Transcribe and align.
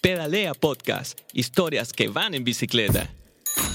Pedalea 0.00 0.54
Podcast, 0.54 1.20
historias 1.34 1.92
que 1.92 2.08
van 2.08 2.32
en 2.32 2.42
bicicleta. 2.42 3.10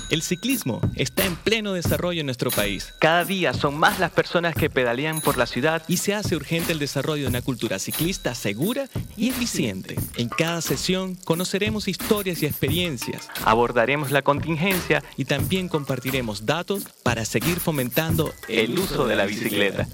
El 0.09 0.24
ciclismo 0.24 0.82
está 0.96 1.24
en 1.24 1.35
pleno 1.35 1.74
desarrollo 1.74 2.21
en 2.21 2.25
nuestro 2.25 2.50
país. 2.50 2.96
Cada 3.00 3.25
día 3.25 3.53
son 3.53 3.78
más 3.78 4.00
las 4.00 4.09
personas 4.09 4.56
que 4.56 4.72
pedalean 4.72 5.22
por 5.22 5.38
la 5.38 5.46
ciudad 5.46 5.83
y 5.88 5.98
se 5.98 6.16
hace 6.16 6.35
urgente 6.35 6.72
el 6.72 6.80
desarrollo 6.80 7.24
de 7.24 7.30
una 7.30 7.43
cultura 7.43 7.77
ciclista 7.77 8.34
segura 8.34 8.88
y 9.16 9.30
eficiente. 9.30 9.98
En 10.16 10.30
cada 10.30 10.61
sesión 10.61 11.14
conoceremos 11.25 11.88
historias 11.88 12.42
y 12.42 12.48
experiencias, 12.48 13.30
abordaremos 13.44 14.10
la 14.10 14.23
contingencia 14.23 15.04
y 15.18 15.26
también 15.26 15.70
compartiremos 15.70 16.48
datos 16.48 16.86
para 17.04 17.23
seguir 17.23 17.60
fomentando 17.60 18.34
el 18.48 18.80
uso 18.80 19.05
de 19.05 19.16
la 19.16 19.26
bicicleta. 19.26 19.88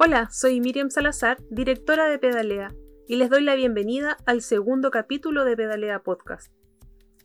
Hola, 0.00 0.28
soy 0.30 0.60
Miriam 0.60 0.90
Salazar, 0.90 1.38
directora 1.50 2.06
de 2.06 2.20
Pedalea, 2.20 2.72
y 3.08 3.16
les 3.16 3.30
doy 3.30 3.42
la 3.42 3.56
bienvenida 3.56 4.16
al 4.26 4.42
segundo 4.42 4.92
capítulo 4.92 5.44
de 5.44 5.56
Pedalea 5.56 6.04
Podcast. 6.04 6.52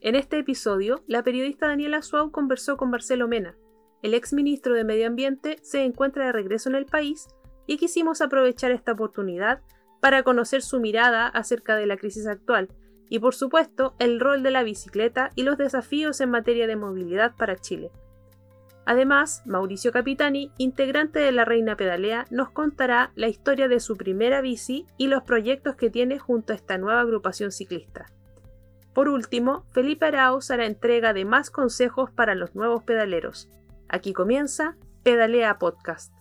En 0.01 0.15
este 0.15 0.39
episodio, 0.39 1.03
la 1.05 1.21
periodista 1.21 1.67
Daniela 1.67 2.01
Suau 2.01 2.31
conversó 2.31 2.75
con 2.75 2.89
Marcelo 2.89 3.27
Mena. 3.27 3.55
El 4.01 4.15
ex 4.15 4.33
ministro 4.33 4.73
de 4.73 4.85
Medio 4.85 5.05
Ambiente 5.05 5.57
se 5.61 5.83
encuentra 5.83 6.25
de 6.25 6.31
regreso 6.31 6.67
en 6.67 6.73
el 6.73 6.87
país 6.87 7.27
y 7.67 7.77
quisimos 7.77 8.21
aprovechar 8.21 8.71
esta 8.71 8.93
oportunidad 8.93 9.61
para 10.01 10.23
conocer 10.23 10.63
su 10.63 10.79
mirada 10.79 11.27
acerca 11.27 11.75
de 11.75 11.85
la 11.85 11.97
crisis 11.97 12.25
actual 12.25 12.69
y, 13.07 13.19
por 13.19 13.35
supuesto, 13.35 13.93
el 13.99 14.19
rol 14.19 14.41
de 14.41 14.49
la 14.49 14.63
bicicleta 14.63 15.29
y 15.35 15.43
los 15.43 15.59
desafíos 15.59 16.21
en 16.21 16.31
materia 16.31 16.65
de 16.65 16.75
movilidad 16.75 17.35
para 17.35 17.55
Chile. 17.55 17.91
Además, 18.85 19.43
Mauricio 19.45 19.91
Capitani, 19.91 20.51
integrante 20.57 21.19
de 21.19 21.31
La 21.31 21.45
Reina 21.45 21.77
Pedalea, 21.77 22.25
nos 22.29 22.49
contará 22.49 23.11
la 23.15 23.27
historia 23.27 23.67
de 23.67 23.79
su 23.79 23.95
primera 23.95 24.41
bici 24.41 24.85
y 24.97 25.07
los 25.07 25.23
proyectos 25.23 25.75
que 25.75 25.89
tiene 25.89 26.19
junto 26.19 26.51
a 26.51 26.55
esta 26.55 26.77
nueva 26.77 26.99
agrupación 26.99 27.51
ciclista. 27.51 28.07
Por 28.93 29.07
último, 29.07 29.65
Felipe 29.71 30.05
Arauz 30.05 30.51
hará 30.51 30.65
entrega 30.65 31.13
de 31.13 31.25
más 31.25 31.49
consejos 31.49 32.11
para 32.11 32.35
los 32.35 32.55
nuevos 32.55 32.83
pedaleros. 32.83 33.49
Aquí 33.87 34.13
comienza 34.13 34.75
Pedalea 35.03 35.57
Podcast. 35.57 36.13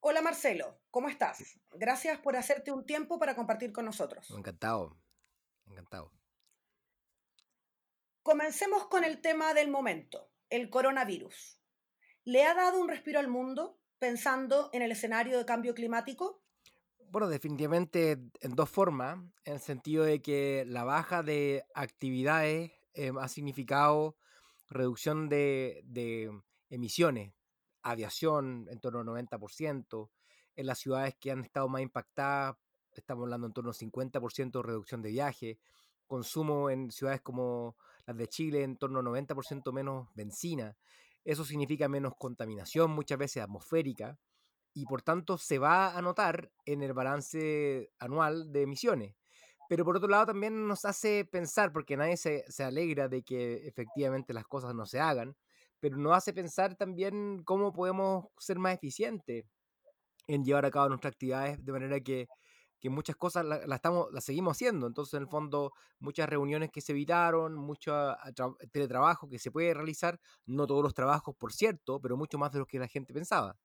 Hola 0.00 0.22
Marcelo, 0.22 0.78
¿cómo 0.90 1.08
estás? 1.08 1.60
Gracias 1.72 2.18
por 2.20 2.36
hacerte 2.36 2.72
un 2.72 2.86
tiempo 2.86 3.18
para 3.18 3.34
compartir 3.34 3.72
con 3.72 3.84
nosotros. 3.84 4.30
Encantado, 4.30 4.96
encantado. 5.66 6.12
Comencemos 8.26 8.88
con 8.88 9.04
el 9.04 9.20
tema 9.20 9.54
del 9.54 9.70
momento, 9.70 10.32
el 10.50 10.68
coronavirus. 10.68 11.60
¿Le 12.24 12.42
ha 12.42 12.54
dado 12.54 12.80
un 12.80 12.88
respiro 12.88 13.20
al 13.20 13.28
mundo 13.28 13.78
pensando 14.00 14.68
en 14.72 14.82
el 14.82 14.90
escenario 14.90 15.38
de 15.38 15.44
cambio 15.44 15.74
climático? 15.74 16.42
Bueno, 17.12 17.28
definitivamente 17.28 18.18
en 18.40 18.56
dos 18.56 18.68
formas, 18.68 19.20
en 19.44 19.52
el 19.52 19.60
sentido 19.60 20.02
de 20.02 20.22
que 20.22 20.64
la 20.66 20.82
baja 20.82 21.22
de 21.22 21.66
actividades 21.72 22.72
eh, 22.94 23.12
ha 23.16 23.28
significado 23.28 24.16
reducción 24.68 25.28
de, 25.28 25.82
de, 25.84 26.28
emisiones, 26.68 27.32
aviación 27.82 28.66
en 28.68 28.80
torno 28.80 28.98
al 28.98 29.06
90%, 29.06 30.10
en 30.56 30.66
las 30.66 30.80
ciudades 30.80 31.14
que 31.14 31.30
han 31.30 31.44
estado 31.44 31.68
más 31.68 31.80
impactadas, 31.80 32.56
estamos 32.92 33.22
hablando 33.22 33.46
en 33.46 33.52
torno 33.52 33.70
al 33.70 33.76
50% 33.76 34.50
de 34.50 34.62
reducción 34.66 35.00
de 35.00 35.10
viaje, 35.10 35.60
consumo 36.08 36.70
en 36.70 36.90
ciudades 36.90 37.20
como 37.20 37.76
las 38.06 38.16
de 38.16 38.28
Chile 38.28 38.62
en 38.62 38.76
torno 38.76 39.00
al 39.00 39.04
90% 39.06 39.72
menos 39.72 40.08
benzina. 40.14 40.76
Eso 41.24 41.44
significa 41.44 41.88
menos 41.88 42.14
contaminación, 42.18 42.90
muchas 42.92 43.18
veces 43.18 43.42
atmosférica, 43.42 44.18
y 44.74 44.84
por 44.84 45.02
tanto 45.02 45.38
se 45.38 45.58
va 45.58 45.96
a 45.96 46.02
notar 46.02 46.50
en 46.64 46.82
el 46.82 46.92
balance 46.92 47.90
anual 47.98 48.52
de 48.52 48.62
emisiones. 48.62 49.14
Pero 49.68 49.84
por 49.84 49.96
otro 49.96 50.08
lado 50.08 50.26
también 50.26 50.68
nos 50.68 50.84
hace 50.84 51.24
pensar, 51.24 51.72
porque 51.72 51.96
nadie 51.96 52.16
se, 52.16 52.44
se 52.48 52.62
alegra 52.62 53.08
de 53.08 53.22
que 53.22 53.66
efectivamente 53.66 54.32
las 54.32 54.44
cosas 54.46 54.74
no 54.74 54.86
se 54.86 55.00
hagan, 55.00 55.36
pero 55.80 55.96
nos 55.96 56.16
hace 56.16 56.32
pensar 56.32 56.76
también 56.76 57.42
cómo 57.44 57.72
podemos 57.72 58.26
ser 58.38 58.58
más 58.58 58.74
eficientes 58.74 59.44
en 60.28 60.44
llevar 60.44 60.64
a 60.66 60.70
cabo 60.70 60.88
nuestras 60.88 61.12
actividades 61.12 61.64
de 61.64 61.72
manera 61.72 62.00
que 62.00 62.28
que 62.80 62.90
muchas 62.90 63.16
cosas 63.16 63.44
las 63.44 63.62
estamos 63.64 64.08
las 64.12 64.24
seguimos 64.24 64.56
haciendo. 64.56 64.86
Entonces, 64.86 65.14
en 65.14 65.22
el 65.22 65.28
fondo, 65.28 65.72
muchas 65.98 66.28
reuniones 66.28 66.70
que 66.70 66.80
se 66.80 66.92
evitaron, 66.92 67.54
mucho 67.56 67.94
ah, 67.94 68.18
teletrabajo 68.72 69.28
que 69.28 69.38
se 69.38 69.50
puede 69.50 69.74
realizar, 69.74 70.20
no 70.46 70.66
todos 70.66 70.82
los 70.82 70.94
trabajos, 70.94 71.34
por 71.36 71.52
cierto, 71.52 72.00
pero 72.00 72.16
mucho 72.16 72.38
más 72.38 72.52
de 72.52 72.58
lo 72.60 72.66
que 72.66 72.78
la 72.78 72.88
gente 72.88 73.12
pensaba. 73.14 73.56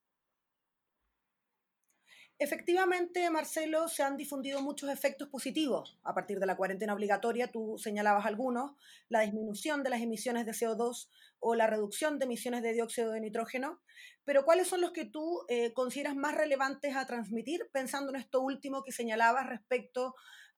Efectivamente, 2.44 3.29
Marcelo, 3.29 3.88
se 3.88 4.02
han 4.02 4.18
difundido 4.18 4.63
muchos 4.63 4.90
efectos 4.90 5.28
positivos 5.28 6.00
a 6.02 6.16
partir 6.16 6.40
de 6.40 6.47
la 6.47 6.57
cuarentena 6.57 6.96
obligatoria. 6.96 7.52
Tú 7.52 7.78
señalabas 7.78 8.25
algunos, 8.25 8.72
la 9.09 9.19
disminución 9.19 9.84
de 9.84 9.91
las 9.91 10.02
emisiones 10.02 10.47
de 10.47 10.53
CO2 10.53 11.07
o 11.40 11.53
la 11.53 11.68
reducción 11.68 12.18
de 12.18 12.25
emisiones 12.25 12.63
de 12.63 12.74
dióxido 12.74 13.12
de 13.12 13.22
nitrógeno. 13.22 13.80
Pero 14.25 14.44
¿cuáles 14.44 14.68
son 14.68 14.81
los 14.81 14.90
que 14.90 15.06
tú 15.06 15.46
eh, 15.50 15.72
consideras 15.74 16.16
más 16.16 16.34
relevantes 16.34 16.96
a 16.96 17.06
transmitir, 17.06 17.69
pensando 17.72 18.09
en 18.09 18.16
esto 18.16 18.41
último 18.41 18.84
que 18.84 18.91
señalabas 18.91 19.46
respecto 19.46 20.16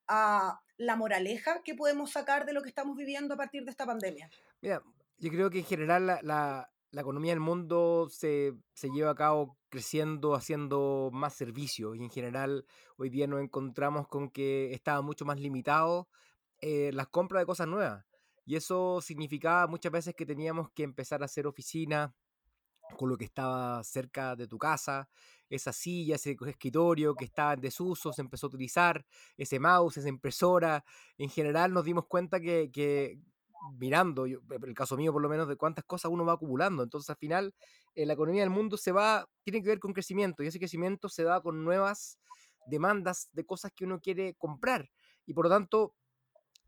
a 0.08 0.62
la 0.78 0.96
moraleja 0.96 1.64
que 1.64 1.76
podemos 1.76 2.12
sacar 2.12 2.46
de 2.46 2.54
lo 2.54 2.62
que 2.62 2.70
estamos 2.70 2.96
viviendo 2.96 3.34
a 3.34 3.38
partir 3.38 3.66
de 3.66 3.72
esta 3.72 3.86
pandemia? 3.86 4.30
Mira, 4.62 4.82
yo 5.18 5.30
creo 5.30 5.50
que 5.50 5.60
en 5.60 5.66
general 5.66 6.08
la, 6.08 6.22
la 6.22 6.73
economía 7.02 7.32
del 7.32 7.40
mundo 7.40 8.08
se, 8.10 8.54
lleva 8.82 9.12
a 9.12 9.16
cabo 9.16 9.58
creciendo, 9.70 10.36
haciendo 10.36 11.10
más 11.12 11.34
servicios 11.34 11.98
y 11.98 12.04
en 12.04 12.10
general 12.10 12.66
hoy 12.98 13.10
día 13.10 13.28
nos 13.28 13.42
encontramos 13.42 14.08
con 14.08 14.30
que 14.30 14.72
estaba 14.74 15.02
mucho 15.02 15.26
más 15.26 15.40
limitado 15.40 16.08
eh, 16.62 16.92
las 16.94 17.08
compras 17.08 17.42
de 17.42 17.46
cosas 17.46 17.68
nuevas. 17.68 18.06
Y 18.46 18.56
eso 18.56 19.02
significaba 19.02 19.68
muchas 19.68 19.92
veces 19.92 20.16
que 20.16 20.26
teníamos 20.26 20.70
que 20.72 20.84
empezar 20.84 21.22
a 21.22 21.26
hacer 21.26 21.48
oficina 21.48 22.14
con 22.98 23.10
lo 23.10 23.18
que 23.18 23.26
estaba 23.26 23.84
cerca 23.84 24.36
de 24.36 24.48
tu 24.48 24.58
casa, 24.58 25.10
esa 25.50 25.74
silla, 25.74 26.16
ese 26.16 26.38
escritorio 26.48 27.16
que 27.16 27.26
estaba 27.26 27.54
en 27.54 27.62
desuso, 27.62 28.12
se 28.14 28.22
empezó 28.22 28.48
a 28.48 28.50
utilizar, 28.50 29.06
ese 29.38 29.60
mouse, 29.60 29.98
esa 29.98 30.10
impresora. 30.10 30.84
En 31.18 31.30
general 31.30 31.74
nos 31.74 31.86
dimos 31.86 32.06
cuenta 32.08 32.40
que, 32.40 32.70
que 32.72 33.20
mirando, 33.72 34.28
yo, 34.28 34.40
el 34.50 34.74
caso 34.74 34.98
mío 34.98 35.12
por 35.14 35.22
lo 35.22 35.30
menos, 35.30 35.48
de 35.48 35.56
cuántas 35.56 35.86
cosas 35.86 36.12
uno 36.12 36.26
va 36.26 36.34
acumulando. 36.34 36.84
Entonces 36.84 37.10
al 37.10 37.18
final 37.18 37.54
eh, 37.96 38.06
la 38.06 38.14
economía 38.14 38.42
del 38.42 38.50
mundo 38.50 38.78
se 38.78 38.92
va, 38.92 39.28
tiene 39.44 39.62
que 39.62 39.70
ver 39.70 39.80
con 39.80 39.94
crecimiento 39.94 40.44
y 40.44 40.48
ese 40.48 40.60
crecimiento 40.60 41.10
se 41.10 41.24
da 41.24 41.42
con 41.42 41.64
nuevas 41.64 42.20
demandas 42.68 43.30
de 43.34 43.46
cosas 43.46 43.72
que 43.76 43.86
uno 43.86 44.00
quiere 44.00 44.36
comprar. 44.36 44.90
Y 45.26 45.34
por 45.34 45.46
lo 45.46 45.50
tanto, 45.50 45.96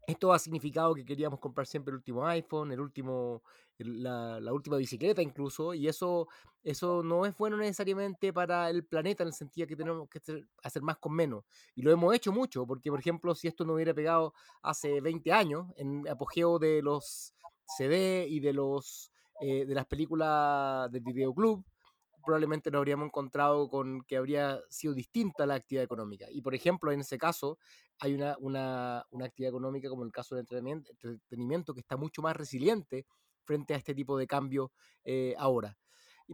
esto 0.07 0.33
ha 0.33 0.39
significado 0.39 0.93
que 0.93 1.05
queríamos 1.05 1.39
comprar 1.39 1.67
siempre 1.67 1.91
el 1.91 1.97
último 1.97 2.25
iPhone, 2.25 2.71
el 2.71 2.79
último, 2.79 3.43
la, 3.77 4.53
última 4.53 4.77
bicicleta 4.77 5.21
incluso, 5.21 5.73
y 5.73 5.87
eso, 5.87 6.27
eso 6.63 7.03
no 7.03 7.25
es 7.25 7.35
bueno 7.37 7.57
necesariamente 7.57 8.31
para 8.31 8.69
el 8.69 8.85
planeta 8.85 9.23
en 9.23 9.27
el 9.27 9.33
sentido 9.33 9.67
que 9.67 9.75
tenemos 9.75 10.09
que 10.09 10.21
hacer 10.63 10.81
más 10.81 10.97
con 10.97 11.13
menos. 11.13 11.43
Y 11.75 11.81
lo 11.81 11.91
hemos 11.91 12.13
hecho 12.13 12.31
mucho, 12.31 12.65
porque 12.65 12.89
por 12.89 12.99
ejemplo, 12.99 13.33
si 13.35 13.47
esto 13.47 13.65
no 13.65 13.73
hubiera 13.73 13.93
pegado 13.93 14.33
hace 14.61 15.01
20 15.01 15.31
años, 15.31 15.67
en 15.77 16.07
apogeo 16.07 16.59
de 16.59 16.81
los 16.81 17.33
CD 17.77 18.27
y 18.29 18.39
de, 18.39 18.53
los, 18.53 19.11
eh, 19.41 19.65
de 19.65 19.73
las 19.73 19.85
películas 19.85 20.91
del 20.91 21.01
videoclub, 21.01 21.63
probablemente 22.25 22.71
nos 22.71 22.79
habríamos 22.79 23.07
encontrado 23.07 23.69
con 23.69 24.01
que 24.03 24.17
habría 24.17 24.59
sido 24.69 24.93
distinta 24.93 25.45
la 25.45 25.55
actividad 25.55 25.83
económica. 25.83 26.25
Y 26.31 26.41
por 26.41 26.55
ejemplo, 26.55 26.91
en 26.91 27.01
ese 27.01 27.17
caso, 27.17 27.57
hay 27.99 28.13
una, 28.13 28.35
una, 28.39 29.05
una 29.11 29.25
actividad 29.25 29.49
económica 29.49 29.89
como 29.89 30.03
el 30.03 30.11
caso 30.11 30.35
del 30.35 30.45
entretenimiento, 30.45 31.73
que 31.73 31.79
está 31.81 31.97
mucho 31.97 32.21
más 32.21 32.35
resiliente 32.35 33.05
frente 33.45 33.73
a 33.73 33.77
este 33.77 33.93
tipo 33.93 34.17
de 34.17 34.27
cambio 34.27 34.71
eh, 35.03 35.35
ahora. 35.37 35.77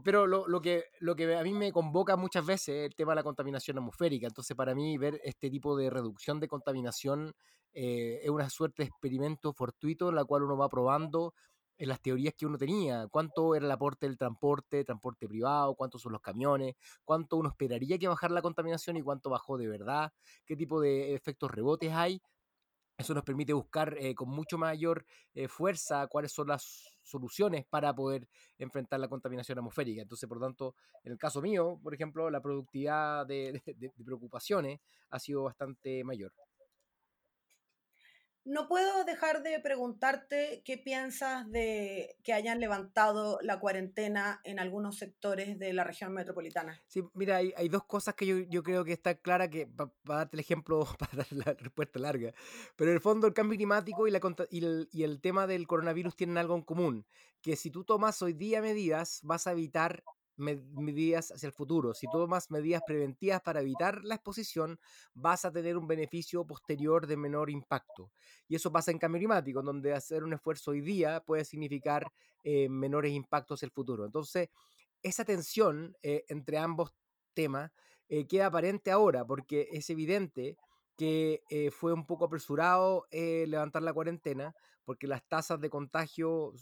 Pero 0.03 0.25
lo, 0.25 0.47
lo, 0.47 0.61
que, 0.61 0.85
lo 1.01 1.15
que 1.15 1.35
a 1.35 1.43
mí 1.43 1.53
me 1.53 1.71
convoca 1.73 2.15
muchas 2.15 2.45
veces 2.45 2.69
es 2.69 2.85
el 2.85 2.95
tema 2.95 3.11
de 3.11 3.17
la 3.17 3.23
contaminación 3.23 3.77
atmosférica. 3.77 4.27
Entonces, 4.27 4.55
para 4.55 4.73
mí, 4.73 4.97
ver 4.97 5.19
este 5.23 5.49
tipo 5.49 5.75
de 5.75 5.89
reducción 5.89 6.39
de 6.39 6.47
contaminación 6.47 7.33
eh, 7.73 8.21
es 8.23 8.29
una 8.29 8.49
suerte 8.49 8.83
de 8.83 8.87
experimento 8.89 9.53
fortuito 9.53 10.09
en 10.09 10.15
la 10.15 10.25
cual 10.25 10.43
uno 10.43 10.57
va 10.57 10.69
probando 10.69 11.33
en 11.81 11.89
las 11.89 11.99
teorías 11.99 12.35
que 12.35 12.45
uno 12.45 12.59
tenía, 12.59 13.07
cuánto 13.07 13.55
era 13.55 13.65
el 13.65 13.71
aporte 13.71 14.05
del 14.05 14.15
transporte, 14.15 14.85
transporte 14.85 15.27
privado, 15.27 15.73
cuántos 15.73 16.03
son 16.03 16.11
los 16.11 16.21
camiones, 16.21 16.75
cuánto 17.03 17.37
uno 17.37 17.49
esperaría 17.49 17.97
que 17.97 18.07
bajara 18.07 18.35
la 18.35 18.43
contaminación 18.43 18.97
y 18.97 19.01
cuánto 19.01 19.31
bajó 19.31 19.57
de 19.57 19.67
verdad, 19.67 20.13
qué 20.45 20.55
tipo 20.55 20.79
de 20.79 21.15
efectos 21.15 21.49
rebotes 21.49 21.91
hay. 21.91 22.21
Eso 22.99 23.15
nos 23.15 23.23
permite 23.23 23.53
buscar 23.53 23.97
eh, 23.97 24.13
con 24.13 24.29
mucho 24.29 24.59
mayor 24.59 25.07
eh, 25.33 25.47
fuerza 25.47 26.05
cuáles 26.05 26.31
son 26.31 26.49
las 26.49 26.99
soluciones 27.01 27.65
para 27.67 27.95
poder 27.95 28.29
enfrentar 28.59 28.99
la 28.99 29.07
contaminación 29.07 29.57
atmosférica. 29.57 30.03
Entonces, 30.03 30.29
por 30.29 30.39
tanto, 30.39 30.75
en 31.03 31.13
el 31.13 31.17
caso 31.17 31.41
mío, 31.41 31.79
por 31.81 31.95
ejemplo, 31.95 32.29
la 32.29 32.41
productividad 32.41 33.25
de 33.25 33.59
preocupaciones 34.05 34.81
ha 35.09 35.17
sido 35.17 35.45
bastante 35.45 36.03
mayor. 36.03 36.31
No 38.43 38.67
puedo 38.67 39.03
dejar 39.03 39.43
de 39.43 39.59
preguntarte 39.59 40.63
qué 40.65 40.77
piensas 40.77 41.49
de 41.51 42.17
que 42.23 42.33
hayan 42.33 42.59
levantado 42.59 43.37
la 43.41 43.59
cuarentena 43.59 44.41
en 44.43 44.59
algunos 44.59 44.97
sectores 44.97 45.59
de 45.59 45.73
la 45.73 45.83
región 45.83 46.13
metropolitana. 46.13 46.81
Sí, 46.87 47.03
mira, 47.13 47.37
hay, 47.37 47.69
dos 47.69 47.83
cosas 47.83 48.15
que 48.15 48.25
yo, 48.25 48.37
yo 48.49 48.63
creo 48.63 48.83
que 48.83 48.93
está 48.93 49.13
clara 49.15 49.47
que 49.47 49.67
para 49.67 49.91
darte 50.05 50.37
el 50.37 50.39
ejemplo, 50.39 50.85
para 50.99 51.17
dar 51.17 51.31
la 51.31 51.53
respuesta 51.53 51.99
larga, 51.99 52.33
pero 52.75 52.89
en 52.89 52.95
el 52.95 53.01
fondo 53.01 53.27
el 53.27 53.33
cambio 53.33 53.57
climático 53.57 54.07
y, 54.07 54.11
la, 54.11 54.19
y, 54.49 54.65
el, 54.65 54.89
y 54.91 55.03
el 55.03 55.21
tema 55.21 55.45
del 55.45 55.67
coronavirus 55.67 56.15
tienen 56.15 56.39
algo 56.39 56.55
en 56.55 56.63
común, 56.63 57.05
que 57.41 57.55
si 57.55 57.69
tú 57.69 57.83
tomas 57.83 58.21
hoy 58.23 58.33
día 58.33 58.61
medidas 58.61 59.19
vas 59.23 59.45
a 59.45 59.51
evitar 59.51 60.03
medidas 60.41 61.31
hacia 61.31 61.47
el 61.47 61.53
futuro. 61.53 61.93
Si 61.93 62.07
tomas 62.11 62.51
medidas 62.51 62.81
preventivas 62.85 63.41
para 63.41 63.61
evitar 63.61 64.03
la 64.03 64.15
exposición, 64.15 64.79
vas 65.13 65.45
a 65.45 65.51
tener 65.51 65.77
un 65.77 65.87
beneficio 65.87 66.45
posterior 66.45 67.07
de 67.07 67.17
menor 67.17 67.49
impacto. 67.49 68.11
Y 68.47 68.55
eso 68.55 68.71
pasa 68.71 68.91
en 68.91 68.97
cambio 68.97 69.19
climático, 69.19 69.61
donde 69.61 69.93
hacer 69.93 70.23
un 70.23 70.33
esfuerzo 70.33 70.71
hoy 70.71 70.81
día 70.81 71.21
puede 71.21 71.45
significar 71.45 72.11
eh, 72.43 72.67
menores 72.69 73.13
impactos 73.13 73.59
hacia 73.59 73.67
el 73.67 73.71
futuro. 73.71 74.05
Entonces, 74.05 74.49
esa 75.03 75.23
tensión 75.23 75.95
eh, 76.01 76.25
entre 76.27 76.57
ambos 76.57 76.91
temas 77.33 77.71
eh, 78.09 78.27
queda 78.27 78.47
aparente 78.47 78.91
ahora, 78.91 79.25
porque 79.25 79.69
es 79.71 79.89
evidente 79.89 80.57
que 80.97 81.41
fue 81.71 81.93
un 81.93 82.05
poco 82.05 82.25
apresurado 82.25 83.07
levantar 83.11 83.81
la 83.81 83.91
cuarentena, 83.91 84.53
porque 84.85 85.07
las 85.07 85.23
tasas 85.27 85.59
de 85.59 85.69
contagio 85.69 86.53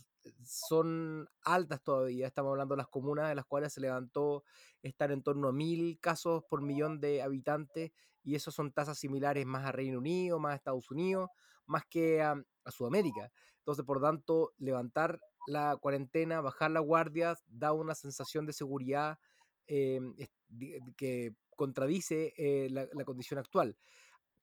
son 0.44 1.28
altas 1.44 1.82
todavía. 1.82 2.28
Estamos 2.28 2.52
hablando 2.52 2.76
de 2.76 2.80
las 2.80 2.88
comunas 2.88 3.30
de 3.30 3.36
las 3.36 3.46
cuales 3.46 3.74
se 3.74 3.82
levantó 3.82 4.44
estar 4.82 5.12
en 5.12 5.24
torno 5.24 5.50
a 5.50 5.54
mil 5.54 6.00
casos 6.00 6.44
por 6.50 6.62
millón 6.62 7.00
de 7.00 7.22
habitantes 7.22 7.92
y 8.24 8.36
eso 8.36 8.52
son 8.52 8.72
tasas 8.72 8.98
similares 8.98 9.46
más 9.46 9.66
a 9.66 9.72
Reino 9.72 9.98
Unido, 10.00 10.40
más 10.40 10.54
a 10.54 10.56
Estados 10.56 10.92
Unidos, 10.92 11.30
más 11.66 11.84
que 11.90 12.22
a, 12.22 12.36
Sudamérica. 12.68 13.32
Entonces, 13.60 13.84
por 13.84 14.00
tanto, 14.00 14.54
levantar 14.60 15.20
la 15.48 15.76
cuarentena, 15.78 16.40
bajar 16.40 16.70
la 16.70 16.82
guardia, 16.82 17.36
da 17.48 17.74
una 17.74 17.96
sensación 17.96 18.46
de 18.46 18.54
seguridad 18.54 19.18
em, 19.66 20.16
que 20.96 21.34
contradice 21.56 22.34
eh, 22.38 22.70
la 22.70 23.06
condición 23.06 23.40
actual. 23.40 23.76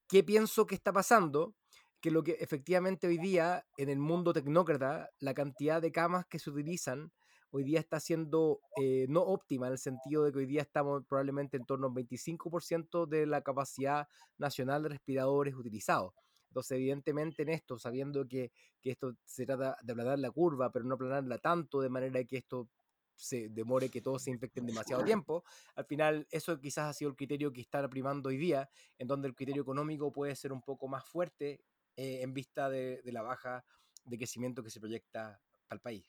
¿Qué 0.08 0.22
pienso 0.22 0.66
que 0.66 0.74
está 0.74 0.92
pasando? 0.92 1.54
Que 2.00 2.10
lo 2.10 2.22
que 2.22 2.32
efectivamente 2.32 3.06
hoy 3.06 3.18
día 3.18 3.66
en 3.76 3.88
el 3.88 3.98
mundo 3.98 4.32
tecnócrata, 4.32 5.10
la 5.18 5.34
cantidad 5.34 5.80
de 5.80 5.92
camas 5.92 6.26
que 6.26 6.38
se 6.38 6.50
utilizan 6.50 7.12
hoy 7.50 7.64
día 7.64 7.80
está 7.80 8.00
siendo 8.00 8.60
eh, 8.82 9.06
no 9.08 9.22
óptima 9.22 9.66
en 9.66 9.72
el 9.72 9.78
sentido 9.78 10.24
de 10.24 10.32
que 10.32 10.38
hoy 10.38 10.46
día 10.46 10.62
estamos 10.62 11.04
probablemente 11.08 11.56
en 11.56 11.64
torno 11.64 11.86
al 11.86 11.94
25% 11.94 13.06
de 13.06 13.26
la 13.26 13.42
capacidad 13.42 14.08
nacional 14.36 14.82
de 14.82 14.90
respiradores 14.90 15.54
utilizados. 15.54 16.12
Entonces, 16.50 16.76
evidentemente 16.76 17.42
en 17.42 17.50
esto, 17.50 17.78
sabiendo 17.78 18.26
que, 18.26 18.50
que 18.80 18.90
esto 18.90 19.14
se 19.24 19.46
trata 19.46 19.76
de 19.82 19.92
aplanar 19.92 20.18
la 20.18 20.30
curva, 20.30 20.70
pero 20.70 20.84
no 20.84 20.94
aplanarla 20.94 21.38
tanto 21.38 21.80
de 21.80 21.88
manera 21.88 22.24
que 22.24 22.38
esto 22.38 22.68
se 23.14 23.48
demore 23.48 23.90
que 23.90 24.02
todos 24.02 24.22
se 24.22 24.30
infecten 24.30 24.66
demasiado 24.66 25.02
tiempo. 25.04 25.42
Al 25.74 25.86
final, 25.86 26.26
eso 26.30 26.60
quizás 26.60 26.90
ha 26.90 26.92
sido 26.92 27.10
el 27.10 27.16
criterio 27.16 27.52
que 27.52 27.62
está 27.62 27.86
primando 27.88 28.28
hoy 28.28 28.36
día, 28.36 28.68
en 28.98 29.08
donde 29.08 29.28
el 29.28 29.34
criterio 29.34 29.62
económico 29.62 30.12
puede 30.12 30.36
ser 30.36 30.52
un 30.52 30.62
poco 30.62 30.88
más 30.88 31.04
fuerte 31.04 31.60
eh, 31.96 32.20
en 32.22 32.34
vista 32.34 32.68
de, 32.68 33.00
la 33.04 33.22
baja 33.22 33.64
de 34.04 34.16
crecimiento 34.16 34.62
que 34.62 34.70
se 34.70 34.80
proyecta 34.80 35.40
para 35.66 35.76
el 35.76 35.80
país. 35.80 36.06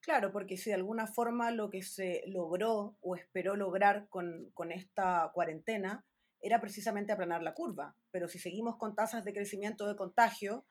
Claro, 0.00 0.32
porque 0.32 0.56
si 0.56 0.70
de 0.70 0.76
alguna 0.76 1.06
forma 1.06 1.50
lo 1.50 1.70
que 1.70 1.82
se 1.82 2.22
logró 2.26 2.96
o 3.00 3.16
esperó 3.16 3.56
lograr 3.56 4.08
con, 4.08 4.50
con, 4.54 4.72
esta 4.72 5.30
cuarentena 5.34 6.04
era 6.40 6.60
precisamente 6.60 7.12
aplanar 7.12 7.42
la 7.42 7.54
curva, 7.54 7.96
pero 8.10 8.28
si 8.28 8.38
seguimos 8.38 8.76
con 8.76 8.94
tasas 8.94 9.24
de 9.24 9.32
crecimiento 9.32 9.86
de 9.86 9.96
contagio, 9.96 10.64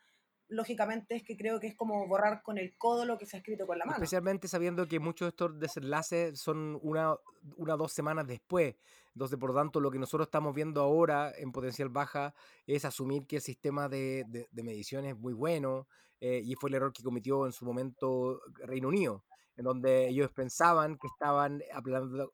lógicamente 0.49 1.15
es 1.15 1.23
que 1.23 1.37
creo 1.37 1.59
que 1.59 1.67
es 1.67 1.75
como 1.75 2.07
borrar 2.07 2.41
con 2.41 2.57
el 2.57 2.77
codo 2.77 3.05
lo 3.05 3.17
que 3.17 3.25
se 3.25 3.37
ha 3.37 3.39
escrito 3.39 3.67
con 3.67 3.77
la 3.77 3.85
mano. 3.85 3.97
Especialmente 3.97 4.47
sabiendo 4.47 4.87
que 4.87 4.99
muchos 4.99 5.27
de 5.27 5.29
estos 5.29 5.59
desenlaces 5.59 6.39
son 6.39 6.79
una 6.81 7.13
o 7.13 7.77
dos 7.77 7.91
semanas 7.91 8.27
después. 8.27 8.75
Entonces, 9.17 9.39
por 9.39 9.49
lo 9.49 9.55
tanto, 9.55 9.79
lo 9.79 9.89
que 9.89 9.97
nosotros 9.97 10.27
estamos 10.27 10.53
viendo 10.53 10.79
ahora 10.79 11.33
en 11.35 11.51
potencial 11.51 11.89
baja 11.89 12.35
es 12.67 12.85
asumir 12.85 13.25
que 13.25 13.37
el 13.37 13.41
sistema 13.41 13.89
de, 13.89 14.23
de, 14.51 14.63
medición 14.63 15.05
es 15.05 15.17
muy 15.17 15.33
bueno 15.33 15.87
eh, 16.21 16.39
y 16.45 16.53
fue 16.53 16.69
el 16.69 16.75
error 16.75 16.93
que 16.93 17.01
cometió 17.01 17.47
en 17.47 17.51
su 17.51 17.65
momento 17.65 18.39
Reino 18.67 18.89
Unido, 18.89 19.23
en 19.55 19.65
donde 19.65 20.07
ellos 20.07 20.29
pensaban 20.33 20.99
que 20.99 21.07
estaban 21.07 21.63
aplanando, 21.73 22.31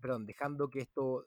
perdón, 0.00 0.24
dejando 0.24 0.70
que 0.70 0.80
esto 0.80 1.26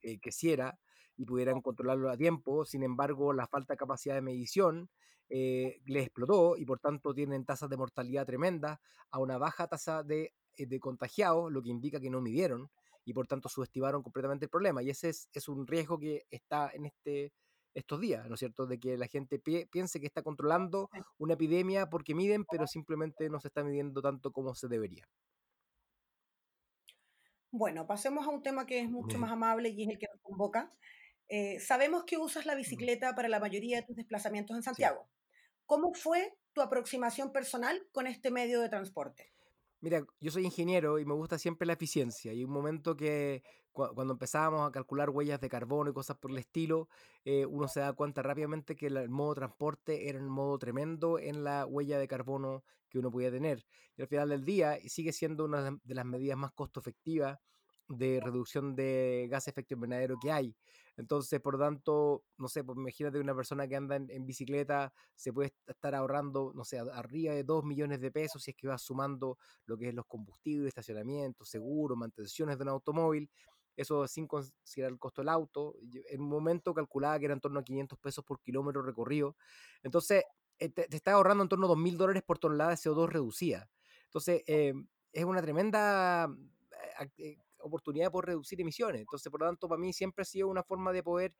eh, 0.00 0.18
creciera 0.18 0.78
y 1.18 1.26
pudieran 1.26 1.60
controlarlo 1.60 2.10
a 2.10 2.16
tiempo. 2.16 2.64
Sin 2.64 2.82
embargo, 2.82 3.34
la 3.34 3.48
falta 3.48 3.74
de 3.74 3.76
capacidad 3.76 4.14
de 4.14 4.22
medición 4.22 4.88
eh, 5.28 5.82
les 5.84 6.06
explotó 6.06 6.56
y 6.56 6.64
por 6.64 6.80
tanto 6.80 7.12
tienen 7.12 7.44
tasas 7.44 7.68
de 7.68 7.76
mortalidad 7.76 8.24
tremendas 8.24 8.78
a 9.10 9.18
una 9.18 9.36
baja 9.36 9.66
tasa 9.66 10.02
de, 10.02 10.32
eh, 10.56 10.64
de 10.64 10.80
contagiados, 10.80 11.52
lo 11.52 11.60
que 11.62 11.68
indica 11.68 12.00
que 12.00 12.08
no 12.08 12.22
midieron 12.22 12.70
y 13.08 13.14
por 13.14 13.26
tanto 13.26 13.48
subestimaron 13.48 14.02
completamente 14.02 14.44
el 14.44 14.50
problema. 14.50 14.82
Y 14.82 14.90
ese 14.90 15.08
es, 15.08 15.30
es 15.32 15.48
un 15.48 15.66
riesgo 15.66 15.98
que 15.98 16.26
está 16.30 16.70
en 16.74 16.84
este, 16.84 17.32
estos 17.72 17.98
días, 18.00 18.28
¿no 18.28 18.34
es 18.34 18.40
cierto? 18.40 18.66
De 18.66 18.78
que 18.78 18.98
la 18.98 19.06
gente 19.06 19.38
piense 19.38 19.98
que 19.98 20.06
está 20.06 20.22
controlando 20.22 20.90
una 21.16 21.32
epidemia 21.34 21.88
porque 21.88 22.14
miden, 22.14 22.44
pero 22.44 22.66
simplemente 22.66 23.30
no 23.30 23.40
se 23.40 23.48
está 23.48 23.64
midiendo 23.64 24.02
tanto 24.02 24.30
como 24.30 24.54
se 24.54 24.68
debería. 24.68 25.08
Bueno, 27.50 27.86
pasemos 27.86 28.26
a 28.26 28.30
un 28.30 28.42
tema 28.42 28.66
que 28.66 28.80
es 28.80 28.90
mucho 28.90 29.16
más 29.18 29.32
amable 29.32 29.70
y 29.70 29.84
es 29.84 29.88
el 29.88 29.98
que 29.98 30.08
nos 30.12 30.20
convoca, 30.20 30.70
eh, 31.28 31.58
sabemos 31.60 32.04
que 32.04 32.18
usas 32.18 32.44
la 32.44 32.54
bicicleta 32.54 33.14
para 33.14 33.28
la 33.28 33.40
mayoría 33.40 33.78
de 33.78 33.86
tus 33.86 33.96
desplazamientos 33.96 34.54
en 34.54 34.62
Santiago. 34.62 35.08
¿Cómo 35.64 35.94
fue 35.94 36.36
tu 36.52 36.60
aproximación 36.60 37.32
personal 37.32 37.86
con 37.90 38.06
este 38.06 38.30
medio 38.30 38.60
de 38.60 38.68
transporte? 38.68 39.32
Mira, 39.80 40.04
yo 40.20 40.30
soy 40.32 40.44
ingeniero 40.44 40.98
y 40.98 41.04
me 41.04 41.14
gusta 41.14 41.38
siempre 41.38 41.64
la 41.66 41.74
eficiencia. 41.74 42.32
Y 42.32 42.42
un 42.44 42.50
momento 42.50 42.96
que 42.96 43.42
cuando 43.72 44.12
empezábamos 44.14 44.68
a 44.68 44.72
calcular 44.72 45.08
huellas 45.10 45.40
de 45.40 45.48
carbono 45.48 45.90
y 45.90 45.94
cosas 45.94 46.16
por 46.18 46.32
el 46.32 46.38
estilo, 46.38 46.88
eh, 47.24 47.46
uno 47.46 47.68
se 47.68 47.78
da 47.80 47.92
cuenta 47.92 48.22
rápidamente 48.22 48.74
que 48.74 48.86
el 48.88 49.08
modo 49.08 49.34
de 49.34 49.38
transporte 49.40 50.08
era 50.08 50.18
un 50.18 50.28
modo 50.30 50.58
tremendo 50.58 51.18
en 51.20 51.44
la 51.44 51.64
huella 51.64 51.98
de 52.00 52.08
carbono 52.08 52.64
que 52.88 52.98
uno 52.98 53.10
podía 53.12 53.30
tener. 53.30 53.66
Y 53.96 54.02
al 54.02 54.08
final 54.08 54.28
del 54.30 54.44
día 54.44 54.78
sigue 54.88 55.12
siendo 55.12 55.44
una 55.44 55.78
de 55.84 55.94
las 55.94 56.04
medidas 56.04 56.36
más 56.38 56.50
costo 56.52 56.80
efectivas 56.80 57.38
de 57.88 58.20
reducción 58.20 58.74
de 58.74 59.28
gas 59.30 59.46
efecto 59.48 59.74
invernadero 59.74 60.18
que 60.18 60.32
hay. 60.32 60.56
Entonces, 60.98 61.40
por 61.40 61.54
lo 61.54 61.60
tanto, 61.60 62.24
no 62.38 62.48
sé, 62.48 62.64
pues 62.64 62.76
imagínate 62.76 63.20
una 63.20 63.34
persona 63.34 63.68
que 63.68 63.76
anda 63.76 63.94
en, 63.94 64.26
bicicleta, 64.26 64.92
se 65.14 65.32
puede 65.32 65.54
estar 65.68 65.94
ahorrando, 65.94 66.52
no 66.56 66.64
sé, 66.64 66.80
arriba 66.80 67.34
de 67.34 67.44
2 67.44 67.64
millones 67.64 68.00
de 68.00 68.10
pesos 68.10 68.42
si 68.42 68.50
es 68.50 68.56
que 68.56 68.66
va 68.66 68.76
sumando 68.78 69.38
lo 69.66 69.78
que 69.78 69.88
es 69.88 69.94
los 69.94 70.06
combustibles, 70.06 70.68
estacionamiento, 70.68 71.44
seguro, 71.44 71.94
mantenciones 71.94 72.58
de 72.58 72.64
un 72.64 72.70
automóvil. 72.70 73.30
Eso 73.76 74.08
sin 74.08 74.26
considerar 74.26 74.90
el 74.90 74.98
costo 74.98 75.22
del 75.22 75.28
auto. 75.28 75.76
En 76.10 76.20
un 76.20 76.28
momento 76.28 76.74
calculaba 76.74 77.16
que 77.20 77.26
era 77.26 77.34
en 77.34 77.40
torno 77.40 77.60
a 77.60 77.62
500 77.62 77.96
pesos 78.00 78.24
por 78.24 78.40
kilómetro 78.40 78.82
recorrido. 78.82 79.36
Entonces, 79.84 80.24
eh, 80.58 80.68
te, 80.68 80.88
está 80.96 81.12
ahorrando 81.12 81.44
en 81.44 81.48
torno 81.48 81.66
a 81.66 81.68
2 81.68 81.78
mil 81.78 81.96
dólares 81.96 82.24
por 82.26 82.40
tonelada 82.40 82.70
de 82.70 82.76
CO2 82.76 83.08
reducida. 83.08 83.70
Entonces, 84.06 84.42
eh, 84.48 84.74
es 85.12 85.24
una 85.24 85.42
tremenda 85.42 86.28
eh, 87.18 87.38
oportunidad 87.60 88.10
por 88.10 88.26
reducir 88.26 88.60
emisiones. 88.60 89.02
Entonces, 89.02 89.30
por 89.30 89.40
lo 89.40 89.46
tanto, 89.46 89.68
para 89.68 89.80
mí 89.80 89.92
siempre 89.92 90.22
ha 90.22 90.24
sido 90.24 90.48
una 90.48 90.62
forma 90.62 90.92
de 90.92 91.02
poder 91.02 91.34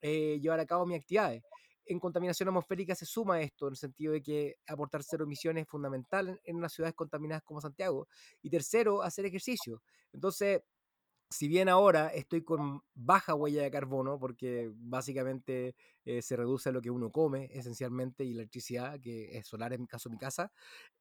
eh, 0.00 0.38
llevar 0.40 0.60
a 0.60 0.66
cabo 0.66 0.86
mis 0.86 0.98
actividades. 0.98 1.42
En 1.86 2.00
contaminación 2.00 2.48
atmosférica 2.48 2.94
se 2.94 3.04
suma 3.04 3.40
esto, 3.42 3.66
en 3.66 3.72
el 3.72 3.76
sentido 3.76 4.12
de 4.12 4.22
que 4.22 4.54
aportar 4.66 5.02
cero 5.02 5.24
emisiones 5.24 5.62
es 5.64 5.68
fundamental 5.68 6.40
en, 6.44 6.56
unas 6.56 6.72
ciudades 6.72 6.94
contaminadas 6.94 7.42
como 7.42 7.60
Santiago. 7.60 8.08
Y 8.42 8.50
tercero, 8.50 9.02
hacer 9.02 9.26
ejercicio. 9.26 9.82
Entonces, 10.12 10.62
si 11.34 11.48
bien 11.48 11.68
ahora 11.68 12.08
estoy 12.08 12.44
con 12.44 12.82
baja 12.94 13.34
huella 13.34 13.62
de 13.62 13.70
carbono, 13.70 14.18
porque 14.20 14.70
básicamente 14.72 15.74
eh, 16.04 16.22
se 16.22 16.36
reduce 16.36 16.70
lo 16.70 16.80
que 16.80 16.90
uno 16.90 17.10
come 17.10 17.48
esencialmente 17.52 18.24
y 18.24 18.30
electricidad, 18.32 19.00
que 19.00 19.36
es 19.36 19.46
solar 19.48 19.72
en 19.72 19.80
mi 19.82 19.86
caso 19.88 20.08
mi 20.10 20.16
casa, 20.18 20.52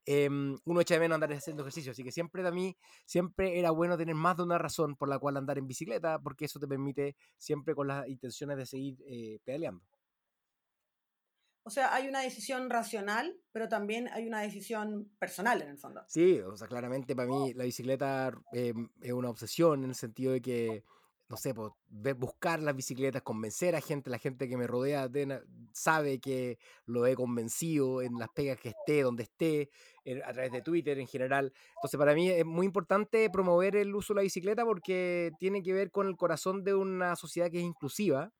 em, 0.05 0.57
uno 0.65 0.81
echa 0.81 0.95
de 0.95 1.01
menos 1.01 1.15
andar 1.15 1.33
haciendo 1.33 1.63
ejercicio. 1.63 1.91
Así 1.91 2.03
que 2.03 2.11
siempre 2.11 2.43
de 2.43 2.51
mí, 2.51 2.77
siempre 3.05 3.59
era 3.59 3.71
bueno 3.71 3.97
tener 3.97 4.15
más 4.15 4.37
de 4.37 4.43
una 4.43 4.57
razón 4.57 4.95
por 4.95 5.09
la 5.09 5.19
cual 5.19 5.37
andar 5.37 5.57
en 5.59 5.67
bicicleta, 5.67 6.19
porque 6.19 6.45
eso 6.45 6.59
te 6.59 6.67
permite 6.67 7.15
siempre 7.37 7.75
con 7.75 7.87
las 7.87 8.07
intenciones 8.07 8.57
de 8.57 8.65
seguir 8.65 8.97
eh, 9.07 9.39
pedaleando. 9.45 9.92
O 11.65 11.69
sea, 11.69 11.93
hay 11.95 12.07
una 12.07 12.19
decisión 12.19 12.69
racional, 12.69 13.39
pero 13.53 13.69
también 13.69 14.09
hay 14.09 14.27
una 14.27 14.41
decisión 14.41 15.09
personal 15.17 15.61
en 15.61 15.69
el 15.69 15.77
fondo. 15.77 16.03
Sí, 16.09 16.39
o 16.39 16.57
sea, 16.57 16.67
claramente 16.67 17.15
para 17.15 17.29
mí 17.29 17.53
la 17.53 17.63
bicicleta 17.63 18.31
em, 18.51 18.89
es 19.01 19.13
una 19.13 19.29
obsesión 19.29 19.83
en 19.83 19.91
el 19.91 19.95
sentido 19.95 20.33
de 20.33 20.41
que, 20.41 20.83
no 21.29 21.37
sé, 21.37 21.53
pues, 21.53 21.71
buscar 22.17 22.61
las 22.61 22.75
bicicletas, 22.75 23.21
convencer 23.21 23.77
a 23.77 23.81
gente, 23.81 24.09
la 24.09 24.17
gente 24.17 24.49
que 24.49 24.57
me 24.57 24.67
rodea 24.67 25.09
sabe 25.71 26.19
que 26.19 26.59
lo 26.85 27.07
he 27.07 27.15
convencido 27.15 28.01
en 28.01 28.19
las 28.19 28.27
pegas 28.29 28.59
que 28.59 28.69
esté, 28.69 29.01
donde 29.01 29.23
esté, 29.23 29.69
a 30.25 30.33
través 30.33 30.51
de 30.51 30.61
Twitter 30.61 30.99
en 30.99 31.07
general. 31.07 31.53
Entonces, 31.77 31.97
para 31.97 32.13
mí 32.13 32.29
es 32.29 32.45
muy 32.45 32.65
importante 32.65 33.29
promover 33.29 33.77
el 33.77 33.95
uso 33.95 34.13
de 34.13 34.17
la 34.17 34.23
bicicleta 34.23 34.65
porque 34.65 35.31
tiene 35.39 35.63
que 35.63 35.71
ver 35.71 35.91
con 35.91 36.07
el 36.07 36.17
corazón 36.17 36.65
de 36.65 36.75
una 36.75 37.15
sociedad 37.15 37.49
que 37.49 37.59
es 37.59 37.63
inclusiva 37.63 38.33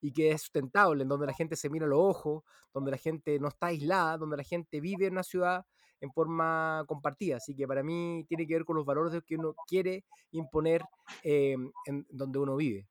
y 0.00 0.12
que 0.12 0.30
es 0.30 0.42
sustentable, 0.42 1.02
en 1.02 1.08
donde 1.08 1.26
la 1.26 1.34
gente 1.34 1.56
se 1.56 1.70
mira 1.70 1.86
a 1.86 1.88
los 1.88 1.98
ojos, 2.00 2.44
donde 2.72 2.90
la 2.90 2.96
gente 2.96 3.38
no 3.38 3.48
está 3.48 3.66
aislada, 3.66 4.16
donde 4.16 4.36
la 4.36 4.44
gente 4.44 4.80
vive 4.80 5.06
en 5.06 5.12
una 5.12 5.22
ciudad 5.22 5.64
en 6.00 6.12
forma 6.12 6.84
compartida. 6.86 7.36
Así 7.36 7.54
que 7.54 7.66
para 7.66 7.82
mí 7.82 8.24
tiene 8.28 8.46
que 8.46 8.54
ver 8.54 8.64
con 8.64 8.76
los 8.76 8.86
valores 8.86 9.20
que 9.26 9.36
uno 9.36 9.54
quiere 9.66 10.04
imponer 10.30 10.82
eh, 11.22 11.56
en 11.86 12.06
donde 12.10 12.38
uno 12.38 12.56
vive. 12.56 12.86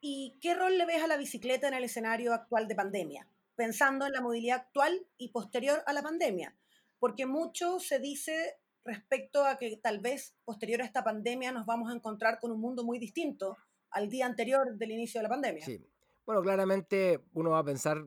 ¿Y 0.00 0.38
qué 0.40 0.54
rol 0.54 0.78
le 0.78 0.86
ves 0.86 1.02
a 1.02 1.08
la 1.08 1.16
bicicleta 1.16 1.66
en 1.66 1.74
el 1.74 1.84
escenario 1.84 2.32
actual 2.32 2.68
de 2.68 2.76
pandemia? 2.76 3.28
Pensando 3.56 4.06
en 4.06 4.12
la 4.12 4.20
movilidad 4.20 4.58
actual 4.58 5.06
y 5.16 5.30
posterior 5.30 5.82
a 5.86 5.92
la 5.92 6.02
pandemia. 6.02 6.56
Porque 6.98 7.26
mucho 7.26 7.80
se 7.80 7.98
dice 7.98 8.58
respecto 8.84 9.44
a 9.44 9.58
que 9.58 9.76
tal 9.78 9.98
vez 9.98 10.36
posterior 10.44 10.80
a 10.80 10.84
esta 10.84 11.02
pandemia 11.02 11.50
nos 11.50 11.66
vamos 11.66 11.90
a 11.90 11.94
encontrar 11.94 12.38
con 12.38 12.52
un 12.52 12.60
mundo 12.60 12.84
muy 12.84 13.00
distinto 13.00 13.58
al 13.90 14.08
día 14.08 14.26
anterior 14.26 14.76
del 14.76 14.90
inicio 14.90 15.20
de 15.20 15.22
la 15.24 15.28
pandemia. 15.28 15.64
Sí. 15.64 15.80
Bueno, 16.24 16.42
claramente 16.42 17.20
uno 17.34 17.50
va 17.50 17.60
a 17.60 17.64
pensar 17.64 18.04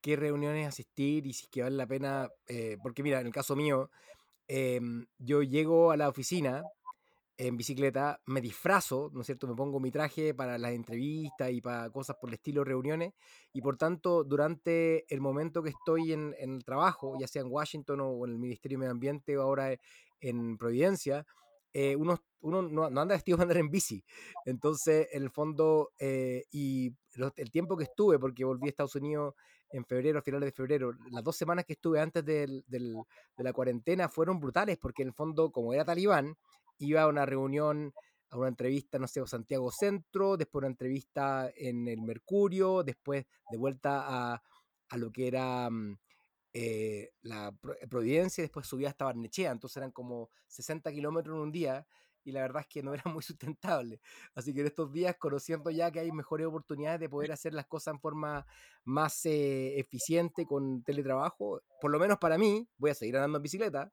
qué 0.00 0.16
reuniones 0.16 0.68
asistir 0.68 1.26
y 1.26 1.32
si 1.32 1.44
es 1.44 1.48
que 1.48 1.62
vale 1.62 1.76
la 1.76 1.86
pena, 1.86 2.28
eh, 2.46 2.76
porque 2.82 3.02
mira, 3.02 3.20
en 3.20 3.26
el 3.26 3.32
caso 3.32 3.56
mío, 3.56 3.90
em, 4.48 5.06
yo 5.18 5.42
llego 5.42 5.90
a 5.90 5.96
la 5.96 6.08
oficina 6.08 6.62
en 7.36 7.56
bicicleta, 7.56 8.20
me 8.26 8.40
disfrazo, 8.40 9.10
¿no 9.12 9.22
es 9.22 9.26
cierto? 9.26 9.48
Me 9.48 9.54
pongo 9.54 9.80
mi 9.80 9.90
traje 9.90 10.34
para 10.34 10.56
las 10.56 10.72
entrevistas 10.72 11.50
y 11.50 11.60
para 11.60 11.90
cosas 11.90 12.16
por 12.20 12.30
el 12.30 12.34
estilo, 12.34 12.64
reuniones, 12.64 13.12
y 13.52 13.60
por 13.60 13.76
tanto, 13.76 14.22
durante 14.22 15.12
el 15.12 15.20
momento 15.20 15.62
que 15.62 15.70
estoy 15.70 16.12
en, 16.12 16.34
el 16.38 16.64
trabajo, 16.64 17.16
ya 17.18 17.26
sea 17.26 17.42
en 17.42 17.48
Washington 17.50 18.00
o 18.02 18.24
en 18.24 18.32
el 18.32 18.38
Ministerio 18.38 18.76
de 18.76 18.80
Medio 18.80 18.92
Ambiente 18.92 19.36
o 19.36 19.42
ahora 19.42 19.76
en 20.20 20.56
Providencia, 20.58 21.26
eh, 21.74 21.96
uno, 21.96 22.22
uno 22.40 22.62
no, 22.62 22.84
anda 22.84 23.16
vestido 23.16 23.36
para 23.36 23.44
andar 23.44 23.58
en 23.58 23.68
bici. 23.68 24.04
Entonces, 24.46 25.08
en 25.12 25.24
el 25.24 25.30
fondo, 25.30 25.90
eh, 25.98 26.44
y 26.52 26.94
el 27.36 27.50
tiempo 27.50 27.76
que 27.76 27.84
estuve, 27.84 28.18
porque 28.18 28.44
volví 28.44 28.66
a 28.66 28.70
Estados 28.70 28.94
Unidos 28.94 29.34
en 29.70 29.84
febrero, 29.84 30.20
a 30.20 30.22
finales 30.22 30.46
de 30.46 30.52
febrero, 30.52 30.92
las 31.10 31.24
dos 31.24 31.36
semanas 31.36 31.64
que 31.64 31.72
estuve 31.72 32.00
antes 32.00 32.24
del, 32.24 32.64
de 32.68 33.04
la 33.38 33.52
cuarentena 33.52 34.08
fueron 34.08 34.38
brutales, 34.38 34.78
porque 34.78 35.02
en 35.02 35.08
el 35.08 35.14
fondo, 35.14 35.50
como 35.50 35.74
era 35.74 35.84
talibán, 35.84 36.36
iba 36.78 37.02
a 37.02 37.08
una 37.08 37.26
reunión, 37.26 37.92
a 38.30 38.38
una 38.38 38.48
entrevista, 38.48 39.00
no 39.00 39.08
sé, 39.08 39.26
Santiago 39.26 39.72
Centro, 39.72 40.36
después 40.36 40.60
una 40.60 40.70
entrevista 40.70 41.50
en 41.56 41.88
el 41.88 42.02
Mercurio, 42.02 42.84
después 42.84 43.26
de 43.50 43.58
vuelta 43.58 44.34
a, 44.34 44.42
lo 44.96 45.10
que 45.10 45.26
era 45.26 45.68
mm, 45.68 45.98
eh, 46.54 47.10
la 47.22 47.54
eh, 47.80 47.86
Providencia, 47.88 48.42
después 48.42 48.66
subía 48.66 48.88
hasta 48.88 49.04
Barnechea, 49.04 49.50
entonces 49.50 49.76
eran 49.76 49.92
como 49.92 50.30
60 50.46 50.90
kilómetros 50.92 51.36
en 51.36 51.42
un 51.42 51.52
día 51.52 51.86
y 52.24 52.32
la 52.32 52.40
verdad 52.40 52.62
es 52.62 52.68
que 52.68 52.82
no 52.82 52.94
era 52.94 53.02
muy 53.04 53.22
sustentable. 53.22 54.00
Así 54.34 54.54
que 54.54 54.60
en 54.60 54.68
estos 54.68 54.92
días, 54.92 55.16
conociendo 55.18 55.70
ya 55.70 55.90
que 55.90 56.00
hay 56.00 56.12
mejores 56.12 56.46
oportunidades 56.46 57.00
de 57.00 57.08
poder 57.10 57.32
hacer 57.32 57.52
las 57.52 57.66
cosas 57.66 57.94
en 57.94 58.00
forma 58.00 58.46
más 58.84 59.26
eh, 59.26 59.78
eficiente 59.78 60.46
con 60.46 60.82
teletrabajo, 60.82 61.60
por 61.80 61.90
lo 61.90 61.98
menos 61.98 62.18
para 62.18 62.38
mí, 62.38 62.66
voy 62.78 62.92
a 62.92 62.94
seguir 62.94 63.16
andando 63.16 63.38
en 63.38 63.42
bicicleta, 63.42 63.90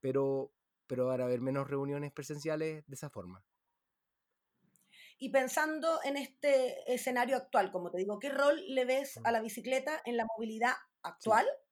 pero 0.00 0.50
pero 0.86 1.10
ahora 1.10 1.24
haber 1.24 1.40
menos 1.40 1.68
reuniones 1.68 2.12
presenciales 2.12 2.84
de 2.86 2.94
esa 2.94 3.10
forma. 3.10 3.42
Y 5.18 5.30
pensando 5.30 6.00
en 6.04 6.16
este 6.16 6.92
escenario 6.92 7.36
actual, 7.36 7.70
como 7.70 7.90
te 7.90 7.98
digo, 7.98 8.18
¿qué 8.18 8.28
rol 8.28 8.62
le 8.66 8.84
ves 8.84 9.18
a 9.24 9.30
la 9.30 9.40
bicicleta 9.40 10.02
en 10.04 10.16
la 10.16 10.26
movilidad 10.36 10.74
actual? 11.02 11.46
Sí. 11.46 11.63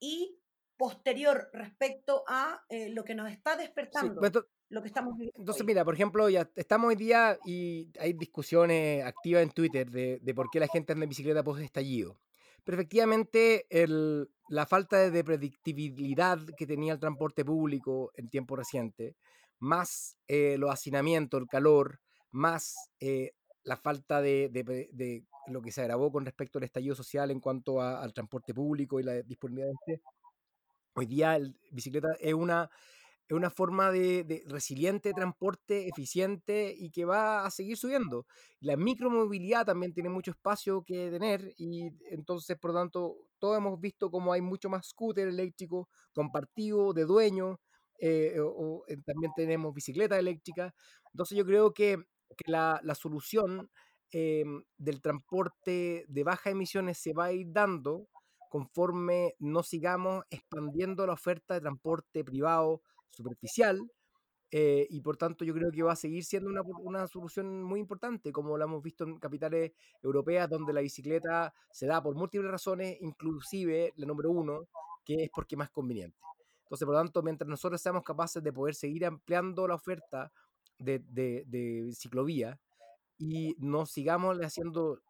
Y 0.00 0.38
posterior 0.76 1.50
respecto 1.52 2.24
a 2.28 2.64
eh, 2.68 2.88
lo 2.90 3.04
que 3.04 3.14
nos 3.14 3.30
está 3.30 3.56
despertando, 3.56 4.20
pues, 4.20 4.32
lo 4.70 4.80
que 4.80 4.88
estamos 4.88 5.14
viviendo. 5.14 5.40
Entonces, 5.40 5.66
mira, 5.66 5.84
por 5.84 5.94
ejemplo, 5.94 6.28
ya 6.28 6.50
estamos 6.54 6.88
hoy 6.88 6.96
día 6.96 7.38
y 7.44 7.90
hay 7.98 8.12
discusiones 8.12 9.04
activas 9.04 9.42
en 9.42 9.50
Twitter 9.50 9.90
de, 9.90 10.18
de 10.22 10.34
por 10.34 10.50
qué 10.50 10.60
la 10.60 10.68
gente 10.68 10.92
anda 10.92 11.04
en 11.04 11.08
bicicleta 11.08 11.42
post 11.42 11.62
estallido. 11.62 12.20
Pero 12.64 12.76
efectivamente, 12.76 13.66
el, 13.70 14.30
la 14.48 14.66
falta 14.66 15.10
de 15.10 15.24
predictibilidad 15.24 16.38
que 16.56 16.66
tenía 16.66 16.92
el 16.92 16.98
transporte 16.98 17.44
público 17.44 18.12
en 18.14 18.28
tiempo 18.28 18.56
reciente, 18.56 19.16
más 19.58 20.16
eh, 20.28 20.56
los 20.58 20.70
hacinamientos, 20.70 21.40
el 21.40 21.48
calor, 21.48 22.00
más 22.30 22.90
eh, 23.00 23.32
la 23.68 23.76
falta 23.76 24.22
de, 24.22 24.48
de, 24.50 25.24
lo 25.48 25.60
que 25.62 25.70
se 25.72 25.82
agravó 25.82 26.10
con 26.10 26.24
respecto 26.24 26.58
al 26.58 26.64
estallido 26.64 26.94
social 26.94 27.30
en 27.30 27.40
cuanto 27.40 27.80
al 27.82 28.12
transporte 28.14 28.54
público 28.54 28.98
y 28.98 29.02
la 29.02 29.22
disponibilidad 29.22 29.68
de 29.68 29.94
este. 29.94 30.02
Hoy 30.94 31.06
día 31.06 31.36
el 31.36 31.56
bicicleta 31.70 32.08
es 32.18 32.34
una 32.34 32.70
es 33.28 33.36
una 33.36 33.50
forma 33.50 33.90
de, 33.92 34.42
resiliente 34.46 35.12
transporte 35.12 35.86
eficiente 35.86 36.74
y 36.76 36.90
que 36.90 37.04
va 37.04 37.44
a 37.44 37.50
seguir 37.50 37.76
subiendo. 37.76 38.26
La 38.60 38.76
micromovilidad 38.76 39.66
también 39.66 39.92
tiene 39.92 40.08
mucho 40.08 40.30
espacio 40.30 40.82
que 40.82 41.10
tener 41.10 41.52
y 41.58 41.90
entonces, 42.10 42.56
por 42.58 42.72
lo 42.72 42.78
tanto, 42.78 43.16
todos 43.38 43.58
hemos 43.58 43.78
visto 43.80 44.10
cómo 44.10 44.32
hay 44.32 44.40
mucho 44.40 44.70
más 44.70 44.88
scooter 44.88 45.28
eléctrico 45.28 45.90
compartido, 46.14 46.94
de 46.94 47.04
dueño, 47.04 47.60
eh, 48.00 48.38
o, 48.40 48.84
eh, 48.88 48.96
también 49.04 49.32
tenemos 49.36 49.74
bicicleta 49.74 50.18
eléctrica. 50.18 50.74
Entonces 51.12 51.36
yo 51.36 51.44
creo 51.44 51.74
que, 51.74 51.98
la, 52.46 52.80
solución 52.94 53.70
em, 54.10 54.62
del 54.76 55.00
transporte 55.00 56.04
de 56.08 56.24
baja 56.24 56.50
emisiones 56.50 56.98
se 56.98 57.12
va 57.12 57.26
a 57.26 57.32
ir 57.32 57.48
dando 57.50 58.08
conforme 58.48 59.34
no 59.38 59.62
sigamos 59.62 60.24
expandiendo 60.30 61.06
la 61.06 61.12
oferta 61.12 61.54
de 61.54 61.60
transporte 61.60 62.24
privado 62.24 62.82
superficial, 63.10 63.78
eh, 64.50 64.86
y 64.88 65.02
por 65.02 65.18
tanto 65.18 65.44
yo 65.44 65.52
creo 65.52 65.70
que 65.70 65.82
va 65.82 65.92
a 65.92 65.96
seguir 65.96 66.24
siendo 66.24 66.48
una, 66.48 66.62
una, 66.62 67.06
solución 67.06 67.62
muy 67.62 67.80
importante, 67.80 68.32
como 68.32 68.56
lo 68.56 68.64
hemos 68.64 68.82
visto 68.82 69.04
en 69.04 69.18
capitales 69.18 69.72
europeas, 70.02 70.48
donde 70.48 70.72
la 70.72 70.80
bicicleta 70.80 71.52
se 71.70 71.86
da 71.86 72.02
por 72.02 72.14
múltiples 72.14 72.50
razones, 72.50 72.96
inclusive 73.00 73.92
la 73.96 74.06
número 74.06 74.30
uno, 74.30 74.68
que 75.04 75.24
es 75.24 75.30
porque 75.34 75.56
más 75.56 75.70
conveniente. 75.70 76.16
Entonces, 76.62 76.86
por 76.86 76.94
lo 76.94 77.00
tanto, 77.00 77.22
mientras 77.22 77.48
nosotros 77.48 77.80
seamos 77.80 78.02
capaces 78.02 78.42
de 78.42 78.52
poder 78.52 78.74
seguir 78.74 79.04
ampliando 79.04 79.68
la 79.68 79.74
oferta 79.74 80.32
de, 80.78 81.00
de, 81.00 81.44
de 81.46 81.92
ciclovía 81.94 82.60
y 83.18 83.56
no 83.58 83.86
sigamos 83.86 84.38
haciendo 84.38 85.00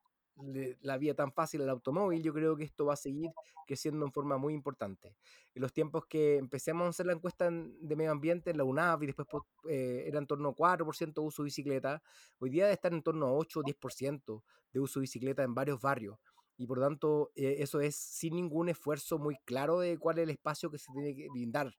la 0.81 0.99
vía 0.99 1.15
tan 1.15 1.33
fácil 1.33 1.63
al 1.63 1.71
automóvil, 1.71 2.23
yo 2.23 2.33
creo 2.33 2.57
que 2.57 2.65
esto 2.65 2.87
va 2.87 2.95
a 2.95 2.97
seguir 2.97 3.31
creciendo 3.67 4.07
en 4.07 4.13
forma 4.13 4.39
muy 4.39 4.55
importante. 4.55 5.17
En 5.55 5.63
los 5.63 5.73
tiempos 5.73 6.07
que 6.07 6.37
empecemos 6.37 6.87
a 6.87 6.91
hacer 6.91 7.07
la 7.07 7.13
encuesta 7.13 7.51
de 7.51 7.97
medio 7.97 8.13
ambiente 8.13 8.51
en 8.51 8.57
la 8.57 8.65
UNAV 8.65 9.03
y 9.03 9.07
después 9.07 9.29
eh, 9.69 10.05
era 10.07 10.19
en 10.19 10.27
torno 10.27 10.51
a 10.51 10.55
4% 10.55 11.23
de 11.23 11.27
uso 11.27 11.43
de 11.43 11.47
bicicleta, 11.47 12.03
hoy 12.39 12.51
día 12.51 12.71
estar 12.71 12.93
en 12.93 13.03
torno 13.03 13.27
a 13.27 13.33
8 13.33 13.61
o 13.61 13.63
10% 13.63 14.43
de 14.73 14.81
uso 14.81 15.01
de 15.01 15.03
bicicleta 15.03 15.43
en 15.43 15.55
varios 15.55 15.81
barrios. 15.81 16.19
Y 16.57 16.67
por 16.67 16.81
tanto, 16.81 17.31
eh, 17.37 17.57
eso 17.59 17.81
es 17.81 17.97
sin 17.97 18.35
ningún 18.35 18.69
esfuerzo 18.69 19.19
muy 19.19 19.37
claro 19.45 19.79
de 19.81 19.99
cuál 19.99 20.19
es 20.19 20.25
el 20.25 20.31
espacio 20.31 20.71
que 20.71 20.79
se 20.79 20.93
tiene 20.93 21.15
que 21.15 21.29
brindar. 21.31 21.73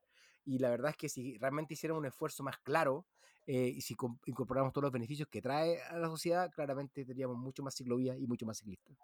Y 0.46 0.60
la 0.60 0.70
verdad 0.70 0.92
es 0.92 0.98
que 0.98 1.10
si 1.10 1.38
realmente 1.38 1.74
hicieran 1.74 1.98
un 1.98 2.06
esfuerzo 2.06 2.44
más 2.44 2.58
claro, 2.60 3.06
eh, 3.52 3.74
y 3.76 3.82
si 3.82 3.96
incorporamos 4.28 4.72
todos 4.72 4.84
los 4.84 4.92
beneficios 4.92 5.28
que 5.28 5.42
trae 5.42 5.82
a 5.82 5.98
la 5.98 6.08
sociedad, 6.08 6.52
claramente 6.52 7.04
tendríamos 7.04 7.36
mucho 7.36 7.64
más 7.64 7.76
ciclovías 7.76 8.16
y 8.20 8.28
mucho 8.28 8.46
más 8.46 8.60
ciclistas. 8.60 8.96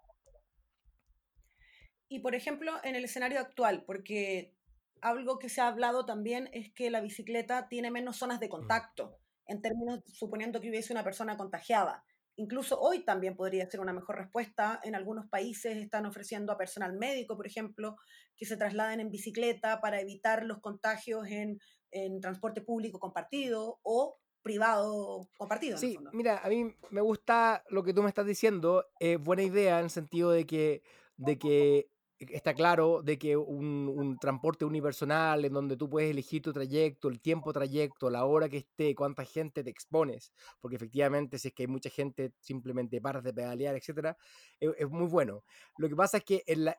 Y 2.08 2.20
por 2.20 2.36
ejemplo, 2.36 2.70
en 2.84 2.94
el 2.94 3.02
escenario 3.02 3.40
actual, 3.40 3.82
porque 3.84 4.54
algo 5.00 5.40
que 5.40 5.48
se 5.48 5.60
ha 5.60 5.66
hablado 5.66 6.06
también 6.06 6.48
es 6.52 6.72
que 6.72 6.90
la 6.90 7.00
bicicleta 7.00 7.66
tiene 7.66 7.90
menos 7.90 8.18
zonas 8.18 8.38
de 8.38 8.46
mm. 8.46 8.50
contacto, 8.50 9.18
en 9.48 9.62
términos 9.62 10.04
suponiendo 10.06 10.60
que 10.60 10.70
hubiese 10.70 10.92
una 10.92 11.02
persona 11.02 11.36
contagiada. 11.36 12.04
Incluso 12.36 12.78
hoy 12.78 13.04
también 13.04 13.34
podría 13.34 13.68
ser 13.68 13.80
una 13.80 13.92
mejor 13.92 14.14
respuesta. 14.14 14.78
En 14.84 14.94
algunos 14.94 15.26
países 15.28 15.76
están 15.76 16.06
ofreciendo 16.06 16.52
a 16.52 16.56
personal 16.56 16.92
médico, 16.92 17.36
por 17.36 17.48
ejemplo, 17.48 17.96
que 18.36 18.46
se 18.46 18.56
trasladen 18.56 19.00
en 19.00 19.10
bicicleta 19.10 19.80
para 19.80 20.00
evitar 20.00 20.44
los 20.44 20.60
contagios 20.60 21.26
en, 21.26 21.58
en 21.90 22.20
transporte 22.20 22.60
público 22.60 23.00
compartido 23.00 23.80
o 23.82 24.20
privado 24.46 25.28
compartido. 25.36 25.76
Sí, 25.76 25.98
mira, 26.12 26.40
a 26.42 26.48
mí 26.48 26.72
me 26.90 27.00
gusta 27.00 27.64
lo 27.68 27.82
que 27.82 27.92
tú 27.92 28.02
me 28.02 28.08
estás 28.08 28.26
diciendo. 28.26 28.86
Es 29.00 29.18
buena 29.20 29.42
idea 29.42 29.80
en 29.80 29.86
el 29.86 29.90
sentido 29.90 30.30
de 30.30 30.46
que, 30.46 30.84
de 31.16 31.36
que 31.36 31.90
está 32.18 32.54
claro 32.54 33.02
de 33.02 33.18
que 33.18 33.36
un, 33.36 34.16
transporte 34.20 34.64
unipersonal 34.64 35.44
en 35.44 35.52
donde 35.52 35.76
tú 35.76 35.90
puedes 35.90 36.10
elegir 36.10 36.42
tu 36.42 36.52
trayecto, 36.52 37.08
el 37.08 37.20
tiempo 37.20 37.52
trayecto, 37.52 38.08
la 38.08 38.24
hora 38.24 38.48
que 38.48 38.58
esté, 38.58 38.94
cuánta 38.94 39.24
gente 39.24 39.62
te 39.62 39.70
expones, 39.70 40.32
porque 40.60 40.76
efectivamente 40.76 41.38
si 41.38 41.48
es 41.48 41.54
que 41.54 41.64
hay 41.64 41.66
mucha 41.66 41.90
gente 41.90 42.32
simplemente 42.40 43.00
paras 43.00 43.22
de 43.22 43.34
pedalear, 43.34 43.76
etcétera, 43.76 44.16
es, 44.58 44.88
muy 44.88 45.06
bueno. 45.06 45.44
Lo 45.76 45.88
que 45.88 45.96
pasa 45.96 46.18
es 46.18 46.24
que 46.24 46.42
el, 46.46 46.72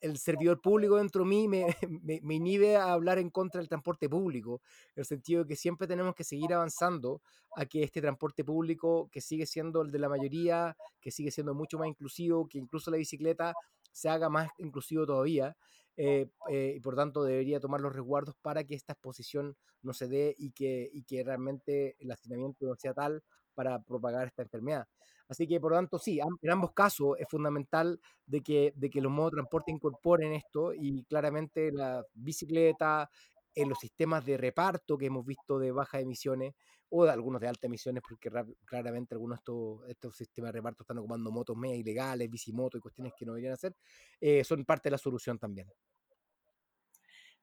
el, 0.00 0.18
servidor 0.18 0.60
público 0.60 0.96
dentro 0.96 1.24
de 1.24 1.30
mí 1.30 1.48
me, 1.48 1.66
me, 2.02 2.20
me, 2.22 2.34
inhibe 2.34 2.76
a 2.76 2.92
hablar 2.92 3.18
en 3.18 3.30
contra 3.30 3.60
del 3.60 3.68
transporte 3.68 4.08
público, 4.08 4.60
en 4.94 5.00
el 5.00 5.04
sentido 5.04 5.42
de 5.42 5.48
que 5.48 5.56
siempre 5.56 5.88
tenemos 5.88 6.14
que 6.14 6.24
seguir 6.24 6.54
avanzando 6.54 7.22
a 7.56 7.66
que 7.66 7.82
este 7.82 8.00
transporte 8.00 8.44
público, 8.44 9.08
que 9.10 9.20
sigue 9.20 9.46
siendo 9.46 9.82
el 9.82 9.90
de 9.90 9.98
la 9.98 10.08
mayoría, 10.08 10.76
que 11.00 11.10
sigue 11.10 11.30
siendo 11.30 11.54
mucho 11.54 11.78
más 11.78 11.88
inclusivo, 11.88 12.46
que 12.48 12.58
incluso 12.58 12.90
la 12.90 12.98
bicicleta 12.98 13.54
se 13.96 14.10
haga 14.10 14.28
más 14.28 14.50
inclusivo 14.58 15.06
todavía 15.06 15.56
eh, 15.96 16.28
eh, 16.50 16.74
y 16.76 16.80
por 16.80 16.94
tanto 16.96 17.24
debería 17.24 17.60
tomar 17.60 17.80
los 17.80 17.94
resguardos 17.94 18.34
para 18.42 18.64
que 18.64 18.74
esta 18.74 18.92
exposición 18.92 19.56
no 19.80 19.94
se 19.94 20.08
dé 20.08 20.34
y 20.38 20.50
que, 20.52 20.90
y 20.92 21.02
que 21.04 21.24
realmente 21.24 21.96
el 21.98 22.10
hacinamiento 22.10 22.66
no 22.66 22.74
sea 22.76 22.92
tal 22.92 23.22
para 23.54 23.80
propagar 23.82 24.26
esta 24.26 24.42
enfermedad. 24.42 24.86
Así 25.28 25.48
que, 25.48 25.58
por 25.58 25.72
lo 25.72 25.78
tanto, 25.78 25.98
sí, 25.98 26.20
en 26.42 26.50
ambos 26.50 26.72
casos 26.72 27.16
es 27.18 27.26
fundamental 27.28 27.98
de 28.26 28.42
que, 28.42 28.72
de 28.76 28.90
que 28.90 29.00
los 29.00 29.10
modos 29.10 29.32
de 29.32 29.36
transporte 29.36 29.72
incorporen 29.72 30.34
esto 30.34 30.72
y 30.74 31.04
claramente 31.04 31.72
la 31.72 32.04
bicicleta, 32.12 33.08
en 33.56 33.68
los 33.68 33.78
sistemas 33.78 34.24
de 34.24 34.36
reparto 34.36 34.96
que 34.96 35.06
hemos 35.06 35.26
visto 35.26 35.58
de 35.58 35.72
bajas 35.72 36.02
emisiones 36.02 36.54
o 36.90 37.04
de 37.04 37.10
algunos 37.10 37.40
de 37.40 37.48
altas 37.48 37.64
emisiones, 37.64 38.02
porque 38.08 38.30
claramente 38.64 39.14
algunos 39.14 39.38
de 39.38 39.40
estos, 39.40 39.88
estos 39.88 40.16
sistemas 40.16 40.52
de 40.52 40.58
reparto 40.58 40.84
están 40.84 40.98
ocupando 40.98 41.32
motos 41.32 41.56
media 41.56 41.76
ilegales, 41.76 42.30
bicimotos 42.30 42.78
y 42.78 42.82
cuestiones 42.82 43.12
que 43.18 43.24
no 43.24 43.32
deberían 43.32 43.54
hacer, 43.54 43.74
eh, 44.20 44.44
son 44.44 44.64
parte 44.64 44.88
de 44.88 44.92
la 44.92 44.98
solución 44.98 45.38
también. 45.38 45.68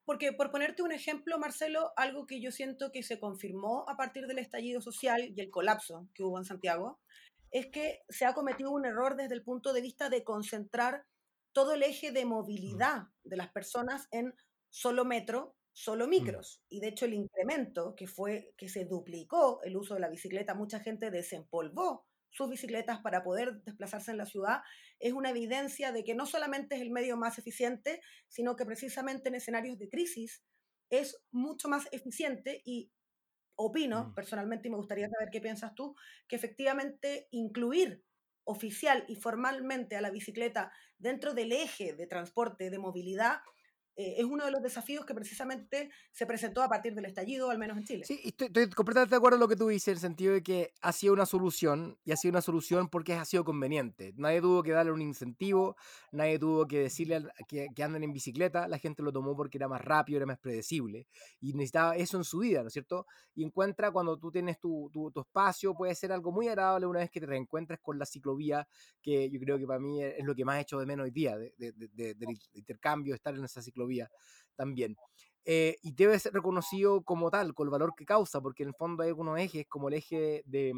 Porque 0.06 0.34
por 0.34 0.52
ponerte 0.52 0.84
un 0.84 0.92
ejemplo, 0.92 1.40
Marcelo, 1.40 1.92
algo 1.96 2.28
que 2.28 2.42
yo 2.42 2.52
siento 2.52 2.92
que 2.92 3.04
se 3.04 3.20
confirmó 3.20 3.86
a 3.88 3.98
partir 3.98 4.28
del 4.28 4.40
estallido 4.40 4.82
social 4.82 5.34
y 5.36 5.42
el 5.42 5.50
colapso 5.50 6.08
que 6.14 6.24
hubo 6.24 6.38
en 6.38 6.46
Santiago, 6.46 7.00
es 7.52 7.68
que 7.68 8.02
se 8.10 8.26
ha 8.26 8.34
cometido 8.34 8.72
un 8.72 8.86
error 8.86 9.16
desde 9.16 9.36
el 9.36 9.44
punto 9.44 9.74
de 9.74 9.82
vista 9.82 10.10
de 10.10 10.24
concentrar 10.24 11.06
todo 11.54 11.74
el 11.74 11.84
eje 11.84 12.12
de 12.12 12.26
movilidad 12.26 13.10
de 13.24 13.38
las 13.38 13.52
personas 13.52 14.08
en 14.12 14.34
solo 14.70 15.06
metro, 15.06 15.56
solo 15.74 16.08
micros. 16.08 16.64
Y 16.70 16.80
de 16.80 16.90
hecho 16.90 17.06
el 17.06 17.14
incremento 17.14 17.96
que 17.96 18.08
fue 18.08 18.54
que 18.58 18.70
se 18.70 18.86
duplicó 18.86 19.62
el 19.64 19.76
uso 19.76 19.96
de 19.96 20.00
la 20.00 20.10
bicicleta, 20.10 20.54
mucha 20.54 20.80
gente 20.80 21.12
desempolvó 21.12 22.08
sus 22.30 22.50
bicicletas 22.50 23.00
para 23.00 23.24
poder 23.24 23.62
desplazarse 23.64 24.10
en 24.10 24.18
la 24.18 24.26
ciudad, 24.26 24.62
es 25.00 25.14
una 25.14 25.30
evidencia 25.30 25.92
de 25.92 26.04
que 26.04 26.16
no 26.16 26.26
solamente 26.26 26.76
es 26.76 26.82
el 26.82 26.90
medio 26.90 27.16
más 27.16 27.38
eficiente, 27.38 28.02
sino 28.28 28.56
que 28.56 28.66
precisamente 28.66 29.30
en 29.30 29.36
escenarios 29.36 29.78
de 29.78 29.88
crisis 29.88 30.44
es 30.90 31.24
mucho 31.32 31.70
más 31.70 31.88
eficiente 31.92 32.62
y 32.66 32.92
opino 33.56 34.06
mm. 34.06 34.16
personalmente, 34.16 34.68
y 34.68 34.72
me 34.72 34.78
gustaría 34.78 35.10
saber 35.10 35.30
qué 35.32 35.42
piensas 35.42 35.76
tú, 35.76 35.96
que 36.28 36.36
efectivamente 36.36 37.28
incluir 37.30 38.04
oficial 38.46 39.06
y 39.08 39.16
formalmente 39.16 39.96
a 39.96 40.02
la 40.02 40.10
bicicleta 40.10 40.72
dentro 40.98 41.34
del 41.34 41.52
eje 41.52 41.94
de 41.94 42.08
transporte, 42.08 42.72
de 42.72 42.80
movilidad, 42.80 43.42
eh, 43.96 44.16
es 44.18 44.26
uno 44.26 44.46
de 44.46 44.52
los 44.52 44.64
desafíos 44.64 45.06
que 45.06 45.14
precisamente 45.14 45.92
se 46.12 46.26
presentó 46.26 46.64
a 46.64 46.70
partir 46.70 46.96
del 46.96 47.06
estallido, 47.06 47.52
al 47.52 47.60
menos 47.60 47.78
en 47.78 47.84
Chile. 47.84 48.06
Sí, 48.06 48.20
estoy, 48.24 48.50
completamente 48.72 49.12
de 49.12 49.18
acuerdo 49.18 49.38
con 49.38 49.42
lo 49.42 49.48
que 49.48 49.56
tú 49.56 49.68
dices, 49.68 49.90
en 49.90 49.94
el 49.94 50.00
sentido 50.00 50.34
de 50.34 50.42
que 50.42 50.74
ha 50.82 50.92
sido 50.92 51.14
una 51.14 51.26
solución, 51.26 51.98
y 52.04 52.12
ha 52.12 52.18
sido 52.18 52.32
una 52.32 52.42
solución 52.42 52.90
porque 52.90 53.14
ha 53.14 53.26
sido 53.26 53.44
conveniente. 53.44 54.14
Nadie 54.16 54.42
tuvo 54.42 54.64
que 54.64 54.72
darle 54.72 54.92
un 54.92 55.02
incentivo, 55.02 55.76
nadie 56.12 56.40
tuvo 56.40 56.66
que 56.66 56.80
decirle 56.80 57.24
que, 57.48 57.68
que 57.76 57.84
anden 57.84 58.04
en 58.04 58.14
bicicleta, 58.14 58.68
la 58.68 58.80
gente 58.80 59.04
lo 59.04 59.12
tomó 59.12 59.36
porque 59.36 59.58
era 59.58 59.68
más 59.68 59.82
rápido, 59.82 60.18
era 60.18 60.26
más 60.26 60.40
predecible, 60.40 61.08
y 61.40 61.54
necesitaba 61.54 61.96
eso 61.96 62.18
en 62.18 62.24
su 62.24 62.40
vida, 62.40 62.62
¿no 62.62 62.68
es 62.68 62.74
cierto? 62.74 63.06
Y 63.36 63.44
encuentra 63.44 63.92
cuando 63.92 64.18
tú 64.18 64.32
tienes 64.32 64.60
tu, 64.60 64.90
tu, 64.92 65.12
espacio, 65.20 65.76
puede 65.76 65.94
ser 65.94 66.12
algo 66.12 66.32
muy 66.32 66.48
agradable 66.48 66.88
una 66.88 67.00
vez 67.00 67.12
que 67.12 67.20
te 67.20 67.28
reencuentres 67.28 67.80
con 67.80 68.00
la 68.00 68.06
ciclovía, 68.06 68.68
que 69.02 69.30
yo 69.30 69.40
creo 69.40 69.60
que 69.60 69.68
para 69.68 69.80
mí 69.80 70.04
es 70.04 70.26
lo 70.26 70.34
que 70.34 70.46
más 70.46 70.58
he 70.58 70.62
hecho 70.62 70.80
de 70.80 70.86
menos 70.86 71.04
hoy 71.04 71.12
día, 71.12 71.38
de, 71.38 71.54
de, 71.58 71.72
de, 71.72 72.16
del 72.16 72.30
intercambio, 72.54 73.14
estar 73.14 73.36
en 73.36 73.44
esa 73.44 73.62
ciclovía 73.62 73.83
vía 73.88 74.10
también. 74.56 74.96
Eh, 75.46 75.78
y 75.82 75.94
debe 75.94 76.18
ser 76.20 76.34
reconocido 76.34 77.04
como 77.04 77.30
tal, 77.30 77.54
con 77.54 77.68
el 77.68 77.72
valor 77.72 77.94
que 77.98 78.06
causa, 78.06 78.42
porque 78.42 78.64
en 78.64 78.70
el 78.70 78.76
fondo 78.76 79.04
hay 79.04 79.10
algunos 79.10 79.40
ejes, 79.40 79.66
como 79.68 79.90
el 79.90 79.96
eje 79.96 80.42
de, 80.46 80.74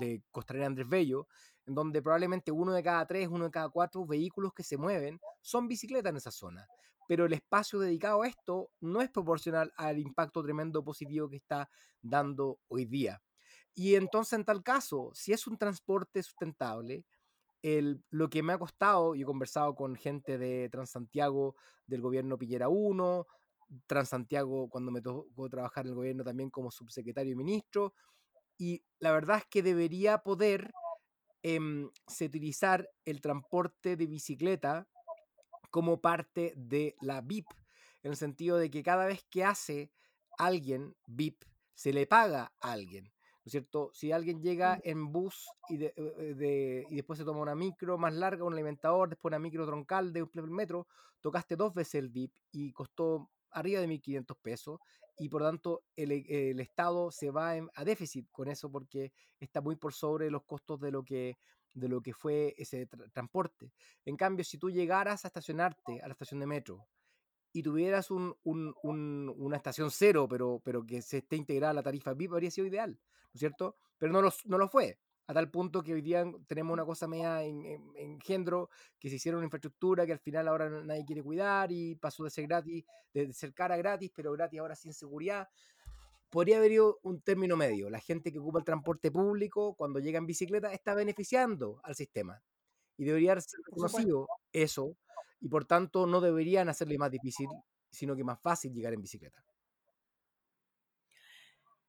de 0.00 0.22
Costanera 0.30 0.66
Andrés 0.66 0.88
Bello, 0.88 1.26
en 1.66 1.74
donde 1.74 2.02
probablemente 2.02 2.52
uno 2.52 2.72
de 2.72 2.82
cada 2.82 3.06
tres, 3.06 3.28
uno 3.28 3.46
de 3.46 3.50
cada 3.50 3.68
cuatro 3.70 4.06
vehículos 4.06 4.52
que 4.54 4.62
se 4.62 4.76
mueven 4.76 5.18
son 5.40 5.66
bicicletas 5.66 6.10
en 6.10 6.16
esa 6.16 6.30
zona. 6.30 6.66
Pero 7.08 7.26
el 7.26 7.32
espacio 7.32 7.80
dedicado 7.80 8.22
a 8.22 8.28
esto 8.28 8.70
no 8.80 9.02
es 9.02 9.10
proporcional 9.10 9.72
al 9.76 9.98
impacto 9.98 10.42
tremendo 10.42 10.82
positivo 10.82 11.28
que 11.28 11.36
está 11.36 11.68
dando 12.00 12.58
hoy 12.68 12.86
día. 12.86 13.20
Y 13.74 13.96
entonces, 13.96 14.34
en 14.34 14.44
tal 14.44 14.62
caso, 14.62 15.10
si 15.14 15.32
es 15.32 15.46
un 15.46 15.58
transporte 15.58 16.22
sustentable, 16.22 17.04
lo 18.10 18.28
que 18.28 18.42
me 18.42 18.52
ha 18.52 18.58
costado, 18.58 19.14
y 19.14 19.22
he 19.22 19.24
conversado 19.24 19.74
con 19.74 19.96
gente 19.96 20.36
de 20.36 20.68
Transantiago 20.68 21.56
del 21.86 22.02
gobierno 22.02 22.36
Pillera 22.36 22.68
1, 22.68 23.26
Transantiago 23.86 24.68
cuando 24.68 24.92
me 24.92 25.00
tocó 25.00 25.48
trabajar 25.48 25.86
en 25.86 25.90
el 25.90 25.96
gobierno 25.96 26.24
también 26.24 26.50
como 26.50 26.70
subsecretario 26.70 27.32
y 27.32 27.36
ministro, 27.36 27.94
y 28.58 28.84
la 28.98 29.12
verdad 29.12 29.38
es 29.38 29.46
que 29.46 29.62
debería 29.62 30.18
poder 30.18 30.72
eh, 31.42 31.58
utilizar 32.20 32.88
el 33.06 33.20
transporte 33.22 33.96
de 33.96 34.06
bicicleta 34.06 34.86
como 35.70 36.00
parte 36.00 36.52
de 36.56 36.94
la 37.00 37.22
VIP, 37.22 37.46
en 38.02 38.10
el 38.10 38.16
sentido 38.16 38.58
de 38.58 38.70
que 38.70 38.82
cada 38.82 39.06
vez 39.06 39.24
que 39.30 39.42
hace 39.42 39.90
alguien 40.36 40.94
VIP, 41.06 41.44
se 41.74 41.94
le 41.94 42.06
paga 42.06 42.52
a 42.60 42.72
alguien. 42.72 43.10
¿No 43.44 43.48
es 43.48 43.52
cierto? 43.52 43.90
Si 43.92 44.10
alguien 44.10 44.40
llega 44.40 44.80
en 44.82 45.12
bus 45.12 45.46
y, 45.68 45.84
eh, 45.84 45.92
de, 45.94 46.86
y 46.88 46.96
después 46.96 47.18
se 47.18 47.24
toma 47.24 47.40
una 47.40 47.54
micro 47.54 47.98
más 47.98 48.14
larga, 48.14 48.44
un 48.44 48.54
alimentador, 48.54 49.10
después 49.10 49.30
una 49.30 49.38
micro 49.38 49.66
troncal 49.66 50.12
de 50.12 50.22
un 50.22 50.52
metro, 50.52 50.86
tocaste 51.20 51.56
dos 51.56 51.74
veces 51.74 51.96
el 51.96 52.08
VIP 52.08 52.32
y 52.52 52.72
costó 52.72 53.30
arriba 53.50 53.80
de 53.80 53.86
1.500 53.86 54.36
pesos 54.40 54.80
y 55.18 55.28
por 55.28 55.42
lo 55.42 55.48
tanto 55.48 55.84
el, 55.94 56.10
el 56.12 56.58
Estado 56.58 57.10
se 57.10 57.30
va 57.30 57.52
a 57.52 57.84
déficit 57.84 58.28
con 58.30 58.48
eso 58.48 58.70
porque 58.70 59.12
está 59.38 59.60
muy 59.60 59.76
por 59.76 59.92
sobre 59.92 60.30
los 60.30 60.44
costos 60.44 60.80
de 60.80 60.90
lo 60.90 61.04
que 61.04 61.38
de 61.74 61.88
lo 61.88 62.00
que 62.00 62.14
fue 62.14 62.54
ese 62.56 62.86
transporte. 63.12 63.72
En 64.04 64.16
cambio, 64.16 64.44
si 64.44 64.58
tú 64.58 64.70
llegaras 64.70 65.24
a 65.24 65.28
estacionarte 65.28 66.00
a 66.00 66.06
la 66.06 66.12
estación 66.12 66.38
de 66.38 66.46
metro 66.46 66.86
y 67.52 67.62
tuvieras 67.62 68.10
un, 68.10 68.36
un, 68.44 69.32
una 69.36 69.56
estación 69.56 69.90
cero, 69.90 70.26
pero, 70.28 70.60
pero 70.64 70.84
que 70.86 71.02
se 71.02 71.18
esté 71.18 71.36
integrada 71.36 71.72
a 71.72 71.74
la 71.74 71.82
tarifa 71.82 72.14
VIP, 72.14 72.32
habría 72.32 72.50
sido 72.50 72.66
ideal, 72.66 72.98
¿no 73.34 73.38
es 73.38 73.40
cierto? 73.40 73.76
Pero 73.98 74.12
no 74.12 74.22
lo, 74.22 74.32
no 74.44 74.58
lo 74.58 74.68
fue, 74.68 74.98
a 75.26 75.34
tal 75.34 75.50
punto 75.50 75.82
que 75.82 75.94
hoy 75.94 76.02
día 76.02 76.24
tenemos 76.46 76.72
una 76.72 76.84
cosa 76.84 77.08
media 77.08 77.42
en, 77.42 77.64
en, 77.96 78.18
que 78.18 79.08
se 79.08 79.16
hicieron 79.16 79.38
una 79.38 79.46
infraestructura 79.46 80.04
que 80.04 80.12
al 80.12 80.18
final 80.18 80.48
ahora 80.48 80.68
nadie 80.68 81.04
quiere 81.04 81.22
cuidar 81.22 81.72
y 81.72 81.94
pasó 81.96 82.24
de 82.24 82.30
ser 82.30 82.46
gratis, 82.46 82.84
de 83.12 83.32
ser 83.32 83.54
cara 83.54 83.76
gratis, 83.76 84.10
pero 84.14 84.32
gratis 84.32 84.60
ahora 84.60 84.76
sin 84.76 84.92
seguridad. 84.92 85.48
Podría 86.28 86.58
haber 86.58 86.72
ido 86.72 86.98
un 87.02 87.22
término 87.22 87.56
medio. 87.56 87.88
La 87.88 88.00
gente 88.00 88.32
que 88.32 88.38
ocupa 88.38 88.58
el 88.58 88.64
transporte 88.64 89.10
público 89.10 89.74
cuando 89.74 89.98
llega 89.98 90.18
en 90.18 90.26
bicicleta 90.26 90.72
está 90.72 90.94
beneficiando 90.94 91.80
al 91.84 91.94
sistema. 91.94 92.42
Y 92.96 93.04
debería 93.04 93.40
ser 93.40 93.60
reconocido 93.64 94.28
eso 94.52 94.96
y 95.40 95.48
por 95.48 95.64
tanto 95.64 96.06
no 96.06 96.20
deberían 96.20 96.68
hacerle 96.68 96.98
más 96.98 97.10
difícil, 97.10 97.48
sino 97.90 98.14
que 98.14 98.24
más 98.24 98.40
fácil 98.40 98.72
llegar 98.74 98.92
en 98.92 99.00
bicicleta. 99.00 99.42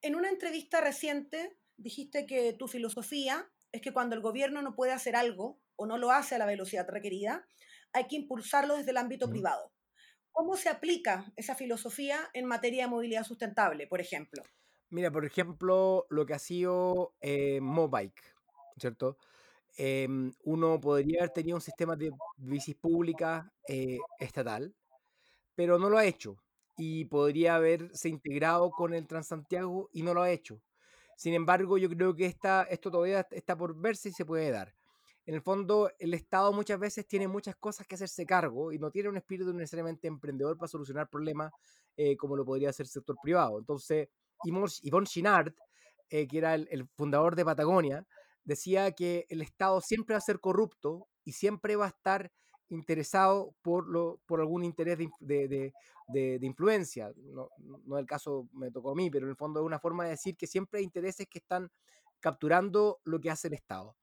En 0.05 0.15
una 0.15 0.29
entrevista 0.29 0.81
reciente 0.81 1.57
dijiste 1.77 2.27
que 2.27 2.53
tu 2.53 2.67
filosofía 2.67 3.51
es 3.71 3.81
que 3.81 3.91
cuando 3.91 4.15
el 4.15 4.21
gobierno 4.21 4.61
no 4.61 4.75
puede 4.75 4.91
hacer 4.91 5.15
algo 5.15 5.59
o 5.75 5.87
no 5.87 5.97
lo 5.97 6.11
hace 6.11 6.35
a 6.35 6.37
la 6.37 6.45
velocidad 6.45 6.87
requerida, 6.87 7.47
hay 7.91 8.05
que 8.05 8.17
impulsarlo 8.17 8.77
desde 8.77 8.91
el 8.91 8.97
ámbito 8.97 9.27
privado. 9.31 9.73
¿Cómo 10.31 10.57
se 10.57 10.69
aplica 10.69 11.33
esa 11.37 11.55
filosofía 11.55 12.29
en 12.33 12.45
materia 12.45 12.83
de 12.83 12.91
movilidad 12.91 13.23
sustentable, 13.23 13.87
por 13.87 13.99
ejemplo? 13.99 14.43
Mira, 14.91 15.09
por 15.09 15.25
ejemplo, 15.25 16.05
lo 16.11 16.23
que 16.27 16.35
ha 16.35 16.39
sido 16.39 17.15
eh, 17.19 17.59
Mobike, 17.59 18.21
¿cierto? 18.77 19.17
Em, 19.75 20.31
uno 20.43 20.79
podría 20.79 21.21
haber 21.21 21.31
tenido 21.31 21.57
un 21.57 21.61
sistema 21.61 21.95
de 21.95 22.11
bicis 22.37 22.75
públicas 22.75 23.43
eh, 23.67 23.97
estatal, 24.19 24.75
pero 25.55 25.79
no 25.79 25.89
lo 25.89 25.97
ha 25.97 26.05
hecho. 26.05 26.44
Y 26.77 27.05
podría 27.05 27.55
haberse 27.55 28.09
integrado 28.09 28.71
con 28.71 28.93
el 28.93 29.07
Transantiago 29.07 29.89
y 29.93 30.03
no 30.03 30.13
lo 30.13 30.21
ha 30.21 30.31
hecho. 30.31 30.61
Sin 31.15 31.33
embargo, 31.33 31.77
yo 31.77 31.89
creo 31.89 32.15
que 32.15 32.25
esta, 32.25 32.63
esto 32.63 32.91
todavía 32.91 33.25
está 33.31 33.57
por 33.57 33.79
verse 33.79 34.09
si 34.09 34.15
se 34.15 34.25
puede 34.25 34.51
dar. 34.51 34.75
En 35.25 35.33
el 35.33 35.41
fondo, 35.41 35.89
el 35.97 36.13
Estado 36.13 36.53
muchas 36.53 36.79
veces 36.79 37.07
tiene 37.07 37.27
muchas 37.27 37.55
cosas 37.55 37.87
que 37.87 37.95
hacerse 37.95 38.25
cargo 38.25 38.71
y 38.71 38.77
no 38.77 38.91
tiene 38.91 39.09
un 39.09 39.17
espíritu 39.17 39.53
necesariamente 39.53 40.07
emprendedor 40.07 40.57
para 40.57 40.67
solucionar 40.67 41.09
problemas 41.09 41.51
eh, 41.97 42.15
como 42.17 42.35
lo 42.35 42.45
podría 42.45 42.69
hacer 42.69 42.85
el 42.85 42.91
sector 42.91 43.15
privado. 43.23 43.57
Entonces, 43.57 44.09
Yvonne 44.43 45.07
Chinard, 45.07 45.53
eh, 46.09 46.27
que 46.27 46.37
era 46.37 46.53
el, 46.55 46.87
fundador 46.95 47.35
de 47.35 47.45
Patagonia, 47.45 48.05
decía 48.43 48.91
que 48.91 49.25
el 49.29 49.41
Estado 49.41 49.81
siempre 49.81 50.13
va 50.13 50.17
a 50.17 50.21
ser 50.21 50.39
corrupto 50.39 51.07
y 51.23 51.31
siempre 51.31 51.75
va 51.75 51.85
a 51.85 51.89
estar 51.89 52.31
interesado 52.69 53.55
por, 53.61 53.87
lo, 53.87 54.19
por 54.25 54.39
algún 54.39 54.63
interés 54.63 54.97
de, 55.19 55.71
de, 56.07 56.39
influencia. 56.41 57.11
No, 57.17 57.49
no 57.85 57.97
el 57.97 58.05
caso 58.05 58.47
me 58.53 58.71
tocó 58.71 58.91
a 58.91 58.95
mí, 58.95 59.09
pero 59.09 59.25
en 59.25 59.31
el 59.31 59.37
fondo 59.37 59.59
es 59.59 59.65
una 59.65 59.79
forma 59.79 60.05
de 60.05 60.11
decir 60.11 60.35
que 60.35 60.47
siempre 60.47 60.79
hay 60.79 60.85
intereses 60.85 61.27
que 61.27 61.39
están 61.39 61.69
capturando 62.19 62.99
lo 63.03 63.19
que 63.19 63.29
hace 63.29 63.47
el 63.47 63.53
Estado. 63.53 63.95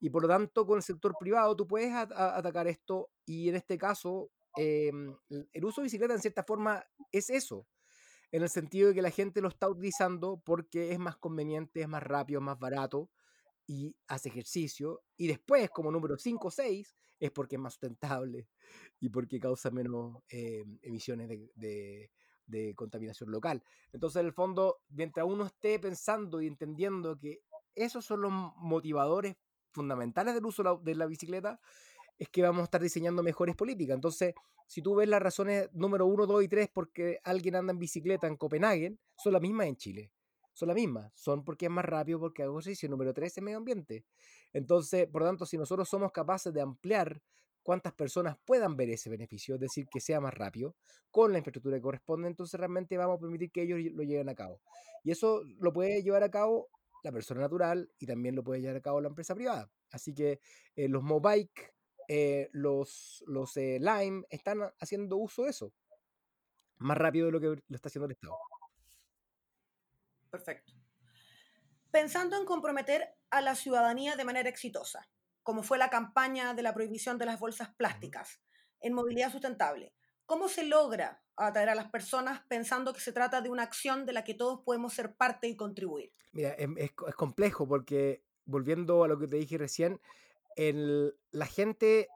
Y 0.00 0.10
por 0.10 0.22
lo 0.22 0.28
tanto, 0.28 0.66
con 0.66 0.78
el 0.78 0.82
sector 0.82 1.14
privado 1.18 1.54
tú 1.54 1.66
puedes 1.66 1.94
atacar 1.94 2.66
esto 2.66 3.08
y 3.24 3.48
en 3.48 3.54
este 3.54 3.78
caso 3.78 4.30
em, 4.56 5.16
el 5.52 5.64
uso 5.64 5.80
de 5.80 5.84
bicicleta 5.84 6.12
en 6.12 6.20
cierta 6.20 6.42
forma 6.42 6.84
es 7.12 7.30
eso, 7.30 7.68
en 8.32 8.42
el 8.42 8.48
sentido 8.48 8.88
de 8.88 8.94
que 8.94 9.02
la 9.02 9.10
gente 9.10 9.40
lo 9.40 9.48
está 9.48 9.68
utilizando 9.68 10.42
porque 10.44 10.90
es 10.90 10.98
más 10.98 11.16
conveniente, 11.18 11.82
es 11.82 11.88
más 11.88 12.02
rápido, 12.02 12.40
es 12.40 12.44
más 12.44 12.58
barato 12.58 13.10
y 13.66 13.94
hace 14.08 14.28
ejercicio. 14.28 15.02
Y 15.16 15.28
después, 15.28 15.70
como 15.70 15.92
número 15.92 16.18
5 16.18 16.48
o 16.48 16.50
6, 16.50 16.96
es 17.22 17.30
porque 17.30 17.54
es 17.54 17.62
más 17.62 17.74
sustentable 17.74 18.48
y 18.98 19.08
porque 19.08 19.38
causa 19.38 19.70
menos 19.70 20.24
eh, 20.28 20.64
emisiones 20.82 21.28
de, 21.54 22.10
contaminación 22.74 23.30
local. 23.30 23.62
Entonces, 23.92 24.20
en 24.20 24.26
el 24.26 24.32
fondo, 24.32 24.80
mientras 24.88 25.24
uno 25.24 25.46
esté 25.46 25.78
pensando 25.78 26.42
y 26.42 26.48
entendiendo 26.48 27.16
que 27.16 27.38
esos 27.76 28.04
son 28.04 28.22
los 28.22 28.32
motivadores 28.56 29.36
fundamentales 29.70 30.34
del 30.34 30.44
uso 30.44 30.80
de 30.82 30.94
la 30.96 31.06
bicicleta, 31.06 31.60
es 32.18 32.28
que 32.28 32.42
vamos 32.42 32.62
a 32.62 32.64
estar 32.64 32.82
diseñando 32.82 33.22
mejores 33.22 33.54
políticas. 33.54 33.94
Entonces, 33.94 34.34
si 34.66 34.82
tú 34.82 34.96
ves 34.96 35.08
las 35.08 35.22
razones 35.22 35.70
número 35.72 36.04
uno, 36.06 36.26
dos 36.26 36.42
y 36.42 36.48
tres 36.48 36.68
porque 36.74 37.20
alguien 37.22 37.54
anda 37.54 37.72
en 37.72 37.78
bicicleta 37.78 38.26
en 38.26 38.36
Copenhague, 38.36 38.98
son 39.16 39.32
las 39.32 39.40
mismas 39.40 39.68
en 39.68 39.76
Chile. 39.76 40.10
Son 40.52 40.68
las 40.68 40.74
mismas. 40.74 41.12
Son 41.14 41.44
porque 41.44 41.66
es 41.66 41.72
más 41.72 41.84
rápido, 41.84 42.20
porque 42.20 42.42
hago 42.42 42.58
ejercicio. 42.58 42.88
Número 42.88 43.12
tres 43.14 43.36
es 43.36 43.42
medio 43.42 43.58
ambiente. 43.58 44.04
Entonces, 44.52 45.06
por 45.08 45.22
lo 45.22 45.28
tanto, 45.28 45.46
si 45.46 45.56
nosotros 45.56 45.88
somos 45.88 46.12
capaces 46.12 46.52
de 46.52 46.60
ampliar 46.60 47.20
cuántas 47.62 47.92
personas 47.92 48.36
puedan 48.44 48.76
ver 48.76 48.90
ese 48.90 49.08
beneficio, 49.08 49.54
es 49.54 49.60
decir, 49.60 49.86
que 49.88 50.00
sea 50.00 50.20
más 50.20 50.34
rápido, 50.34 50.76
con 51.10 51.32
la 51.32 51.38
infraestructura 51.38 51.76
que 51.76 51.82
corresponde, 51.82 52.28
entonces 52.28 52.58
realmente 52.58 52.96
vamos 52.96 53.16
a 53.16 53.20
permitir 53.20 53.50
que 53.50 53.62
ellos 53.62 53.78
lo 53.94 54.02
lleven 54.02 54.28
a 54.28 54.34
cabo. 54.34 54.60
Y 55.04 55.10
eso 55.10 55.42
lo 55.58 55.72
puede 55.72 56.02
llevar 56.02 56.22
a 56.22 56.30
cabo 56.30 56.68
la 57.02 57.12
persona 57.12 57.40
natural 57.40 57.90
y 57.98 58.06
también 58.06 58.34
lo 58.34 58.44
puede 58.44 58.60
llevar 58.60 58.76
a 58.76 58.80
cabo 58.80 59.00
la 59.00 59.08
empresa 59.08 59.34
privada. 59.34 59.70
Así 59.90 60.14
que 60.14 60.40
eh, 60.76 60.88
los 60.88 61.02
Mobike, 61.02 61.74
eh, 62.08 62.48
los, 62.52 63.24
los 63.26 63.56
eh, 63.56 63.78
Lime 63.80 64.24
están 64.30 64.60
haciendo 64.80 65.16
uso 65.16 65.44
de 65.44 65.50
eso, 65.50 65.72
más 66.78 66.98
rápido 66.98 67.26
de 67.26 67.32
lo 67.32 67.40
que 67.40 67.46
lo 67.46 67.76
está 67.76 67.88
haciendo 67.88 68.06
el 68.06 68.12
Estado. 68.12 68.34
Perfecto. 70.32 70.72
Pensando 71.90 72.38
en 72.38 72.46
comprometer 72.46 73.14
a 73.30 73.42
la 73.42 73.54
ciudadanía 73.54 74.16
de 74.16 74.24
manera 74.24 74.48
exitosa, 74.48 75.06
como 75.42 75.62
fue 75.62 75.76
la 75.76 75.90
campaña 75.90 76.54
de 76.54 76.62
la 76.62 76.72
prohibición 76.72 77.18
de 77.18 77.26
las 77.26 77.38
bolsas 77.38 77.68
plásticas 77.76 78.40
en 78.80 78.94
movilidad 78.94 79.30
sustentable, 79.30 79.92
¿cómo 80.24 80.48
se 80.48 80.64
logra 80.64 81.22
atraer 81.36 81.68
a 81.68 81.74
las 81.74 81.90
personas 81.90 82.40
pensando 82.48 82.94
que 82.94 83.00
se 83.00 83.12
trata 83.12 83.42
de 83.42 83.50
una 83.50 83.62
acción 83.62 84.06
de 84.06 84.14
la 84.14 84.24
que 84.24 84.32
todos 84.32 84.62
podemos 84.64 84.94
ser 84.94 85.14
parte 85.16 85.48
y 85.48 85.56
contribuir? 85.56 86.14
Mira, 86.32 86.54
es, 86.54 86.68
es 86.78 87.14
complejo 87.14 87.68
porque, 87.68 88.24
volviendo 88.46 89.04
a 89.04 89.08
lo 89.08 89.18
que 89.18 89.28
te 89.28 89.36
dije 89.36 89.58
recién, 89.58 90.00
el, 90.56 91.14
la 91.30 91.46
gente 91.46 92.08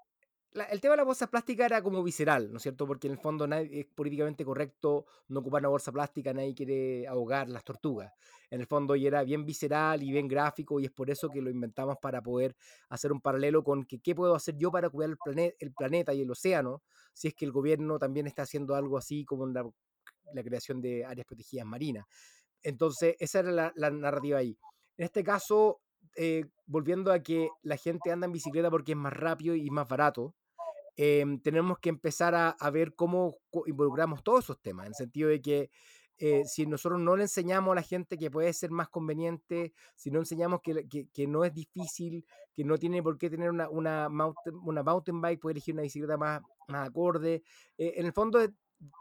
el 0.64 0.80
tema 0.80 0.92
de 0.92 0.98
la 0.98 1.04
bolsa 1.04 1.28
plástica 1.28 1.66
era 1.66 1.82
como 1.82 2.02
visceral, 2.02 2.50
¿no 2.50 2.56
es 2.56 2.62
cierto? 2.62 2.86
Porque 2.86 3.06
en 3.06 3.14
el 3.14 3.18
fondo 3.18 3.46
nadie, 3.46 3.80
es 3.80 3.86
políticamente 3.86 4.44
correcto 4.44 5.06
no 5.28 5.40
ocupar 5.40 5.62
una 5.62 5.68
bolsa 5.68 5.92
plástica, 5.92 6.32
nadie 6.32 6.54
quiere 6.54 7.06
ahogar 7.06 7.48
las 7.48 7.64
tortugas. 7.64 8.12
En 8.50 8.60
el 8.60 8.66
fondo 8.66 8.94
y 8.96 9.06
era 9.06 9.22
bien 9.24 9.44
visceral 9.44 10.02
y 10.02 10.10
bien 10.10 10.28
gráfico 10.28 10.80
y 10.80 10.86
es 10.86 10.90
por 10.92 11.10
eso 11.10 11.28
que 11.28 11.42
lo 11.42 11.50
inventamos 11.50 11.96
para 12.00 12.22
poder 12.22 12.56
hacer 12.88 13.12
un 13.12 13.20
paralelo 13.20 13.64
con 13.64 13.84
que 13.84 13.98
qué 13.98 14.14
puedo 14.14 14.34
hacer 14.34 14.56
yo 14.56 14.70
para 14.70 14.88
cuidar 14.88 15.16
el, 15.26 15.54
el 15.58 15.72
planeta 15.72 16.14
y 16.14 16.22
el 16.22 16.30
océano 16.30 16.82
si 17.12 17.28
es 17.28 17.34
que 17.34 17.44
el 17.44 17.52
gobierno 17.52 17.98
también 17.98 18.26
está 18.26 18.42
haciendo 18.42 18.74
algo 18.74 18.98
así 18.98 19.24
como 19.24 19.46
la, 19.46 19.68
la 20.32 20.42
creación 20.42 20.80
de 20.80 21.04
áreas 21.04 21.26
protegidas 21.26 21.66
marinas. 21.66 22.06
Entonces, 22.62 23.16
esa 23.18 23.40
era 23.40 23.52
la, 23.52 23.72
la 23.76 23.90
narrativa 23.90 24.38
ahí. 24.38 24.58
En 24.96 25.04
este 25.04 25.22
caso, 25.22 25.80
eh, 26.16 26.46
volviendo 26.66 27.12
a 27.12 27.20
que 27.22 27.50
la 27.62 27.76
gente 27.76 28.10
anda 28.10 28.26
en 28.26 28.32
bicicleta 28.32 28.70
porque 28.70 28.92
es 28.92 28.98
más 28.98 29.12
rápido 29.12 29.54
y 29.54 29.70
más 29.70 29.86
barato, 29.88 30.34
Em, 30.96 31.38
tenemos 31.40 31.78
que 31.78 31.90
empezar 31.90 32.34
a, 32.34 32.70
ver 32.70 32.94
cómo 32.94 33.36
involucramos 33.66 34.22
todos 34.22 34.44
esos 34.44 34.60
temas, 34.60 34.86
en 34.86 34.92
el 34.92 34.94
sentido 34.94 35.28
de 35.28 35.42
que 35.42 35.70
eh, 36.18 36.44
si 36.46 36.66
nosotros 36.66 36.98
no 36.98 37.16
le 37.16 37.24
enseñamos 37.24 37.72
a 37.72 37.74
la 37.74 37.82
gente 37.82 38.16
que 38.16 38.30
puede 38.30 38.50
ser 38.54 38.70
más 38.70 38.88
conveniente, 38.88 39.74
si 39.94 40.10
no 40.10 40.20
enseñamos 40.20 40.60
que, 40.62 40.86
que, 41.12 41.26
no 41.26 41.44
es 41.44 41.52
difícil, 41.52 42.24
que 42.54 42.64
no 42.64 42.78
tiene 42.78 43.02
por 43.02 43.18
qué 43.18 43.28
tener 43.28 43.50
una, 43.50 43.68
una, 43.68 44.08
mountain, 44.08 44.56
una 44.64 44.82
mountain 44.82 45.20
bike, 45.20 45.40
puede 45.40 45.52
elegir 45.52 45.74
una 45.74 45.82
bicicleta 45.82 46.16
más, 46.16 46.40
más 46.68 46.88
acorde, 46.88 47.42
eh, 47.76 47.92
en 47.96 48.06
el 48.06 48.12
fondo 48.14 48.40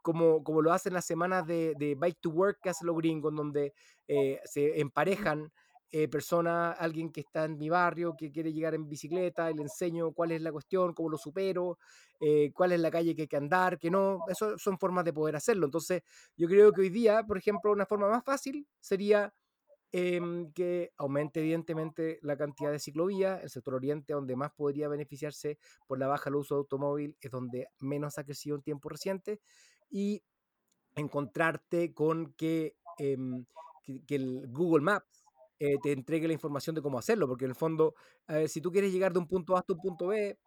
como, 0.02 0.44
como 0.44 0.62
lo 0.62 0.74
hacen 0.74 0.94
las 0.94 1.06
semanas 1.06 1.46
de, 1.48 1.74
de 1.78 1.96
Bike 1.96 2.20
to 2.22 2.30
Work 2.30 2.60
que 2.62 2.70
hace 2.70 2.86
los 2.86 2.96
gringos, 2.98 3.34
donde 3.34 3.74
eh, 4.08 4.40
se 4.46 4.80
emparejan 4.80 5.52
eh, 5.98 6.10
persona, 6.10 6.74
alguien 6.74 7.10
que 7.10 7.22
está 7.22 7.46
en 7.46 7.58
mi 7.58 7.70
barrio, 7.70 8.18
que 8.18 8.30
quiere 8.30 8.52
llegar 8.52 8.76
en 8.76 8.90
bicicleta, 8.90 9.50
y 9.50 9.54
le 9.54 9.62
enseño 9.62 10.12
cuál 10.12 10.34
es 10.34 10.42
la 10.42 10.52
cuestión, 10.52 10.94
cómo 10.94 11.08
lo 11.08 11.18
supero, 11.18 11.80
eh, 12.20 12.52
cuál 12.54 12.74
es 12.74 12.82
la 12.82 12.92
calle 12.92 13.16
que 13.16 13.22
hay 13.22 13.28
que 13.30 13.38
andar, 13.38 13.80
que 13.80 13.90
no, 13.90 14.20
eso 14.28 14.58
son 14.58 14.78
formas 14.78 15.06
de 15.06 15.14
poder 15.14 15.38
hacerlo. 15.38 15.68
Entonces, 15.68 16.02
yo 16.36 16.50
creo 16.50 16.74
que 16.74 16.82
hoy 16.82 16.90
día, 16.90 17.24
por 17.24 17.38
ejemplo, 17.38 17.72
una 17.72 17.86
forma 17.86 18.10
más 18.10 18.26
fácil 18.26 18.68
sería 18.82 19.34
em, 19.94 20.52
que 20.54 20.92
aumente 20.98 21.40
evidentemente 21.40 22.20
la 22.24 22.36
cantidad 22.38 22.72
de 22.72 22.80
ciclovías, 22.80 23.42
el 23.44 23.50
sector 23.50 23.76
oriente, 23.76 24.14
donde 24.14 24.36
más 24.36 24.52
podría 24.54 24.90
beneficiarse 24.90 25.60
por 25.88 25.98
la 26.00 26.08
baja 26.08 26.26
del 26.26 26.36
uso 26.36 26.56
de 26.56 26.60
automóvil, 26.60 27.16
es 27.22 27.32
donde 27.32 27.70
menos 27.80 28.18
ha 28.18 28.26
crecido 28.26 28.58
en 28.58 28.64
tiempo 28.64 28.90
reciente, 28.90 29.40
y 29.90 30.24
encontrarte 30.96 31.94
con 31.94 32.34
que, 32.34 32.76
em, 32.98 33.46
que 34.08 34.16
el 34.16 34.48
Google 34.50 34.84
Maps 34.84 35.15
eh, 35.60 35.76
te 35.82 35.92
entregue 35.92 36.28
la 36.28 36.34
información 36.34 36.76
de 36.76 36.82
cómo 36.82 37.00
hacerlo, 37.00 37.28
porque 37.28 37.46
en 37.46 37.52
el 37.52 37.56
fondo, 37.56 37.96
si 38.48 38.62
tú 38.62 38.72
quieres 38.72 38.92
llegar 38.92 39.14
de 39.14 39.20
un 39.20 39.28
punto 39.28 39.56
A 39.56 39.60
hasta 39.60 39.74
un 39.74 39.80
punto 39.80 40.08
B, 40.08 40.38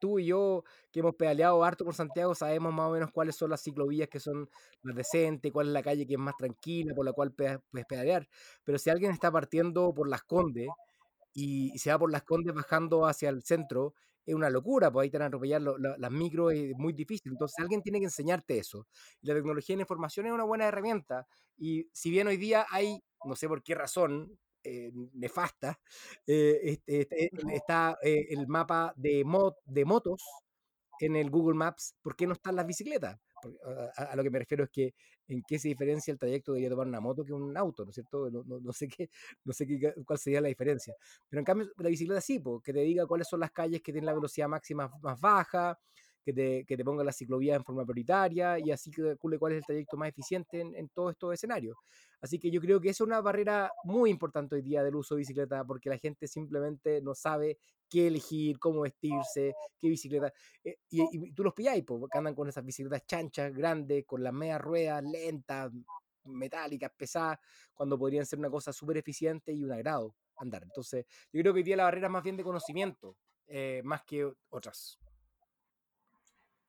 tú 0.00 0.18
y 0.18 0.26
yo, 0.26 0.64
que 0.92 1.00
hemos 1.00 1.14
pedaleado 1.14 1.64
harto 1.64 1.84
por 1.84 1.94
Santiago, 1.94 2.34
sabemos 2.34 2.72
más 2.72 2.88
o 2.88 2.92
menos 2.92 3.10
cuáles 3.12 3.36
son 3.36 3.50
las 3.50 3.62
ciclovías 3.62 4.08
que 4.08 4.20
son 4.20 4.48
las 4.82 4.96
decentes, 4.96 5.52
cuál 5.52 5.68
es 5.68 5.72
la 5.72 5.82
calle 5.82 6.06
que 6.06 6.14
es 6.14 6.18
más 6.18 6.36
tranquila, 6.36 6.94
por 6.94 7.04
la 7.04 7.12
cual 7.12 7.32
puedes 7.32 7.60
pedalear. 7.88 8.28
Pero 8.64 8.78
si 8.78 8.90
alguien 8.90 9.12
está 9.12 9.30
partiendo 9.30 9.92
por 9.94 10.08
Las 10.08 10.22
Condes 10.22 10.68
y 11.32 11.78
se 11.78 11.90
va 11.90 11.98
por 11.98 12.10
Las 12.10 12.22
Condes 12.24 12.54
bajando 12.54 13.06
hacia 13.06 13.28
el 13.30 13.42
centro, 13.42 13.94
es 14.24 14.34
una 14.34 14.50
locura, 14.50 14.90
pues 14.90 15.04
ahí 15.04 15.10
te 15.10 15.18
van 15.18 15.26
a 15.26 15.26
atropellar 15.28 15.62
las 15.62 16.10
micros, 16.10 16.52
es 16.52 16.76
muy 16.76 16.92
difícil. 16.92 17.32
Entonces 17.32 17.56
alguien 17.60 17.80
tiene 17.80 18.00
que 18.00 18.06
enseñarte 18.06 18.58
eso. 18.58 18.88
La 19.22 19.34
tecnología 19.34 19.74
de 19.74 19.78
la 19.78 19.82
información 19.82 20.26
es 20.26 20.32
una 20.32 20.44
buena 20.44 20.66
herramienta. 20.66 21.26
Y 21.56 21.88
si 21.92 22.10
bien 22.10 22.26
hoy 22.26 22.36
día 22.36 22.66
hay 22.70 23.02
no 23.26 23.36
sé 23.36 23.48
por 23.48 23.62
qué 23.62 23.74
razón, 23.74 24.38
eh, 24.62 24.90
nefasta, 25.14 25.78
eh, 26.26 26.60
este, 26.62 27.00
este, 27.02 27.30
está 27.54 27.98
eh, 28.02 28.26
el 28.30 28.48
mapa 28.48 28.92
de, 28.96 29.24
de 29.64 29.84
motos 29.84 30.22
en 30.98 31.16
el 31.16 31.30
Google 31.30 31.56
Maps, 31.56 31.94
¿por 32.02 32.16
qué 32.16 32.26
no 32.26 32.32
están 32.32 32.56
las 32.56 32.66
bicicletas? 32.66 33.18
a, 33.96 34.16
lo 34.16 34.22
que 34.24 34.30
me 34.30 34.38
refiero 34.40 34.64
es 34.64 34.70
que 34.70 34.94
en 35.28 35.42
qué 35.46 35.58
se 35.58 35.68
diferencia 35.68 36.10
el 36.10 36.18
trayecto 36.18 36.54
de 36.54 36.68
tomar 36.68 36.86
una 36.86 37.00
moto 37.00 37.24
que 37.24 37.32
un 37.32 37.56
auto, 37.56 37.84
¿no 37.84 37.90
es 37.90 37.94
cierto? 37.94 38.30
No, 38.30 38.42
no, 38.44 38.72
sé, 38.72 38.88
qué, 38.88 39.08
no 39.44 39.52
sé 39.52 39.66
qué, 39.66 39.94
cuál 40.04 40.18
sería 40.18 40.40
la 40.40 40.48
diferencia. 40.48 40.94
Pero 41.28 41.40
en 41.40 41.44
cambio, 41.44 41.68
la 41.76 41.88
bicicleta 41.88 42.20
sí, 42.20 42.38
porque 42.40 42.72
te 42.72 42.80
diga 42.80 43.06
cuáles 43.06 43.28
son 43.28 43.40
las 43.40 43.50
calles 43.52 43.82
que 43.82 43.92
tienen 43.92 44.06
la 44.06 44.14
velocidad 44.14 44.48
máxima 44.48 44.90
más 45.00 45.20
baja, 45.20 45.78
que 46.26 46.32
te, 46.32 46.64
que 46.64 46.76
te 46.76 46.84
ponga 46.84 47.04
la 47.04 47.12
ciclovía 47.12 47.54
en 47.54 47.62
forma 47.62 47.84
prioritaria 47.84 48.58
y 48.58 48.72
así 48.72 48.90
que 48.90 49.00
calcule 49.00 49.38
cuál 49.38 49.52
es 49.52 49.58
el 49.58 49.64
trayecto 49.64 49.96
más 49.96 50.08
eficiente 50.08 50.60
en, 50.60 50.88
todos 50.88 51.12
estos 51.12 51.32
escenarios. 51.32 51.76
Así 52.20 52.40
que 52.40 52.50
yo 52.50 52.60
creo 52.60 52.80
que 52.80 52.88
es 52.88 53.00
una 53.00 53.20
barrera 53.20 53.70
muy 53.84 54.10
importante 54.10 54.56
hoy 54.56 54.62
día 54.62 54.82
del 54.82 54.96
uso 54.96 55.14
de 55.14 55.20
bicicleta 55.20 55.64
porque 55.64 55.88
la 55.88 55.98
gente 55.98 56.26
simplemente 56.26 57.00
no 57.00 57.14
sabe 57.14 57.58
qué 57.88 58.08
elegir, 58.08 58.58
cómo 58.58 58.80
vestirse, 58.80 59.54
qué 59.78 59.88
bicicleta. 59.88 60.32
Eh, 60.64 60.78
y, 60.90 61.30
tú 61.30 61.44
los 61.44 61.54
pilláis, 61.54 61.84
porque 61.84 62.18
andan 62.18 62.34
con 62.34 62.48
esas 62.48 62.64
bicicletas 62.64 63.06
chanchas, 63.06 63.54
grandes, 63.54 64.04
con 64.04 64.20
las 64.24 64.32
medias 64.32 64.60
ruedas 64.60 65.04
lentas, 65.04 65.70
metálicas, 66.24 66.90
pesadas, 66.96 67.38
cuando 67.72 67.96
podrían 67.96 68.26
ser 68.26 68.40
una 68.40 68.50
cosa 68.50 68.72
súper 68.72 68.96
eficiente 68.96 69.52
y 69.52 69.62
un 69.62 69.70
agrado 69.70 70.16
andar. 70.38 70.64
Entonces, 70.64 71.06
yo 71.32 71.40
creo 71.40 71.52
que 71.54 71.58
hoy 71.58 71.64
día 71.64 71.76
la 71.76 71.84
barrera 71.84 72.08
es 72.08 72.12
más 72.12 72.24
bien 72.24 72.36
de 72.36 72.42
conocimiento, 72.42 73.16
eh, 73.46 73.80
más 73.84 74.02
que 74.02 74.28
otras 74.48 74.98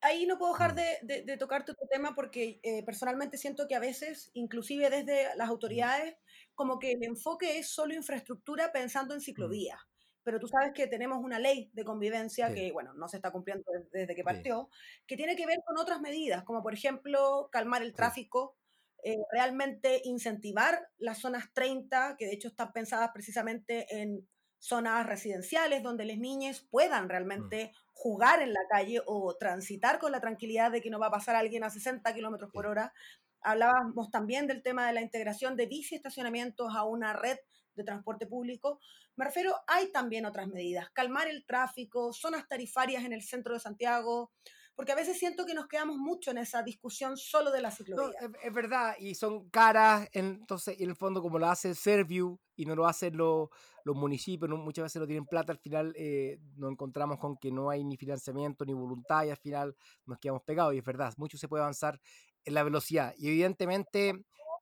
ahí 0.00 0.26
no 0.26 0.38
puedo 0.38 0.52
dejar 0.52 0.72
mm. 0.72 1.06
de, 1.06 1.22
de, 1.22 1.36
tocarte 1.36 1.72
otro 1.72 1.86
tema 1.90 2.14
porque 2.14 2.60
eh, 2.62 2.84
personalmente 2.84 3.38
siento 3.38 3.66
que 3.66 3.74
a 3.74 3.80
veces, 3.80 4.30
inclusive 4.34 4.90
desde 4.90 5.34
las 5.36 5.48
autoridades, 5.48 6.16
como 6.54 6.78
que 6.78 6.92
el 6.92 7.04
enfoque 7.04 7.58
es 7.58 7.68
solo 7.68 7.94
infraestructura 7.94 8.72
pensando 8.72 9.14
en 9.14 9.18
mm. 9.18 9.22
ciclovías. 9.22 9.80
Pero 10.22 10.38
tú 10.38 10.46
sabes 10.46 10.72
que 10.74 10.86
tenemos 10.86 11.18
una 11.22 11.38
ley 11.38 11.70
de 11.72 11.84
convivencia 11.84 12.52
que, 12.52 12.70
bueno, 12.70 12.92
no 12.92 13.08
se 13.08 13.16
está 13.16 13.30
cumpliendo 13.30 13.64
desde 13.92 14.14
que 14.14 14.22
partió, 14.22 14.68
que 15.06 15.16
tiene 15.16 15.36
que 15.36 15.46
ver 15.46 15.60
con 15.64 15.78
otras 15.78 16.02
medidas, 16.02 16.44
como 16.44 16.62
por 16.62 16.74
ejemplo 16.74 17.48
calmar 17.50 17.80
el 17.82 17.94
tráfico, 17.94 18.58
eh, 19.04 19.16
realmente 19.32 20.02
incentivar 20.04 20.86
las 20.98 21.18
zonas 21.18 21.50
30, 21.54 22.16
que 22.18 22.26
de 22.26 22.32
hecho 22.32 22.48
están 22.48 22.74
pensadas 22.74 23.10
precisamente 23.14 23.86
en 23.90 24.28
zonas 24.58 25.06
residenciales 25.06 25.82
donde 25.82 26.04
las 26.04 26.18
niñas 26.18 26.66
puedan 26.70 27.06
mm. 27.06 27.08
realmente 27.08 27.72
jugar 27.92 28.42
en 28.42 28.52
la 28.52 28.60
calle 28.70 29.00
o 29.06 29.36
transitar 29.36 29.98
con 29.98 30.12
la 30.12 30.20
tranquilidad 30.20 30.70
de 30.70 30.80
que 30.80 30.90
no 30.90 30.98
va 30.98 31.06
a 31.08 31.12
pasar 31.12 31.34
alguien 31.34 31.64
a 31.64 31.70
60 31.70 32.14
kilómetros 32.14 32.50
por 32.52 32.66
hora. 32.66 32.92
Hablábamos 33.40 34.10
también 34.10 34.46
del 34.46 34.62
tema 34.62 34.86
de 34.86 34.92
la 34.92 35.00
integración 35.00 35.56
de 35.56 35.66
bici 35.66 35.94
estacionamientos 35.94 36.74
a 36.74 36.84
una 36.84 37.12
red 37.12 37.38
de 37.74 37.84
transporte 37.84 38.26
público. 38.26 38.80
Me 39.16 39.24
refiero, 39.24 39.54
hay 39.66 39.90
también 39.90 40.26
otras 40.26 40.48
medidas, 40.48 40.90
calmar 40.90 41.28
el 41.28 41.44
tráfico, 41.44 42.12
zonas 42.12 42.46
tarifarias 42.46 43.04
en 43.04 43.12
el 43.12 43.22
centro 43.22 43.54
de 43.54 43.60
Santiago, 43.60 44.32
porque 44.78 44.92
a 44.92 44.94
veces 44.94 45.18
siento 45.18 45.44
que 45.44 45.54
nos 45.54 45.66
quedamos 45.66 45.96
mucho 45.96 46.30
en 46.30 46.38
esa 46.38 46.62
discusión 46.62 47.16
solo 47.16 47.50
de 47.50 47.60
la 47.60 47.72
ciclovía. 47.72 48.16
es, 48.40 48.52
verdad, 48.52 48.94
y 49.00 49.16
son 49.16 49.50
caras, 49.50 50.08
entonces, 50.12 50.80
en 50.80 50.90
el 50.90 50.94
fondo, 50.94 51.20
como 51.20 51.36
lo 51.40 51.48
hace 51.48 51.74
Serviu 51.74 52.38
y 52.54 52.64
no 52.64 52.76
lo 52.76 52.86
hacen 52.86 53.16
los, 53.16 53.48
los 53.82 53.96
municipios, 53.96 54.48
muchas 54.52 54.84
veces 54.84 55.00
no 55.00 55.08
tienen 55.08 55.26
plata, 55.26 55.50
al 55.50 55.58
final 55.58 55.92
eh, 55.96 56.38
nos 56.54 56.70
encontramos 56.70 57.18
con 57.18 57.36
que 57.38 57.50
no 57.50 57.70
hay 57.70 57.82
ni 57.82 57.96
financiamiento 57.96 58.64
ni 58.64 58.72
voluntad 58.72 59.24
y 59.24 59.30
al 59.30 59.36
final 59.38 59.74
nos 60.06 60.16
quedamos 60.20 60.44
pegados, 60.44 60.72
y 60.74 60.78
es 60.78 60.84
verdad, 60.84 61.12
mucho 61.16 61.36
se 61.36 61.48
puede 61.48 61.64
avanzar 61.64 62.00
en 62.44 62.54
la 62.54 62.62
velocidad, 62.62 63.14
y 63.18 63.30
evidentemente 63.30 64.12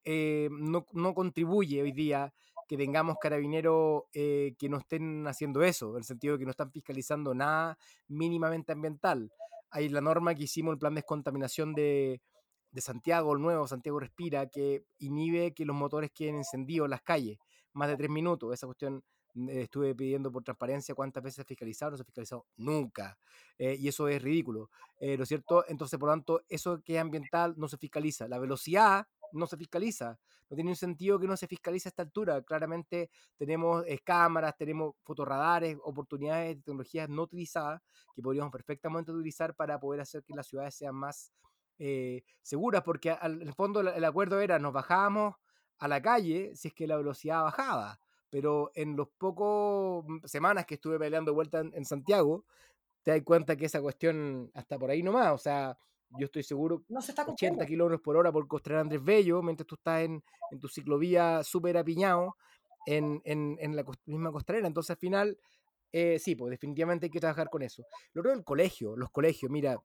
eh, 0.02 0.48
no, 0.50 0.86
no 0.94 1.12
contribuye 1.12 1.82
hoy 1.82 1.92
día 1.92 2.32
que 2.66 2.76
tengamos 2.76 3.16
carabineros 3.20 4.04
eh, 4.12 4.54
que 4.58 4.68
no 4.68 4.78
estén 4.78 5.26
haciendo 5.26 5.62
eso, 5.62 5.90
en 5.90 5.98
el 5.98 6.04
sentido 6.04 6.34
de 6.34 6.38
que 6.38 6.44
no 6.46 6.50
están 6.52 6.72
fiscalizando 6.72 7.34
nada 7.34 7.78
mínimamente 8.08 8.72
ambiental. 8.72 9.30
Hay 9.70 9.88
la 9.88 10.00
norma 10.00 10.34
que 10.34 10.44
hicimos, 10.44 10.72
el 10.72 10.78
plan 10.78 10.94
de 10.94 11.00
descontaminación 11.00 11.74
de, 11.74 12.20
de 12.70 12.80
Santiago, 12.80 13.34
el 13.34 13.42
nuevo 13.42 13.66
Santiago 13.66 14.00
Respira, 14.00 14.46
que 14.46 14.84
inhibe 14.98 15.54
que 15.54 15.64
los 15.64 15.76
motores 15.76 16.10
queden 16.12 16.36
encendidos 16.36 16.86
en 16.86 16.90
las 16.90 17.02
calles 17.02 17.38
más 17.72 17.88
de 17.88 17.96
tres 17.96 18.10
minutos. 18.10 18.52
Esa 18.52 18.66
cuestión 18.66 19.02
eh, 19.36 19.62
estuve 19.62 19.94
pidiendo 19.94 20.32
por 20.32 20.42
transparencia 20.42 20.94
cuántas 20.94 21.22
veces 21.22 21.36
se 21.36 21.42
ha 21.42 21.44
fiscalizado, 21.44 21.90
no 21.90 21.96
se 21.96 22.02
ha 22.02 22.06
fiscalizado 22.06 22.46
nunca. 22.56 23.18
Eh, 23.58 23.76
y 23.78 23.88
eso 23.88 24.08
es 24.08 24.22
ridículo, 24.22 24.70
eh, 24.98 25.16
¿no 25.16 25.26
cierto? 25.26 25.64
Entonces, 25.68 25.98
por 25.98 26.08
lo 26.08 26.14
tanto, 26.14 26.42
eso 26.48 26.80
que 26.82 26.94
es 26.96 27.00
ambiental 27.00 27.54
no 27.56 27.68
se 27.68 27.76
fiscaliza. 27.76 28.28
La 28.28 28.38
velocidad 28.38 29.06
no 29.36 29.46
se 29.46 29.56
fiscaliza. 29.56 30.18
No 30.48 30.54
tiene 30.54 30.70
un 30.70 30.76
sentido 30.76 31.18
que 31.18 31.26
no 31.26 31.36
se 31.36 31.46
fiscalice 31.46 31.88
a 31.88 31.90
esta 31.90 32.02
altura. 32.02 32.42
Claramente 32.42 33.10
tenemos 33.36 33.84
cámaras, 34.04 34.56
tenemos 34.56 34.94
fotorradares, 35.02 35.76
oportunidades 35.82 36.56
de 36.56 36.62
tecnologías 36.62 37.08
no 37.08 37.22
utilizadas 37.22 37.80
que 38.14 38.22
podríamos 38.22 38.52
perfectamente 38.52 39.12
utilizar 39.12 39.54
para 39.54 39.78
poder 39.78 40.00
hacer 40.00 40.22
que 40.22 40.34
las 40.34 40.46
ciudades 40.46 40.74
sean 40.74 40.94
más 40.94 41.32
seguras, 42.42 42.82
porque 42.82 43.10
al, 43.10 43.52
fondo 43.54 43.80
el 43.80 44.04
acuerdo 44.04 44.40
era 44.40 44.58
nos 44.58 44.72
bajábamos 44.72 45.34
a 45.78 45.88
la 45.88 46.00
calle 46.00 46.52
si 46.54 46.68
es 46.68 46.74
que 46.74 46.86
la 46.86 46.96
velocidad 46.96 47.42
bajaba 47.42 48.00
pero 48.30 48.70
en 48.74 48.96
los 48.96 49.08
pocos 49.18 50.04
mm, 50.06 50.26
semanas 50.26 50.66
que 50.66 50.74
estuve 50.74 50.98
peleando 50.98 51.34
vuelta 51.34 51.60
en, 51.60 51.84
Santiago, 51.84 52.44
te 53.02 53.12
das 53.12 53.22
cuenta 53.22 53.56
que 53.56 53.66
esa 53.66 53.80
cuestión 53.80 54.50
hasta 54.54 54.78
por 54.78 54.90
ahí 54.90 55.02
nomás, 55.02 55.32
o 55.32 55.38
sea, 55.38 55.78
yo 56.10 56.26
estoy 56.26 56.42
seguro, 56.42 56.84
no 56.88 57.00
se 57.00 57.12
está 57.12 57.26
80 57.26 57.66
kilómetros 57.66 58.00
por 58.00 58.16
hora 58.16 58.32
por 58.32 58.46
Costanera 58.46 58.80
Andrés 58.80 59.02
Bello, 59.02 59.42
mientras 59.42 59.66
tú 59.66 59.74
estás 59.74 60.02
en, 60.02 60.22
en 60.50 60.60
tu 60.60 60.68
ciclovía 60.68 61.42
súper 61.42 61.76
apiñado 61.76 62.36
en, 62.86 63.20
en, 63.24 63.56
en, 63.60 63.74
la 63.74 63.84
misma 64.06 64.30
costanera, 64.30 64.66
entonces 64.66 64.90
al 64.90 64.96
final, 64.98 65.38
eh, 65.92 66.18
sí, 66.18 66.36
pues 66.36 66.50
definitivamente 66.50 67.06
hay 67.06 67.10
que 67.10 67.20
trabajar 67.20 67.50
con 67.50 67.62
eso. 67.62 67.84
Lo 68.12 68.20
otro 68.20 68.32
el 68.32 68.44
colegio, 68.44 68.96
los 68.96 69.10
colegios, 69.10 69.50
mira, 69.50 69.76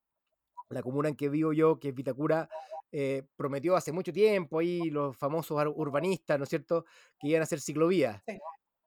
la 0.70 0.82
comuna 0.82 1.08
en 1.08 1.16
que 1.16 1.28
vivo 1.28 1.52
yo, 1.52 1.78
que 1.78 1.88
es 1.88 1.94
Vitacura, 1.94 2.48
eh, 2.90 3.22
prometió 3.36 3.74
hace 3.74 3.90
mucho 3.90 4.12
tiempo 4.12 4.58
ahí 4.58 4.90
los 4.90 5.16
famosos 5.16 5.58
urbanistas, 5.74 6.38
¿no 6.38 6.44
es 6.44 6.50
cierto?, 6.50 6.84
que 7.18 7.28
iban 7.28 7.40
a 7.40 7.44
hacer 7.44 7.60
ciclovías. 7.60 8.22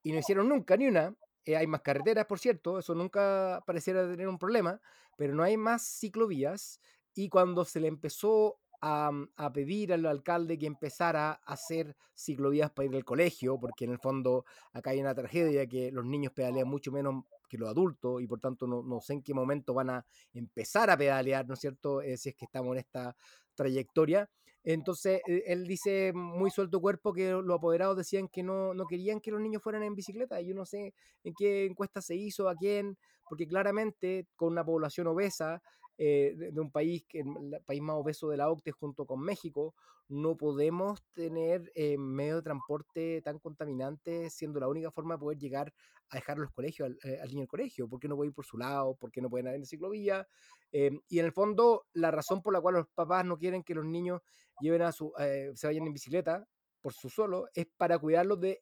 Y 0.04 0.12
no 0.12 0.20
hicieron 0.20 0.48
nunca 0.48 0.78
ni 0.78 0.88
una. 0.88 1.16
Eh, 1.44 1.56
hay 1.56 1.68
más 1.68 1.82
carreteras, 1.82 2.26
por 2.26 2.40
cierto, 2.40 2.80
eso 2.80 2.96
nunca 2.96 3.64
pareciera 3.66 4.08
tener 4.08 4.28
un 4.28 4.38
problema, 4.38 4.80
pero 5.18 5.34
no 5.34 5.44
hay 5.44 5.58
más 5.58 5.84
ciclovías. 6.00 6.80
Y 7.16 7.30
cuando 7.30 7.66
se 7.66 7.80
le 7.80 7.88
empezó 7.88 8.60
a, 8.82 9.10
a, 9.38 9.54
pedir 9.54 9.94
al 9.94 10.06
alcalde 10.06 10.60
que 10.60 10.68
empezara 10.68 11.32
a 11.32 11.54
hacer 11.54 11.96
ciclovías 12.14 12.72
para 12.72 12.88
ir 12.88 12.96
al 12.96 13.06
colegio, 13.06 13.58
porque 13.60 13.86
en 13.86 13.92
el 13.92 14.00
fondo 14.00 14.46
acá 14.74 14.92
hay 14.92 15.00
una 15.00 15.16
tragedia 15.16 15.66
que 15.66 15.92
los 15.92 16.06
niños 16.06 16.34
pedalean 16.34 16.68
mucho 16.68 16.92
menos 16.92 17.24
que 17.48 17.58
los 17.58 17.70
adultos 17.70 18.22
y 18.22 18.28
por 18.28 18.40
tanto 18.40 18.68
no, 18.68 18.82
no 18.84 19.00
sé 19.02 19.14
en 19.14 19.22
qué 19.22 19.34
momento 19.34 19.74
van 19.74 19.90
a 19.90 20.06
empezar 20.34 20.90
a 20.90 20.98
pedalear, 20.98 21.48
¿no 21.48 21.54
es 21.54 21.60
cierto? 21.60 22.02
Eh, 22.02 22.18
si 22.18 22.30
es 22.30 22.36
que 22.36 22.46
estamos 22.46 22.74
en 22.74 22.80
esta 22.80 23.16
trayectoria. 23.56 24.30
Entonces, 24.64 25.22
eh, 25.28 25.44
él 25.46 25.68
dice 25.68 26.12
muy 26.14 26.50
suelto 26.50 26.82
cuerpo 26.82 27.14
que 27.14 27.30
los 27.32 27.58
apoderados 27.58 27.98
decían 27.98 28.28
que 28.28 28.42
no, 28.42 28.74
no 28.74 28.86
querían 28.88 29.22
que 29.22 29.32
los 29.32 29.40
niños 29.40 29.62
fueran 29.62 29.84
en 29.84 29.96
bicicleta. 29.96 30.42
Yo 30.42 30.56
no 30.56 30.66
sé 30.66 30.94
en 31.24 31.34
qué 31.38 31.66
encuesta 31.66 32.02
se 32.02 32.16
hizo, 32.16 32.50
a 32.50 32.56
quién, 32.56 32.98
porque 33.30 33.48
claramente 33.48 34.28
con 34.36 34.52
una 34.52 34.66
población 34.66 35.08
obesa, 35.08 35.62
eh, 35.98 36.36
de, 36.38 36.60
un 36.60 36.72
país, 36.72 37.06
que 37.08 37.22
el 37.22 37.62
país 37.66 37.82
más 37.82 37.96
obeso 37.96 38.30
de 38.30 38.38
la 38.38 38.50
OCDE 38.50 38.72
junto 38.72 39.06
con 39.06 39.22
México, 39.22 39.76
no 40.08 40.36
podemos 40.36 41.04
tener 41.14 41.72
eh, 41.74 41.98
medio 41.98 42.38
de 42.38 42.42
transporte 42.42 43.22
tan 43.22 43.40
contaminante 43.40 44.30
siendo 44.30 44.60
la 44.60 44.68
única 44.68 44.92
forma 44.92 45.16
de 45.16 45.20
poder 45.20 45.38
llegar 45.38 45.74
a 46.10 46.18
dejar 46.18 46.38
los 46.38 46.52
colegios, 46.52 46.88
al, 46.88 47.00
eh, 47.04 47.20
al 47.22 47.30
niño 47.30 47.42
al 47.42 47.48
colegio. 47.48 47.88
¿Por 47.88 48.00
qué 48.00 48.08
no 48.08 48.16
puede 48.16 48.30
ir 48.30 48.36
por 48.36 48.46
su 48.46 48.58
lado? 48.58 48.96
¿Por 48.96 49.12
qué 49.12 49.22
no 49.22 49.30
pueden 49.30 49.48
ir 49.48 49.56
en 49.56 49.66
ciclovía? 49.66 50.28
y 50.72 51.20
en 51.20 51.26
el 51.26 51.32
fondo, 51.32 51.86
la 51.94 52.12
razón 52.12 52.42
por 52.42 52.52
la 52.52 52.60
cual 52.60 52.76
los 52.76 52.88
papás 52.90 53.24
no 53.24 53.38
quieren 53.38 53.64
que 53.64 53.74
los 53.74 53.86
niños 53.86 54.22
lleven 54.60 54.82
a 54.82 54.92
su, 54.92 55.14
se 55.54 55.68
vayan 55.68 55.88
en 55.88 55.94
bicicleta 55.94 56.46
por 56.82 56.92
su 56.92 57.10
solo 57.10 57.48
es 57.54 57.66
para 57.78 57.98
cuidarlos 57.98 58.42
de 58.42 58.62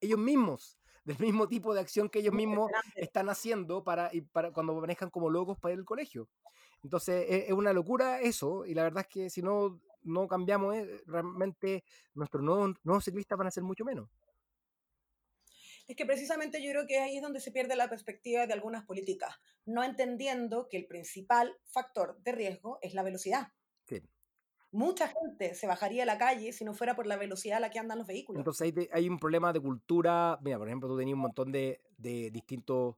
ellos 0.00 0.20
mismos 0.20 0.78
del 1.04 1.18
mismo 1.18 1.48
tipo 1.48 1.74
de 1.74 1.80
acción 1.80 2.08
que 2.08 2.20
ellos 2.20 2.34
mismos 2.34 2.70
están 2.94 3.28
haciendo 3.28 3.82
para, 3.82 4.10
para 4.30 4.52
cuando 4.52 4.74
manejan 4.74 5.10
como 5.10 5.30
locos 5.30 5.58
para 5.58 5.72
ir 5.72 5.80
al 5.80 5.84
colegio. 5.84 6.28
Entonces 6.82 7.26
e, 7.28 7.46
es, 7.46 7.52
una 7.52 7.72
locura 7.72 8.20
eso, 8.20 8.64
y 8.66 8.74
la 8.74 8.84
verdad 8.84 9.02
es 9.02 9.08
que 9.08 9.30
si 9.30 9.42
no, 9.42 9.80
no 10.02 10.26
cambiamos, 10.28 10.76
eh, 10.76 11.02
realmente 11.06 11.84
nuestros 12.14 12.42
nuevos, 12.42 12.76
nuevos 12.84 13.04
ciclistas 13.04 13.38
van 13.38 13.48
a 13.48 13.52
ser 13.52 13.62
mucho 13.62 13.84
menos. 13.84 14.08
Es 15.86 15.96
que 15.96 16.04
precisamente 16.04 16.62
yo 16.62 16.70
creo 16.70 16.86
que 16.86 16.98
ahí 16.98 17.16
es 17.16 17.22
donde 17.22 17.40
se 17.40 17.50
pierde 17.50 17.74
la 17.74 17.88
perspectiva 17.88 18.46
de 18.46 18.52
algunas 18.52 18.84
políticas, 18.84 19.34
no 19.64 19.82
entendiendo 19.82 20.68
que 20.68 20.76
el 20.76 20.86
principal 20.86 21.56
factor 21.64 22.20
de 22.22 22.32
riesgo 22.32 22.78
es 22.82 22.92
la 22.92 23.02
velocidad. 23.02 23.48
Sí 23.86 24.02
mucha 24.70 25.08
gente 25.08 25.54
se 25.54 25.66
bajaría 25.66 26.02
a 26.02 26.06
la 26.06 26.18
calle 26.18 26.52
si 26.52 26.64
no 26.64 26.74
fuera 26.74 26.94
por 26.94 27.06
la 27.06 27.16
velocidad 27.16 27.58
a 27.58 27.60
la 27.60 27.70
que 27.70 27.78
andan 27.78 27.98
los 27.98 28.06
vehículos. 28.06 28.40
Entonces 28.40 28.74
hay, 28.92 29.08
un 29.08 29.18
problema 29.18 29.52
de 29.52 29.60
cultura. 29.60 30.38
Mira, 30.42 30.58
por 30.58 30.68
ejemplo, 30.68 30.88
tú 30.88 30.98
tenías 30.98 31.14
un 31.14 31.20
montón 31.20 31.52
de, 31.52 31.80
distintos, 31.96 32.96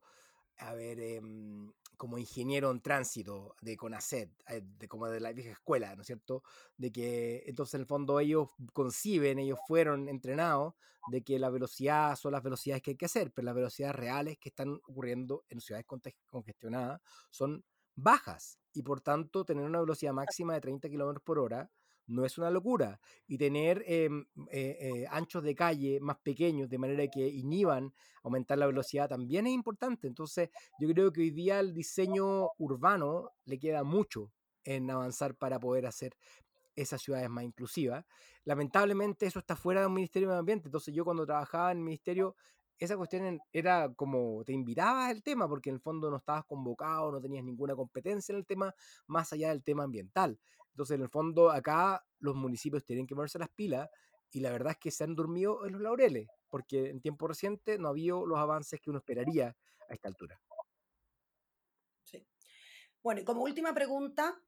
a 0.59 0.75
ver, 0.75 1.01
em, 1.01 1.73
como 2.01 2.17
ingeniero 2.17 2.71
en 2.71 2.81
tránsito 2.81 3.57
de 3.61 3.77
CONACET, 3.77 4.31
eh, 4.49 4.63
de, 4.65 4.89
como 4.89 5.07
de 5.07 5.21
la 5.21 5.35
vieja 5.35 5.51
escuela, 5.51 5.95
¿no 5.95 6.01
es 6.01 6.07
cierto? 6.07 6.43
De 6.79 6.91
que 6.91 7.43
entonces 7.45 7.75
en 7.75 7.83
el 7.83 7.87
fondo 7.87 8.19
ellos 8.21 8.49
conciben, 8.73 9.39
ellos 9.39 9.59
fueron 9.69 10.09
entrenados 10.09 10.73
de 11.11 11.23
que 11.23 11.39
la 11.39 11.51
velocidad 11.51 12.17
son 12.17 12.33
las 12.33 12.43
velocidades 12.43 12.83
que 12.83 12.93
hay 12.93 12.97
que 12.97 13.05
hacer, 13.05 13.33
pero 13.35 13.45
las 13.45 13.55
velocidades 13.55 13.97
reales 13.97 14.39
que 14.39 14.49
están 14.49 14.81
ocurriendo 14.89 15.45
en 15.51 15.61
ciudades 15.61 15.85
congestionadas 16.31 17.03
son 17.29 17.67
bajas 17.95 18.59
y 18.73 18.83
por 18.83 19.03
tanto 19.03 19.45
tener 19.45 19.67
una 19.67 19.81
velocidad 19.81 20.15
máxima 20.15 20.55
de 20.55 20.63
30 20.63 20.89
kilómetros 20.89 21.23
por 21.23 21.39
hora 21.39 21.71
no 22.11 22.25
es 22.25 22.37
una 22.39 22.51
locura. 22.51 23.01
Y 23.27 23.39
tener 23.39 23.83
em, 23.87 24.27
eh, 24.51 24.77
eh, 24.81 25.07
anchos 25.11 25.43
de 25.43 25.55
calle 25.55 26.01
más 26.01 26.19
pequeños, 26.19 26.69
de 26.69 26.79
manera 26.79 27.07
que 27.09 27.27
inhiban 27.27 27.93
aumentar 28.23 28.59
la 28.59 28.67
velocidad, 28.67 29.09
también 29.09 29.47
es 29.47 29.53
importante. 29.53 30.07
Entonces, 30.07 30.51
yo 30.79 30.89
creo 30.89 31.13
que 31.13 31.21
hoy 31.21 31.31
día 31.31 31.61
el 31.61 31.73
diseño 31.73 32.51
urbano 32.59 33.31
le 33.45 33.59
queda 33.59 33.85
mucho 33.85 34.31
en 34.65 34.91
avanzar 34.91 35.35
para 35.35 35.59
poder 35.59 35.87
hacer 35.87 36.17
esas 36.77 37.01
ciudades 37.01 37.29
más 37.31 37.45
inclusivas. 37.45 38.05
Lamentablemente 38.45 39.27
eso 39.27 39.39
está 39.39 39.57
fuera 39.57 39.83
del 39.83 39.91
Ministerio 39.91 40.31
de 40.31 40.39
Ambiente. 40.39 40.69
Entonces 40.69 40.95
yo 40.95 41.05
cuando 41.05 41.27
trabajaba 41.27 41.73
en 41.73 41.79
el 41.79 41.85
Ministerio 41.85 42.37
esa 42.81 42.97
cuestión 42.97 43.39
era 43.53 43.93
como 43.95 44.43
te 44.45 44.55
invitabas 44.55 45.11
al 45.11 45.23
tema, 45.23 45.47
porque 45.47 45.69
en 45.69 45.77
el 45.77 45.81
fondo 45.83 46.11
no 46.11 46.17
estabas 46.17 46.47
convocado, 46.47 47.13
no 47.13 47.21
tenías 47.21 47.45
ninguna 47.45 47.77
competencia 47.77 48.33
en 48.33 48.39
el 48.39 48.47
tema, 48.47 48.75
más 49.07 49.33
allá 49.35 49.51
del 49.51 49.63
tema 49.63 49.85
ambiental. 49.85 50.39
Entonces, 50.71 50.97
en 50.97 51.03
el 51.03 51.09
fondo, 51.09 51.51
acá 51.51 52.05
los 52.19 52.35
municipios 52.35 52.85
tienen 52.85 53.07
que 53.07 53.15
ponerse 53.15 53.39
las 53.39 53.51
pilas 53.51 53.89
y 54.33 54.41
la 54.41 54.51
verdad 54.51 54.73
es 54.73 54.79
que 54.79 54.91
se 54.91 55.05
han 55.05 55.15
dormido 55.15 55.67
en 55.67 55.73
los 55.73 55.83
laureles, 55.83 56.29
porque 56.49 56.89
en 56.89 57.01
tiempo 57.01 57.27
reciente 57.27 57.79
no 57.79 57.89
ha 57.89 57.91
habido 57.91 58.27
los 58.27 58.39
avances 58.39 58.81
que 58.81 58.91
uno 58.91 58.99
esperaría 58.99 59.57
a 59.89 59.95
esta 59.95 60.09
altura. 60.09 60.41
Sí. 62.05 62.27
Bueno, 63.03 63.21
y 63.21 63.25
como 63.25 63.43
última 63.43 63.75
pregunta, 63.75 64.41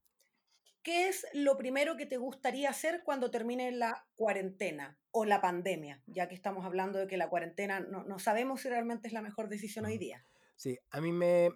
¿qué 0.82 1.08
es 1.08 1.26
lo 1.32 1.56
primero 1.56 1.96
que 1.96 2.06
te 2.06 2.16
gustaría 2.16 2.70
hacer 2.70 3.02
cuando 3.04 3.30
termine 3.30 3.72
la 3.72 4.06
cuarentena 4.14 4.98
o 5.10 5.24
la 5.24 5.40
pandemia? 5.40 6.02
Ya 6.06 6.28
que 6.28 6.34
estamos 6.34 6.64
hablando 6.64 6.98
de 6.98 7.06
que 7.06 7.16
la 7.16 7.28
cuarentena 7.28 7.80
no, 7.80 8.18
sabemos 8.18 8.60
si 8.60 8.68
realmente 8.68 9.08
es 9.08 9.14
la 9.14 9.22
mejor 9.22 9.48
decisión 9.48 9.84
hoy 9.86 9.98
día. 9.98 10.24
Sí, 10.62 10.78
a 10.92 11.00
mí 11.00 11.10
me, 11.10 11.50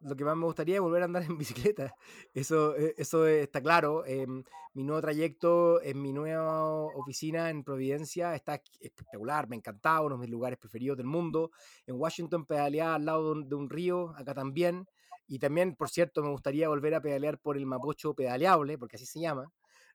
lo 0.00 0.14
que 0.14 0.22
más 0.22 0.36
me 0.36 0.44
gustaría 0.44 0.74
es 0.74 0.82
volver 0.82 1.00
a 1.00 1.06
andar 1.06 1.22
en 1.30 1.38
bicicleta. 1.38 1.94
Eso, 2.34 2.76
eh, 2.76 2.92
eso 2.98 3.26
está 3.26 3.62
claro. 3.62 4.04
Em, 4.04 4.44
mi 4.74 4.84
nuevo 4.84 5.00
trayecto 5.00 5.80
en 5.80 6.02
mi 6.02 6.12
nueva 6.12 6.68
oficina 6.94 7.48
en 7.48 7.64
Providencia 7.64 8.34
está 8.34 8.60
espectacular, 8.80 9.48
me 9.48 9.56
ha 9.56 9.60
encantado, 9.60 10.04
uno 10.04 10.16
de 10.16 10.20
mis 10.20 10.30
lugares 10.30 10.58
preferidos 10.58 10.98
del 10.98 11.06
mundo. 11.06 11.52
En 11.86 11.94
Washington 11.94 12.44
pedaleaba 12.44 12.96
al 12.96 13.06
lado 13.06 13.34
de 13.34 13.54
un 13.54 13.70
río, 13.70 14.10
acá 14.14 14.34
también. 14.34 14.86
Y 15.26 15.38
también, 15.38 15.74
por 15.74 15.88
cierto, 15.88 16.22
me 16.22 16.28
gustaría 16.28 16.68
volver 16.68 16.96
a 16.96 17.00
pedalear 17.00 17.38
por 17.38 17.56
el 17.56 17.64
Mapocho 17.64 18.12
pedaleable, 18.12 18.76
porque 18.76 18.96
así 18.96 19.06
se 19.06 19.20
llama, 19.20 19.44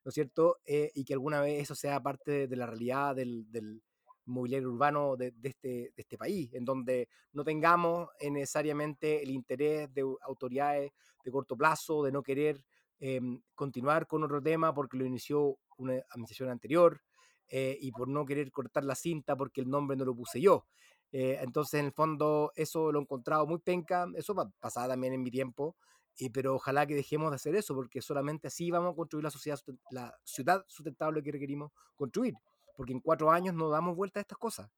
¿no 0.03 0.09
es 0.09 0.15
cierto? 0.15 0.57
Eh, 0.65 0.89
y 0.95 1.05
que 1.05 1.13
alguna 1.13 1.39
vez 1.39 1.61
eso 1.61 1.75
sea 1.75 2.01
parte 2.01 2.47
de 2.47 2.55
la 2.55 2.65
realidad 2.65 3.15
del, 3.15 3.45
del 3.51 3.83
mobiliario 4.25 4.69
urbano 4.69 5.15
de, 5.15 5.33
este, 5.43 5.67
de 5.67 5.93
este 5.95 6.17
país, 6.17 6.53
en 6.53 6.65
donde 6.65 7.09
no 7.33 7.43
tengamos 7.43 8.09
necesariamente 8.21 9.21
el 9.21 9.31
interés 9.31 9.93
de 9.93 10.03
autoridades 10.21 10.91
de 11.23 11.31
corto 11.31 11.55
plazo, 11.57 12.03
de 12.03 12.11
no 12.11 12.23
querer 12.23 12.63
em, 12.99 13.41
continuar 13.55 14.07
con 14.07 14.23
otro 14.23 14.41
tema 14.41 14.73
porque 14.73 14.97
lo 14.97 15.05
inició 15.05 15.57
una 15.77 15.93
administración 16.09 16.49
anterior 16.49 17.01
eh, 17.47 17.77
y 17.79 17.91
por 17.91 18.07
no 18.07 18.25
querer 18.25 18.51
cortar 18.51 18.83
la 18.83 18.95
cinta 18.95 19.35
porque 19.35 19.61
el 19.61 19.69
nombre 19.69 19.97
no 19.97 20.05
lo 20.05 20.15
puse 20.15 20.41
yo. 20.41 20.65
Eh, 21.11 21.37
entonces, 21.41 21.79
en 21.79 21.87
el 21.87 21.91
fondo, 21.91 22.51
eso 22.55 22.91
lo 22.91 22.99
he 22.99 23.01
encontrado 23.03 23.45
muy 23.45 23.59
penca, 23.59 24.07
eso 24.15 24.33
pasaba 24.59 24.87
también 24.87 25.13
en 25.13 25.21
mi 25.21 25.29
tiempo, 25.29 25.75
y, 26.17 26.29
pero 26.29 26.55
ojalá 26.55 26.87
que 26.87 26.95
dejemos 26.95 27.29
de 27.29 27.35
hacer 27.35 27.55
eso, 27.55 27.75
porque 27.75 28.01
solamente 28.01 28.47
así 28.47 28.71
vamos 28.71 28.93
a 28.93 28.95
construir 28.95 29.23
la, 29.23 29.29
sociedad, 29.29 29.59
la 29.91 30.15
ciudad 30.23 30.65
sustentable 30.67 31.21
que 31.21 31.31
requerimos 31.31 31.71
construir, 31.95 32.33
porque 32.75 32.93
en 32.93 32.99
cuatro 32.99 33.31
años 33.31 33.53
no 33.53 33.69
damos 33.69 33.95
vuelta 33.95 34.19
a 34.19 34.21
estas 34.21 34.37
cosas. 34.37 34.69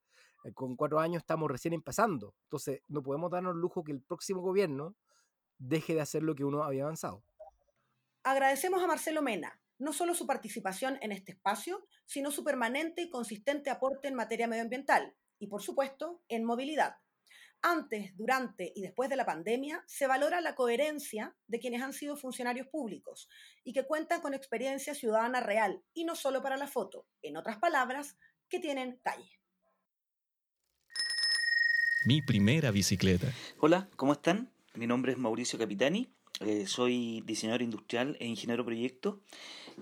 Eh, 0.43 0.53
con 0.53 0.75
cuatro 0.75 0.99
años 0.99 1.21
estamos 1.21 1.49
recién 1.49 1.73
empezando. 1.73 2.35
Entonces, 2.43 2.81
no 2.87 3.01
podemos 3.01 3.31
darnos 3.31 3.55
el 3.55 3.61
lujo 3.61 3.83
que 3.83 3.91
el 3.91 4.01
próximo 4.01 4.41
gobierno 4.41 4.95
deje 5.57 5.95
de 5.95 6.01
hacer 6.01 6.23
lo 6.23 6.35
que 6.35 6.43
uno 6.43 6.63
había 6.63 6.83
avanzado. 6.83 7.23
Agradecemos 8.23 8.83
a 8.83 8.87
Marcelo 8.87 9.21
Mena, 9.21 9.59
no 9.77 9.93
solo 9.93 10.13
su 10.13 10.25
participación 10.25 10.97
en 11.01 11.11
este 11.11 11.33
espacio, 11.33 11.85
sino 12.05 12.31
su 12.31 12.43
permanente 12.43 13.01
y 13.01 13.09
consistente 13.09 13.69
aporte 13.69 14.07
en 14.07 14.15
materia 14.15 14.47
medioambiental 14.47 15.15
y, 15.39 15.47
por 15.47 15.61
supuesto, 15.61 16.21
en 16.27 16.43
movilidad. 16.43 16.97
Antes, 17.67 18.15
durante 18.15 18.71
y 18.75 18.83
después 18.83 19.09
de 19.09 19.15
la 19.15 19.25
pandemia, 19.25 19.83
se 19.87 20.05
valora 20.05 20.39
la 20.39 20.53
coherencia 20.53 21.35
de 21.47 21.59
quienes 21.59 21.81
han 21.81 21.93
sido 21.93 22.15
funcionarios 22.15 22.67
públicos 22.67 23.27
y 23.63 23.73
que 23.73 23.87
cuentan 23.87 24.21
con 24.21 24.35
experiencia 24.35 24.93
ciudadana 24.93 25.39
real 25.39 25.81
y 25.95 26.03
no 26.03 26.13
solo 26.15 26.43
para 26.43 26.57
la 26.57 26.67
foto. 26.67 27.07
En 27.23 27.37
otras 27.37 27.57
palabras, 27.57 28.17
que 28.49 28.59
tienen 28.59 28.99
calle. 29.01 29.39
Mi 32.05 32.21
primera 32.21 32.69
bicicleta. 32.69 33.33
Hola, 33.57 33.89
¿cómo 33.95 34.13
están? 34.13 34.53
Mi 34.75 34.85
nombre 34.85 35.13
es 35.13 35.17
Mauricio 35.17 35.57
Capitani, 35.57 36.13
eh, 36.41 36.65
soy 36.67 37.23
diseñador 37.25 37.61
industrial 37.61 38.17
e 38.19 38.27
ingeniero 38.27 38.65
proyecto 38.65 39.19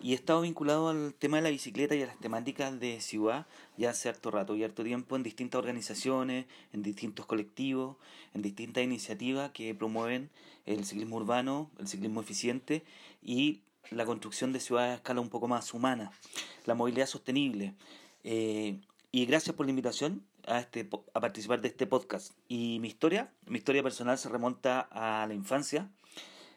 y 0.01 0.11
he 0.11 0.15
estado 0.15 0.41
vinculado 0.41 0.89
al 0.89 1.13
tema 1.13 1.37
de 1.37 1.43
la 1.43 1.49
bicicleta 1.49 1.95
y 1.95 2.03
a 2.03 2.07
las 2.07 2.19
temáticas 2.19 2.79
de 2.79 2.99
ciudad 3.01 3.45
ya 3.77 3.91
hace 3.91 4.09
harto 4.09 4.31
rato 4.31 4.55
y 4.55 4.63
harto 4.63 4.83
tiempo 4.83 5.15
en 5.15 5.23
distintas 5.23 5.59
organizaciones, 5.59 6.45
en 6.71 6.83
distintos 6.83 7.25
colectivos, 7.25 7.97
en 8.33 8.41
distintas 8.41 8.83
iniciativas 8.83 9.51
que 9.51 9.73
promueven 9.73 10.29
el 10.65 10.85
ciclismo 10.85 11.17
urbano, 11.17 11.69
el 11.79 11.87
ciclismo 11.87 12.21
eficiente 12.21 12.83
y 13.21 13.61
la 13.89 14.05
construcción 14.05 14.53
de 14.53 14.59
ciudades 14.59 14.91
a 14.91 14.95
escala 14.95 15.21
un 15.21 15.29
poco 15.29 15.47
más 15.47 15.73
humana, 15.73 16.11
la 16.65 16.75
movilidad 16.75 17.07
sostenible. 17.07 17.73
Eh, 18.23 18.79
y 19.11 19.25
gracias 19.25 19.55
por 19.55 19.65
la 19.65 19.71
invitación 19.71 20.23
a, 20.47 20.59
este, 20.59 20.87
a 21.13 21.19
participar 21.19 21.61
de 21.61 21.67
este 21.67 21.85
podcast. 21.85 22.33
Y 22.47 22.79
mi 22.79 22.87
historia, 22.87 23.31
mi 23.45 23.57
historia 23.57 23.83
personal 23.83 24.17
se 24.17 24.29
remonta 24.29 24.87
a 24.91 25.27
la 25.27 25.33
infancia, 25.33 25.89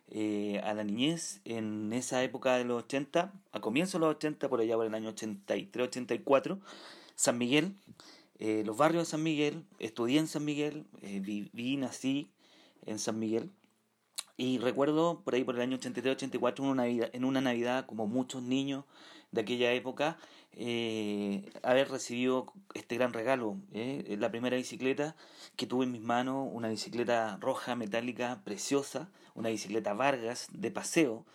eh, 0.09 0.61
a 0.65 0.73
la 0.75 0.85
niñez, 0.85 1.41
en 1.45 1.93
esa 1.93 2.23
época 2.23 2.57
de 2.57 2.65
los 2.65 2.85
80, 2.85 3.33
a 3.53 3.61
comienzos 3.61 3.95
de 3.95 4.07
los 4.07 4.17
80, 4.17 4.49
por 4.49 4.61
allá 4.61 4.77
por 4.77 4.87
el 4.87 4.95
año 4.95 5.11
83, 5.11 5.89
84, 5.89 6.61
San 7.15 7.39
Miguel, 7.39 7.75
eh, 8.39 8.63
los 8.65 8.77
barrios 8.77 9.05
de 9.05 9.11
San 9.11 9.23
Miguel, 9.23 9.65
estudié 9.79 10.19
en 10.19 10.29
San 10.29 10.45
Miguel, 10.45 10.85
eh, 11.03 11.21
viví, 11.21 11.77
nací 11.77 12.31
en 12.85 12.99
San 12.99 13.19
Miguel. 13.19 13.51
Y 14.37 14.59
recuerdo 14.59 15.23
por 15.25 15.35
ahí 15.35 15.45
por 15.45 15.55
el 15.57 15.63
año 15.63 15.79
83-84 15.79 16.85
en 16.85 17.11
en 17.13 17.25
una 17.25 17.41
Navidad 17.41 17.87
como 17.87 18.07
muchos 18.07 18.43
niños 18.43 18.85
de 19.37 19.43
aquella 19.43 19.73
época 19.73 20.19
eh, 20.59 21.51
haber 21.63 21.91
recibido 21.91 22.53
este 22.75 22.97
gran 22.97 23.13
regalo, 23.13 23.59
eh, 23.73 24.17
la 24.19 24.31
primera 24.31 24.57
bicicleta 24.57 25.15
que 25.55 25.67
tuve 25.67 25.85
en 25.85 25.93
mis 25.93 26.01
manos, 26.01 26.49
una 26.51 26.69
bicicleta 26.69 27.37
roja, 27.41 27.77
metálica, 27.77 28.41
preciosa, 28.43 29.11
una 29.35 29.51
bicicleta 29.51 29.93
Vargas 29.93 30.49
de 30.53 30.71
paseo. 30.71 31.27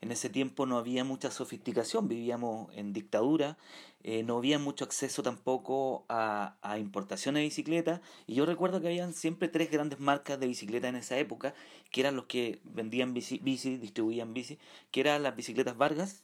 En 0.00 0.12
ese 0.12 0.30
tiempo 0.30 0.64
no 0.64 0.78
había 0.78 1.02
mucha 1.02 1.32
sofisticación, 1.32 2.06
vivíamos 2.06 2.72
en 2.76 2.92
dictadura, 2.92 3.58
eh, 4.04 4.22
no 4.22 4.38
había 4.38 4.60
mucho 4.60 4.84
acceso 4.84 5.24
tampoco 5.24 6.04
a, 6.08 6.54
a 6.62 6.78
importaciones 6.78 7.40
de 7.40 7.44
bicicletas 7.46 8.00
y 8.28 8.34
yo 8.34 8.46
recuerdo 8.46 8.80
que 8.80 8.86
habían 8.86 9.12
siempre 9.12 9.48
tres 9.48 9.72
grandes 9.72 9.98
marcas 9.98 10.38
de 10.38 10.46
bicicleta 10.46 10.86
en 10.86 10.94
esa 10.94 11.18
época, 11.18 11.52
que 11.90 12.02
eran 12.02 12.14
los 12.14 12.26
que 12.26 12.60
vendían 12.62 13.12
bici, 13.12 13.40
bici 13.42 13.76
distribuían 13.76 14.34
bici, 14.34 14.56
que 14.92 15.00
eran 15.00 15.24
las 15.24 15.34
bicicletas 15.34 15.76
Vargas, 15.76 16.22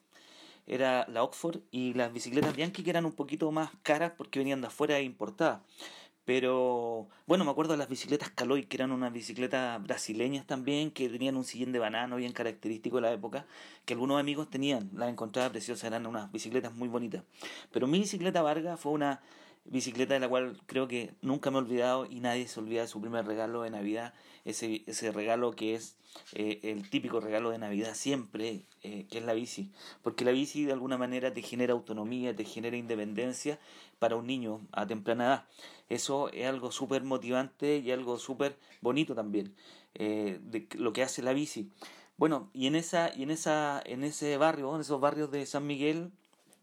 era 0.67 1.07
la 1.09 1.23
Oxford 1.23 1.61
y 1.71 1.95
las 1.95 2.13
bicicletas 2.13 2.55
Bianchi 2.57 2.83
que 2.83 2.91
eran 2.91 3.05
un 3.05 3.13
poquito 3.13 3.51
más 3.53 3.71
caras 3.83 4.13
porque 4.17 4.39
venían 4.39 4.61
de 4.61 4.69
afuera 4.69 4.99
e 4.99 5.03
importadas. 5.03 5.61
Pero 6.25 7.09
bueno, 7.27 7.45
me 7.45 7.51
acuerdo 7.51 7.73
de 7.73 7.79
las 7.79 7.89
bicicletas 7.89 8.31
Caloi, 8.31 8.65
que 8.65 8.79
eran 8.79 8.93
unas 8.93 9.13
bicicletas 9.13 9.83
brasileñas 9.83 10.47
también, 10.47 10.91
que 10.91 11.09
tenían 11.11 11.37
un 11.37 11.45
sillín 11.45 11.71
de 11.73 11.79
banano 11.79 12.17
bien 12.17 12.33
característico 12.33 12.97
de 12.97 13.03
la 13.03 13.13
época, 13.13 13.47
que 13.85 13.93
algunos 13.93 14.19
amigos 14.19 14.49
tenían, 14.49 14.91
las 14.95 15.11
encontraba 15.11 15.51
preciosas, 15.51 15.85
eran 15.85 16.07
unas 16.07 16.33
bicicletas 16.33 16.75
muy 16.75 16.89
bonitas. 16.89 17.25
Pero 17.73 17.87
mi 17.87 17.99
bicicleta 17.99 18.41
Vargas 18.41 18.81
fue 18.81 18.93
una 18.93 19.21
bicicleta 19.65 20.15
de 20.15 20.21
la 20.21 20.29
cual 20.29 20.61
creo 20.67 20.89
que 20.89 21.15
nunca 21.23 21.51
me 21.51 21.59
he 21.59 21.63
olvidado 21.63 22.07
y 22.07 22.21
nadie 22.21 22.47
se 22.49 22.61
olvida 22.61 22.83
de 22.83 22.89
su 22.89 23.01
primer 23.01 23.27
regalo 23.27 23.63
de 23.63 23.71
Navidad, 23.71 24.15
ese, 24.45 24.85
ese 24.87 25.11
regalo 25.11 25.53
que 25.53 25.75
es 25.75 25.97
eh, 26.33 26.61
el 26.63 26.89
típico 26.89 27.21
regalo 27.21 27.51
de 27.51 27.59
Navidad 27.59 27.95
siempre, 27.95 28.67
eh, 28.83 29.07
que 29.11 29.19
es 29.19 29.25
la 29.25 29.33
bici. 29.33 29.73
Porque 30.03 30.25
la 30.25 30.33
bici 30.33 30.65
de 30.65 30.73
alguna 30.73 30.99
manera 30.99 31.33
te 31.33 31.43
genera 31.43 31.73
autonomía, 31.73 32.37
te 32.37 32.45
genera 32.45 32.77
independencia 32.77 33.59
para 33.99 34.17
un 34.17 34.27
niño 34.27 34.61
a 34.73 34.87
temprana 34.87 35.25
edad. 35.25 35.45
Eso 35.89 36.31
es 36.31 36.47
algo 36.47 36.73
súper 36.73 37.03
motivante 37.05 37.79
y 37.79 37.91
algo 37.91 38.19
súper 38.19 38.57
bonito 38.81 39.15
también, 39.15 39.55
eh, 39.95 40.39
de 40.43 40.69
lo 40.77 40.93
que 40.93 41.03
hace 41.03 41.23
la 41.23 41.33
bici. 41.33 41.71
Bueno, 42.17 42.51
y 42.53 42.67
en 42.67 42.77
esa, 42.77 43.13
y 43.15 43.25
en 43.25 43.31
esa, 43.31 43.83
en 43.85 44.05
ese 44.05 44.37
barrio, 44.37 44.75
en 44.75 44.83
esos 44.83 45.01
barrios 45.01 45.31
de 45.31 45.47
San 45.47 45.67
Miguel, 45.67 46.13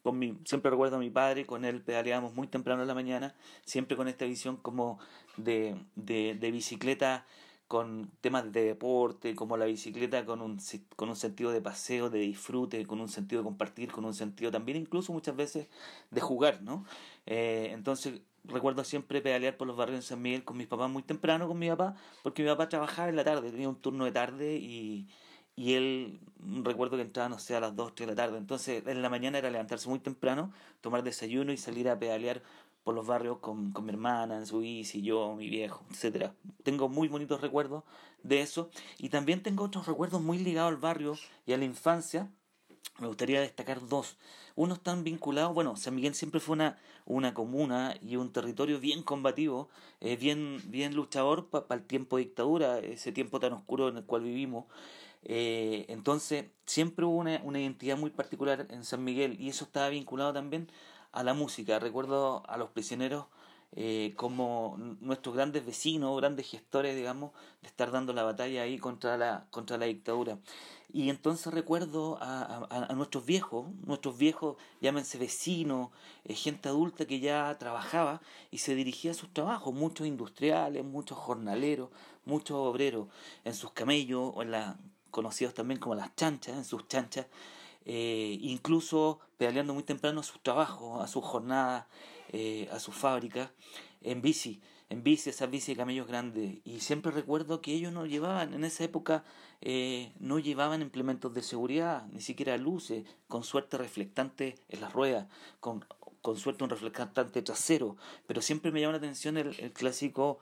con 0.03 0.17
mi, 0.17 0.37
siempre 0.45 0.71
recuerdo 0.71 0.97
a 0.97 0.99
mi 0.99 1.09
padre, 1.09 1.45
con 1.45 1.65
él 1.65 1.81
pedaleábamos 1.81 2.33
muy 2.33 2.47
temprano 2.47 2.81
en 2.81 2.87
la 2.87 2.95
mañana, 2.95 3.35
siempre 3.65 3.97
con 3.97 4.07
esta 4.07 4.25
visión 4.25 4.57
como 4.57 4.99
de, 5.37 5.75
de, 5.95 6.35
de 6.35 6.51
bicicleta 6.51 7.25
con 7.71 8.11
temas 8.19 8.51
de 8.51 8.65
deporte, 8.65 9.33
como 9.33 9.55
la 9.55 9.63
bicicleta 9.63 10.25
con 10.25 10.41
un, 10.41 10.59
con 10.97 11.07
un 11.07 11.15
sentido 11.15 11.51
de 11.51 11.61
paseo, 11.61 12.09
de 12.09 12.19
disfrute, 12.19 12.85
con 12.85 12.99
un 12.99 13.07
sentido 13.07 13.41
de 13.41 13.45
compartir, 13.45 13.93
con 13.93 14.03
un 14.03 14.13
sentido 14.13 14.51
también 14.51 14.77
incluso 14.77 15.13
muchas 15.13 15.37
veces 15.37 15.67
de 16.09 16.19
jugar, 16.19 16.61
¿no? 16.63 16.85
Eh, 17.25 17.69
entonces 17.71 18.23
recuerdo 18.43 18.83
siempre 18.83 19.21
pedalear 19.21 19.55
por 19.55 19.67
los 19.67 19.77
barrios 19.77 19.99
de 19.99 20.01
San 20.01 20.21
Miguel 20.21 20.43
con 20.43 20.57
mis 20.57 20.67
papás 20.67 20.89
muy 20.89 21.01
temprano, 21.01 21.47
con 21.47 21.57
mi 21.57 21.69
papá, 21.69 21.95
porque 22.23 22.43
mi 22.43 22.49
papá 22.49 22.67
trabajaba 22.67 23.07
en 23.07 23.15
la 23.15 23.23
tarde, 23.23 23.51
tenía 23.51 23.69
un 23.69 23.79
turno 23.79 24.03
de 24.03 24.11
tarde 24.11 24.57
y, 24.57 25.07
y 25.62 25.76
él, 25.76 26.19
recuerdo 26.63 26.97
que 26.97 27.04
entraba, 27.04 27.30
no 27.30 27.38
sé, 27.38 27.56
a 27.56 27.60
las 27.60 27.76
2, 27.76 27.93
3 27.93 28.08
de 28.08 28.15
la 28.15 28.24
tarde, 28.24 28.39
entonces 28.39 28.82
en 28.88 29.04
la 29.04 29.10
mañana 29.10 29.38
era 29.38 29.52
levantarse 29.52 29.88
muy 29.88 30.00
temprano, 30.00 30.52
tomar 30.82 31.04
desayuno 31.04 31.54
y 31.54 31.58
salir 31.58 31.88
a 31.88 32.00
pedalear 32.00 32.41
por 32.84 32.95
los 32.95 33.06
barrios 33.06 33.38
con, 33.38 33.71
con 33.71 33.86
mi 33.86 33.91
hermana 33.91 34.38
en 34.38 34.47
su 34.47 34.62
bici, 34.62 35.04
yo, 35.04 35.36
mi 35.36 35.50
viejo, 35.50 35.86
etcétera. 35.91 36.34
Tengo 36.63 36.89
muy 36.89 37.10
bonitos 37.10 37.41
recuerdos 37.41 37.84
de 38.24 38.41
eso 38.41 38.71
y 38.97 39.10
también 39.10 39.43
tengo 39.43 39.63
otros 39.63 39.86
recuerdos 39.86 40.19
muy 40.19 40.39
ligados 40.39 40.71
al 40.71 40.78
barrio 40.78 41.15
y 41.45 41.54
a 41.54 41.58
la 41.60 41.65
infancia. 41.65 42.32
Me 42.97 43.06
gustaría 43.06 43.39
destacar 43.39 43.88
dos. 43.88 44.17
Uno 44.56 44.74
están 44.74 45.04
vinculados, 45.04 45.54
bueno, 45.54 45.76
San 45.76 45.93
Miguel 45.93 46.15
siempre 46.15 46.39
fue 46.39 46.54
una, 46.54 46.80
una 47.06 47.36
comuna 47.36 47.95
y 48.02 48.15
un 48.15 48.34
territorio 48.34 48.80
bien 48.80 49.04
combativo, 49.04 49.69
eh, 50.00 50.17
bien, 50.17 50.60
bien 50.65 50.95
luchador 50.95 51.50
para 51.50 51.76
el 51.76 51.86
tiempo 51.86 52.17
de 52.17 52.24
dictadura, 52.24 52.80
ese 52.80 53.12
tiempo 53.12 53.39
tan 53.39 53.54
oscuro 53.54 53.89
en 53.89 53.97
el 53.97 54.06
cual 54.06 54.24
vivimos. 54.24 54.65
Eh, 55.23 55.86
entonces, 55.89 56.45
siempre 56.65 57.05
hubo 57.05 57.17
una, 57.17 57.41
una 57.43 57.60
identidad 57.60 57.97
muy 57.97 58.10
particular 58.10 58.67
en 58.69 58.84
San 58.84 59.03
Miguel 59.03 59.39
y 59.39 59.49
eso 59.49 59.65
estaba 59.65 59.89
vinculado 59.89 60.34
también 60.34 60.67
a 61.12 61.23
la 61.23 61.34
música. 61.34 61.79
Recuerdo 61.79 62.43
a 62.47 62.57
los 62.57 62.69
prisioneros 62.69 63.25
eh, 63.73 64.13
como 64.17 64.75
nuestros 64.99 65.34
grandes 65.34 65.65
vecinos, 65.65 66.17
grandes 66.17 66.49
gestores, 66.49 66.93
digamos, 66.93 67.31
de 67.62 67.69
estar 67.69 67.89
dando 67.91 68.12
la 68.12 68.23
batalla 68.23 68.63
ahí 68.63 68.77
contra 68.77 69.17
la, 69.17 69.47
contra 69.49 69.77
la 69.77 69.86
dictadura. 69.86 70.39
Y 70.91 71.10
entonces 71.10 71.53
recuerdo 71.53 72.17
a, 72.19 72.67
a, 72.69 72.93
nuestros 72.95 73.25
viejos, 73.25 73.67
nuestros 73.86 74.17
viejos, 74.17 74.57
llámense 74.81 75.17
vecinos, 75.17 75.89
eh, 76.25 76.36
gente 76.36 76.67
adulta 76.67 77.05
que 77.05 77.21
ya 77.21 77.57
trabajaba 77.60 78.21
y 78.51 78.57
se 78.57 78.75
dirigía 78.75 79.12
a 79.12 79.13
sus 79.13 79.31
trabajos, 79.31 79.73
muchos 79.73 80.05
industriales, 80.05 80.84
muchos 80.84 81.17
jornaleros, 81.17 81.91
muchos 82.25 82.57
obreros, 82.57 83.07
en 83.45 83.53
sus 83.53 83.71
camellos, 83.71 84.34
o 84.36 84.41
en 84.41 84.51
las 84.51 84.75
conocidos 85.12 85.54
también 85.54 85.80
como 85.80 85.95
las 85.95 86.15
chanchas, 86.15 86.58
en 86.58 86.65
sus 86.65 86.88
chanchas, 86.88 87.28
eh, 87.86 88.38
incluso 88.41 89.19
pedaleando 89.38 89.74
muy 89.74 89.84
temprano 89.84 90.21
a 90.21 90.24
sus 90.24 90.41
trabajos, 90.41 91.04
a 91.04 91.08
sus 91.08 91.24
jornadas, 91.24 91.86
eh, 92.30 92.69
a 92.71 92.80
sus 92.80 92.95
fábricas, 92.95 93.52
en 94.02 94.22
bici, 94.22 94.62
en 94.89 95.03
bici, 95.03 95.30
esas 95.30 95.49
bici 95.49 95.74
de 95.74 95.78
camellos 95.78 96.07
grandes. 96.07 96.59
Y 96.64 96.80
siempre 96.80 97.12
recuerdo 97.12 97.62
que 97.62 97.74
ellos 97.74 97.93
no 97.93 98.05
llevaban, 98.05 98.53
en 98.53 98.64
esa 98.64 98.84
época, 98.84 99.24
eh, 99.62 100.12
no 100.20 100.39
llevaban 100.39 100.82
implementos 100.82 101.34
de 101.34 101.41
seguridad, 101.41 102.05
ni 102.12 102.22
siquiera 102.22 102.57
luces, 102.57 103.05
con 103.28 103.43
suerte 103.43 103.78
reflectante 103.78 104.55
en 104.70 104.82
las 104.82 104.93
ruedas, 104.93 105.28
con, 105.59 105.86
con 106.22 106.38
suerte 106.38 106.64
un 106.64 106.70
reflectante 106.70 107.41
trasero, 107.41 107.97
pero 108.28 108.41
siempre 108.41 108.72
me 108.72 108.80
llama 108.82 108.93
la 108.93 108.97
atención 108.99 109.38
el, 109.38 109.59
el 109.59 109.72
clásico 109.72 110.39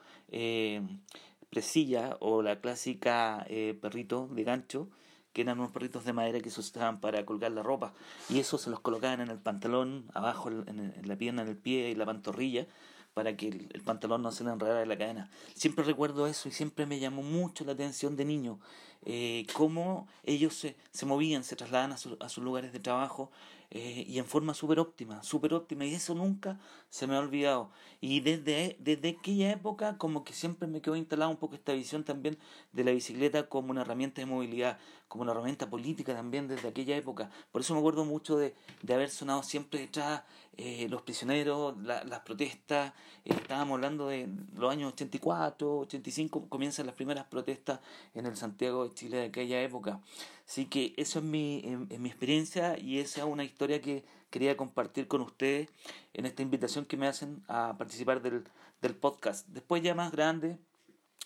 presilla 1.49 2.17
o 2.19 2.41
la 2.41 2.59
clásica 2.61 3.45
eh, 3.49 3.77
perrito 3.79 4.27
de 4.31 4.43
gancho 4.43 4.89
que 5.33 5.41
eran 5.41 5.59
unos 5.59 5.71
perritos 5.71 6.05
de 6.05 6.13
madera 6.13 6.39
que 6.39 6.49
se 6.49 6.59
usaban 6.59 6.99
para 6.99 7.25
colgar 7.25 7.51
la 7.51 7.63
ropa 7.63 7.93
y 8.29 8.39
eso 8.39 8.57
se 8.57 8.69
los 8.69 8.79
colocaban 8.79 9.21
en 9.21 9.29
el 9.29 9.37
pantalón, 9.37 10.05
abajo 10.13 10.49
en, 10.49 10.93
la 11.03 11.15
pierna, 11.15 11.43
en 11.43 11.49
el 11.49 11.57
pie 11.57 11.89
y 11.89 11.95
la 11.95 12.05
pantorrilla 12.05 12.67
para 13.13 13.35
que 13.35 13.47
el, 13.47 13.81
pantalón 13.83 14.21
no 14.21 14.31
se 14.31 14.43
le 14.43 14.51
enredara 14.51 14.79
de 14.79 14.85
la 14.85 14.97
cadena. 14.97 15.29
Siempre 15.55 15.83
recuerdo 15.83 16.27
eso 16.27 16.47
y 16.47 16.51
siempre 16.51 16.85
me 16.85 16.99
llamó 16.99 17.21
mucho 17.21 17.65
la 17.65 17.73
atención 17.73 18.15
de 18.15 18.25
niño 18.25 18.59
eh, 19.05 19.45
cómo 19.53 20.07
ellos 20.23 20.53
se, 20.91 21.05
movían, 21.05 21.43
se 21.43 21.55
trasladan 21.55 21.91
a, 21.91 21.95
a 21.95 22.29
sus 22.29 22.43
lugares 22.43 22.73
de 22.73 22.79
trabajo 22.79 23.31
eh, 23.71 24.03
y 24.07 24.17
en 24.17 24.25
forma 24.25 24.53
súper 24.53 24.79
óptima, 24.79 25.21
súper 25.21 25.53
óptima, 25.53 25.85
y 25.85 25.93
eso 25.93 26.15
nunca 26.15 26.59
se 26.89 27.05
me 27.05 27.15
ha 27.15 27.19
olvidado. 27.19 27.69
Y 28.01 28.21
desde, 28.21 28.77
desde 28.79 29.09
aquella 29.09 29.51
época 29.51 29.97
como 29.97 30.23
que 30.23 30.33
siempre 30.33 30.67
me 30.67 30.81
quedó 30.81 30.95
instalada 30.95 31.29
un 31.29 31.37
poco 31.37 31.55
esta 31.55 31.73
visión 31.73 32.03
también 32.03 32.37
de 32.71 32.83
la 32.83 32.91
bicicleta 32.91 33.47
como 33.47 33.71
una 33.71 33.81
herramienta 33.81 34.21
de 34.21 34.25
movilidad, 34.25 34.79
como 35.07 35.21
una 35.23 35.33
herramienta 35.33 35.69
política 35.69 36.15
también 36.15 36.47
desde 36.47 36.67
aquella 36.67 36.95
época. 36.95 37.29
Por 37.51 37.61
eso 37.61 37.73
me 37.73 37.79
acuerdo 37.79 38.05
mucho 38.05 38.37
de, 38.37 38.55
de 38.81 38.93
haber 38.93 39.09
sonado 39.09 39.43
siempre 39.43 39.79
detrás 39.81 40.23
eh, 40.61 40.89
los 40.89 41.03
prisioneros, 41.03 41.77
las 41.83 42.19
protestas, 42.19 42.93
eh, 43.23 43.33
estábamos 43.33 43.75
hablando 43.75 44.09
de 44.09 44.27
los 44.55 44.69
años 44.69 44.91
84, 44.91 45.79
85, 45.79 46.49
comienzan 46.49 46.85
las 46.85 46.95
primeras 46.95 47.25
protestas 47.27 47.79
en 48.13 48.25
el 48.25 48.35
Santiago 48.35 48.85
de 48.85 48.93
Chile 48.93 49.17
de 49.17 49.25
aquella 49.27 49.61
época. 49.61 50.01
Así 50.45 50.65
que 50.65 50.93
eso 50.97 51.19
es 51.19 51.25
mi, 51.25 51.63
mi 51.97 52.09
experiencia 52.09 52.77
y 52.77 52.99
esa 52.99 53.21
es 53.21 53.27
una 53.27 53.45
historia 53.45 53.79
que 53.79 54.03
quería 54.29 54.57
compartir 54.57 55.07
con 55.07 55.21
ustedes 55.21 55.69
en 56.13 56.25
esta 56.25 56.41
invitación 56.41 56.83
que 56.83 56.97
me 56.97 57.07
hacen 57.07 57.41
a 57.47 57.77
participar 57.77 58.21
del, 58.21 58.43
del 58.81 58.95
podcast. 58.95 59.47
Después 59.47 59.81
ya 59.81 59.95
más 59.95 60.11
grande, 60.11 60.59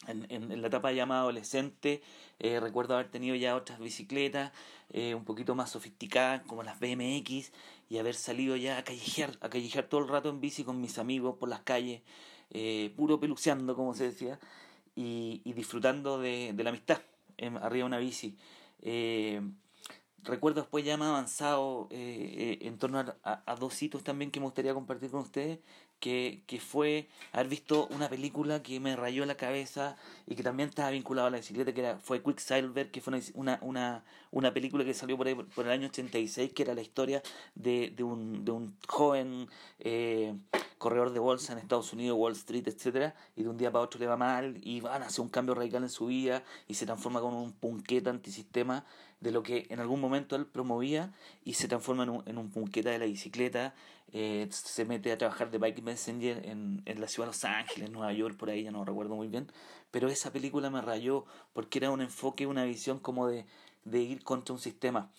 en, 0.08 0.26
en, 0.30 0.62
la 0.62 0.68
etapa 0.68 0.92
llamada 0.92 1.22
adolescente, 1.22 2.02
eh, 2.40 2.60
recuerdo 2.60 2.96
haber 2.96 3.10
tenido 3.10 3.36
ya 3.36 3.56
otras 3.56 3.80
bicicletas 3.80 4.52
eh, 4.90 5.16
un 5.16 5.24
poquito 5.26 5.56
más 5.56 5.72
sofisticadas, 5.72 6.42
como 6.44 6.64
las 6.64 6.80
BMX, 6.80 7.52
y 7.90 7.98
haber 7.98 8.16
salido 8.16 8.56
ya 8.56 8.78
a 8.78 8.84
callejear, 8.84 9.38
a 9.42 9.50
callejear 9.50 9.86
todo 9.86 10.02
el 10.02 10.08
rato 10.08 10.30
en 10.30 10.42
bici 10.42 10.64
con 10.64 10.82
mis 10.82 10.98
amigos 10.98 11.38
por 11.38 11.50
las 11.50 11.62
calles, 11.62 12.02
eh, 12.52 12.94
puro 12.96 13.20
peluceando, 13.20 13.76
como 13.76 13.94
se 13.94 14.06
decía, 14.06 14.40
y, 14.96 15.42
disfrutando 15.54 16.20
de, 16.20 16.54
de, 16.54 16.64
la 16.64 16.70
amistad 16.70 17.00
arriba 17.38 17.70
de 17.70 17.84
una 17.84 17.98
bici. 17.98 18.38
recuerdo 20.22 20.62
después 20.62 20.86
ya 20.86 20.98
más 20.98 21.10
avanzado 21.10 21.88
en 21.92 22.78
torno 22.78 23.00
a, 23.00 23.44
a, 23.46 23.56
dos 23.56 23.82
hitos 23.82 24.04
también 24.04 24.32
que 24.32 24.40
me 24.40 24.46
gustaría 24.46 24.74
compartir 24.74 25.10
con 25.10 25.22
ustedes, 25.22 25.60
que, 26.04 26.42
que 26.48 26.60
fue 26.60 27.08
haber 27.32 27.48
visto 27.48 27.88
una 27.88 28.10
película 28.10 28.62
que 28.62 28.78
me 28.82 28.94
rayó 28.98 29.26
la 29.26 29.36
cabeza 29.36 29.96
y 30.28 30.36
que 30.36 30.44
también 30.44 30.68
estaba 30.68 30.90
vinculada 30.90 31.30
a 31.30 31.32
la 31.32 31.38
bicicleta, 31.38 31.74
que 31.74 31.80
era, 31.80 31.98
fue 31.98 32.22
Quicksilver, 32.22 32.92
que 32.92 33.00
fue 33.00 33.22
una, 33.36 33.58
una, 33.62 34.04
una 34.30 34.54
película 34.54 34.84
que 34.84 34.94
salió 34.94 35.16
por, 35.16 35.28
ahí, 35.28 35.36
por 35.36 35.66
el 35.66 35.72
año 35.72 35.88
86, 35.88 36.52
que 36.52 36.64
era 36.64 36.74
la 36.74 36.82
historia 36.82 37.24
de, 37.56 37.94
de, 37.96 38.04
un, 38.04 38.44
de 38.44 38.52
un 38.52 38.76
joven 38.86 39.48
eh, 39.80 40.36
corredor 40.84 41.14
de 41.14 41.20
bolsa 41.20 41.54
en 41.54 41.60
Estados 41.60 41.94
Unidos, 41.94 42.18
Wall 42.18 42.34
Street, 42.34 42.68
etcétera, 42.68 43.16
y 43.38 43.44
de 43.44 43.50
un 43.50 43.58
día 43.58 43.72
para 43.72 43.86
otro 43.86 44.02
le 44.02 44.06
va 44.06 44.18
mal 44.18 44.58
y 44.62 44.82
van 44.82 45.02
a 45.02 45.06
hacer 45.06 45.22
un 45.22 45.30
cambio 45.30 45.56
radical 45.56 45.82
en 45.82 45.90
su 45.90 46.08
vida 46.08 46.44
y 46.68 46.74
se 46.74 46.86
transforma 46.86 47.22
con 47.22 47.34
un 47.34 47.54
punqueta 47.54 48.10
antisistema 48.10 48.86
de 49.22 49.32
lo 49.32 49.44
que 49.44 49.66
en 49.70 49.80
algún 49.80 50.02
momento 50.02 50.36
él 50.36 50.46
promovía 50.46 51.14
y 51.46 51.54
se 51.54 51.70
transforma 51.70 52.04
en 52.04 52.10
un, 52.10 52.24
en 52.26 52.38
un 52.38 52.50
punqueta 52.52 52.90
de 52.90 53.00
la 53.00 53.06
bicicleta, 53.06 53.74
eh, 54.12 54.50
se 54.52 54.84
mete 54.84 55.14
a 55.14 55.18
trabajar 55.18 55.52
de 55.52 55.58
bike 55.58 55.82
messenger 55.84 56.46
en, 56.46 56.82
en 56.84 57.00
la 57.00 57.08
ciudad 57.08 57.28
de 57.28 57.30
Los 57.30 57.46
Ángeles, 57.46 57.90
Nueva 57.90 58.12
York, 58.12 58.36
por 58.36 58.50
ahí 58.50 58.64
ya 58.64 58.72
no 58.72 58.84
recuerdo 58.84 59.16
muy 59.16 59.30
bien, 59.30 59.50
pero 59.90 60.10
esa 60.10 60.34
película 60.34 60.70
me 60.70 60.82
rayó 60.82 61.24
porque 61.54 61.80
era 61.80 61.92
un 61.92 62.02
enfoque, 62.02 62.46
una 62.46 62.66
visión 62.66 63.00
como 63.00 63.30
de, 63.30 63.46
de 63.86 64.02
ir 64.02 64.22
contra 64.26 64.54
un 64.54 64.60
sistema. 64.60 65.10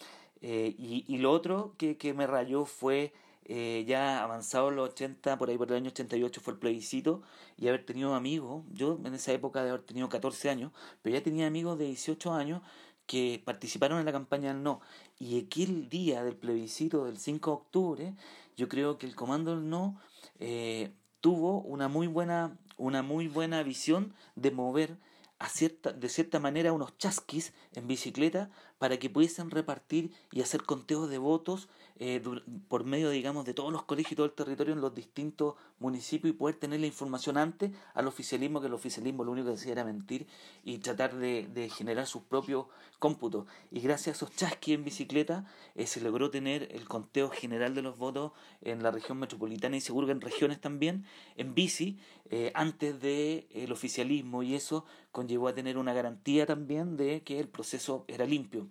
Eh, 0.43 0.75
y, 0.77 1.07
y, 1.09 1.17
lo 1.17 1.33
otro 1.33 1.73
que, 1.79 1.97
que 1.97 2.13
me 2.13 2.27
rayó 2.27 2.67
fue 2.67 3.15
eh, 3.45 3.85
ya 3.87 4.23
avanzado 4.23 4.71
los 4.71 4.91
80, 4.91 5.39
por 5.39 5.51
ahí 5.51 5.59
por 5.59 5.71
el 5.71 5.77
año 5.77 5.89
88 5.89 6.41
fue 6.41 6.55
el 6.55 6.59
plebiscito, 6.59 7.23
y 7.57 7.69
haber 7.69 7.85
tenido 7.85 8.15
amigos, 8.15 8.65
yo 8.73 8.99
en 9.05 9.15
esa 9.15 9.33
época 9.33 9.63
de 9.63 9.71
haber 9.71 9.83
tenido 9.83 10.09
14 10.09 10.51
años, 10.51 10.73
pero 11.03 11.17
ya 11.17 11.23
tenía 11.23 11.47
amigos 11.47 11.79
de 11.79 11.87
18 11.87 12.33
años 12.33 12.63
que 13.07 13.43
participaron 13.45 13.99
en 13.99 14.07
la 14.07 14.13
campaña 14.13 14.53
del 14.53 14.63
no. 14.63 14.81
Y 15.19 15.39
aquel 15.39 15.89
día 15.89 16.25
del 16.25 16.37
plebiscito 16.37 17.05
del 17.05 17.19
5 17.19 17.51
de 17.51 17.55
octubre, 17.55 18.15
yo 18.57 18.69
creo 18.69 18.99
que 18.99 19.07
el 19.07 19.15
comando 19.15 19.55
del 19.55 19.69
no 19.69 20.01
eh, 20.41 20.93
tuvo 21.21 21.61
una 21.63 21.89
muy 21.89 22.07
buena, 22.07 22.57
una 22.77 23.03
muy 23.03 23.29
buena 23.29 23.63
visión 23.63 24.15
de 24.37 24.51
mover 24.51 24.99
a 25.39 25.49
cierta, 25.49 25.93
de 25.93 26.09
cierta 26.09 26.39
manera 26.41 26.73
unos 26.73 26.97
chasquis 26.97 27.53
en 27.75 27.87
bicicleta 27.87 28.51
para 28.79 28.99
que 28.99 29.11
pudiesen 29.11 29.51
repartir 29.51 30.13
y 30.33 30.43
hacer 30.43 30.63
conteos 30.63 31.11
de 31.11 31.19
votos 31.19 31.69
eh, 31.97 32.23
por 32.69 32.85
medio, 32.85 33.11
digamos, 33.11 33.45
de 33.45 33.55
todos 33.55 33.73
los 33.73 33.85
colegios 33.85 34.13
y 34.13 34.17
todo 34.17 34.27
el 34.27 34.33
territorio 34.33 34.73
en 34.73 34.81
los 34.81 34.95
distintos 34.95 35.55
municipios 35.79 36.35
y 36.35 36.37
poder 36.37 36.57
tener 36.57 36.81
la 36.81 36.87
información 36.87 37.37
antes 37.37 37.71
al 37.95 38.09
oficialismo, 38.09 38.61
que 38.61 38.67
el 38.67 38.75
oficialismo 38.75 39.25
lo 39.25 39.33
único 39.33 39.49
que 39.49 39.55
hacía 39.55 39.73
era 39.73 39.85
mentir 39.85 40.27
y 40.65 40.79
tratar 40.79 41.15
de, 41.15 41.47
de 41.47 41.69
generar 41.69 42.07
sus 42.07 42.23
propios 42.23 42.67
cómputos. 42.99 43.47
Y 43.71 43.81
gracias 43.81 44.09
a 44.09 44.17
esos 44.17 44.37
chasquis 44.37 44.75
en 44.75 44.85
bicicleta 44.85 45.45
eh, 45.75 45.87
se 45.87 46.01
logró 46.01 46.31
tener 46.31 46.69
el 46.73 46.89
conteo 46.89 47.31
general 47.31 47.75
de 47.75 47.83
los 47.83 47.99
votos 47.99 48.33
en 48.63 48.83
la 48.83 48.91
región 48.91 49.19
metropolitana 49.19 49.77
y 49.77 49.81
seguro 49.81 50.07
que 50.07 50.13
en 50.13 50.21
regiones 50.21 50.61
también, 50.61 51.05
en 51.37 51.55
bici, 51.55 51.99
eh, 52.31 52.51
antes 52.55 53.01
del 53.01 53.47
el 53.51 53.71
oficialismo 53.73 54.43
y 54.43 54.55
eso 54.55 54.85
conllevó 55.13 55.49
a 55.49 55.55
tener 55.55 55.79
una 55.79 55.93
garantía 55.93 56.47
también 56.47 56.97
de 56.97 57.23
que 57.23 57.39
el 57.39 57.49
proceso 57.49 58.05
era 58.09 58.25
limpio. 58.25 58.69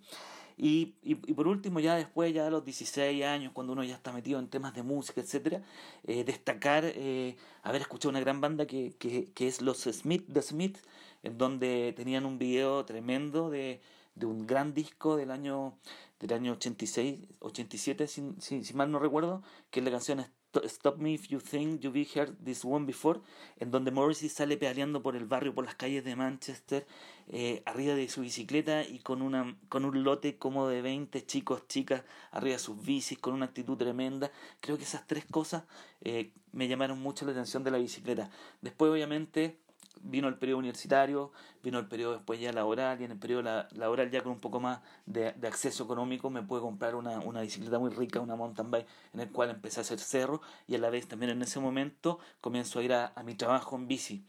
Y, 0.56 0.94
y, 1.02 1.14
por 1.14 1.48
último, 1.48 1.80
ya 1.80 1.96
después, 1.96 2.32
ya 2.32 2.46
a 2.46 2.50
los 2.50 2.64
16 2.64 3.24
años, 3.24 3.52
cuando 3.52 3.72
uno 3.72 3.82
ya 3.82 3.94
está 3.94 4.12
metido 4.12 4.38
en 4.38 4.48
temas 4.48 4.74
de 4.74 4.82
música, 4.82 5.20
etcétera, 5.20 5.62
eh, 6.04 6.24
destacar 6.24 6.84
eh, 6.84 7.36
haber 7.62 7.82
escuchado 7.82 8.10
una 8.10 8.20
gran 8.20 8.40
banda 8.40 8.66
que, 8.66 8.94
que, 8.98 9.32
que 9.32 9.48
es 9.48 9.62
los 9.62 9.82
Smith, 9.82 10.24
The 10.32 10.42
Smith, 10.42 10.78
en 11.22 11.38
donde 11.38 11.92
tenían 11.96 12.24
un 12.24 12.38
video 12.38 12.84
tremendo 12.84 13.50
de, 13.50 13.80
de 14.14 14.26
un 14.26 14.46
gran 14.46 14.74
disco 14.74 15.16
del 15.16 15.30
año 15.30 15.74
del 16.20 16.32
año 16.32 16.52
86, 16.52 17.18
87, 17.40 18.06
si, 18.06 18.22
si, 18.38 18.64
si 18.64 18.74
mal 18.74 18.90
no 18.90 18.98
recuerdo, 18.98 19.42
que 19.70 19.80
es 19.80 19.84
la 19.84 19.90
canción 19.90 20.24
Stop 20.64 20.98
Me 20.98 21.14
If 21.14 21.28
You 21.28 21.40
Think 21.40 21.80
You've 21.80 22.06
Heard 22.14 22.36
This 22.44 22.64
One 22.64 22.86
Before, 22.86 23.20
en 23.58 23.70
donde 23.70 23.90
Morrissey 23.90 24.28
sale 24.28 24.56
pedaleando 24.56 25.02
por 25.02 25.16
el 25.16 25.24
barrio, 25.24 25.54
por 25.54 25.64
las 25.64 25.74
calles 25.74 26.04
de 26.04 26.16
Manchester, 26.16 26.86
eh, 27.28 27.62
arriba 27.66 27.94
de 27.94 28.08
su 28.08 28.20
bicicleta 28.20 28.84
y 28.84 29.00
con, 29.00 29.22
una, 29.22 29.56
con 29.68 29.84
un 29.84 30.04
lote 30.04 30.36
como 30.36 30.68
de 30.68 30.82
20 30.82 31.26
chicos, 31.26 31.66
chicas, 31.68 32.02
arriba 32.30 32.54
de 32.54 32.60
sus 32.60 32.80
bicis, 32.84 33.18
con 33.18 33.34
una 33.34 33.46
actitud 33.46 33.76
tremenda. 33.76 34.30
Creo 34.60 34.76
que 34.76 34.84
esas 34.84 35.06
tres 35.06 35.24
cosas 35.24 35.64
eh, 36.02 36.30
me 36.52 36.68
llamaron 36.68 37.00
mucho 37.00 37.24
la 37.24 37.32
atención 37.32 37.64
de 37.64 37.70
la 37.70 37.78
bicicleta. 37.78 38.30
Después, 38.60 38.90
obviamente, 38.90 39.58
vino 40.02 40.28
el 40.28 40.36
periodo 40.36 40.58
universitario, 40.58 41.32
vino 41.62 41.78
el 41.78 41.86
periodo 41.86 42.14
después 42.14 42.40
ya 42.40 42.52
laboral, 42.52 43.00
y 43.00 43.04
en 43.04 43.12
el 43.12 43.18
periodo 43.18 43.42
laboral 43.72 44.10
ya 44.10 44.22
con 44.22 44.32
un 44.32 44.40
poco 44.40 44.60
más 44.60 44.80
de, 45.06 45.32
de 45.32 45.48
acceso 45.48 45.84
económico 45.84 46.30
me 46.30 46.42
pude 46.42 46.60
comprar 46.60 46.94
una, 46.94 47.20
una, 47.20 47.40
bicicleta 47.40 47.78
muy 47.78 47.90
rica, 47.90 48.20
una 48.20 48.36
mountain 48.36 48.70
bike, 48.70 48.86
en 49.12 49.20
el 49.20 49.30
cual 49.30 49.50
empecé 49.50 49.80
a 49.80 49.82
hacer 49.82 49.98
cerro 49.98 50.40
y 50.66 50.74
a 50.74 50.78
la 50.78 50.90
vez 50.90 51.08
también 51.08 51.30
en 51.30 51.42
ese 51.42 51.60
momento 51.60 52.18
comienzo 52.40 52.78
a 52.78 52.82
ir 52.82 52.92
a, 52.92 53.12
a 53.14 53.22
mi 53.22 53.34
trabajo 53.34 53.76
en 53.76 53.88
bici. 53.88 54.24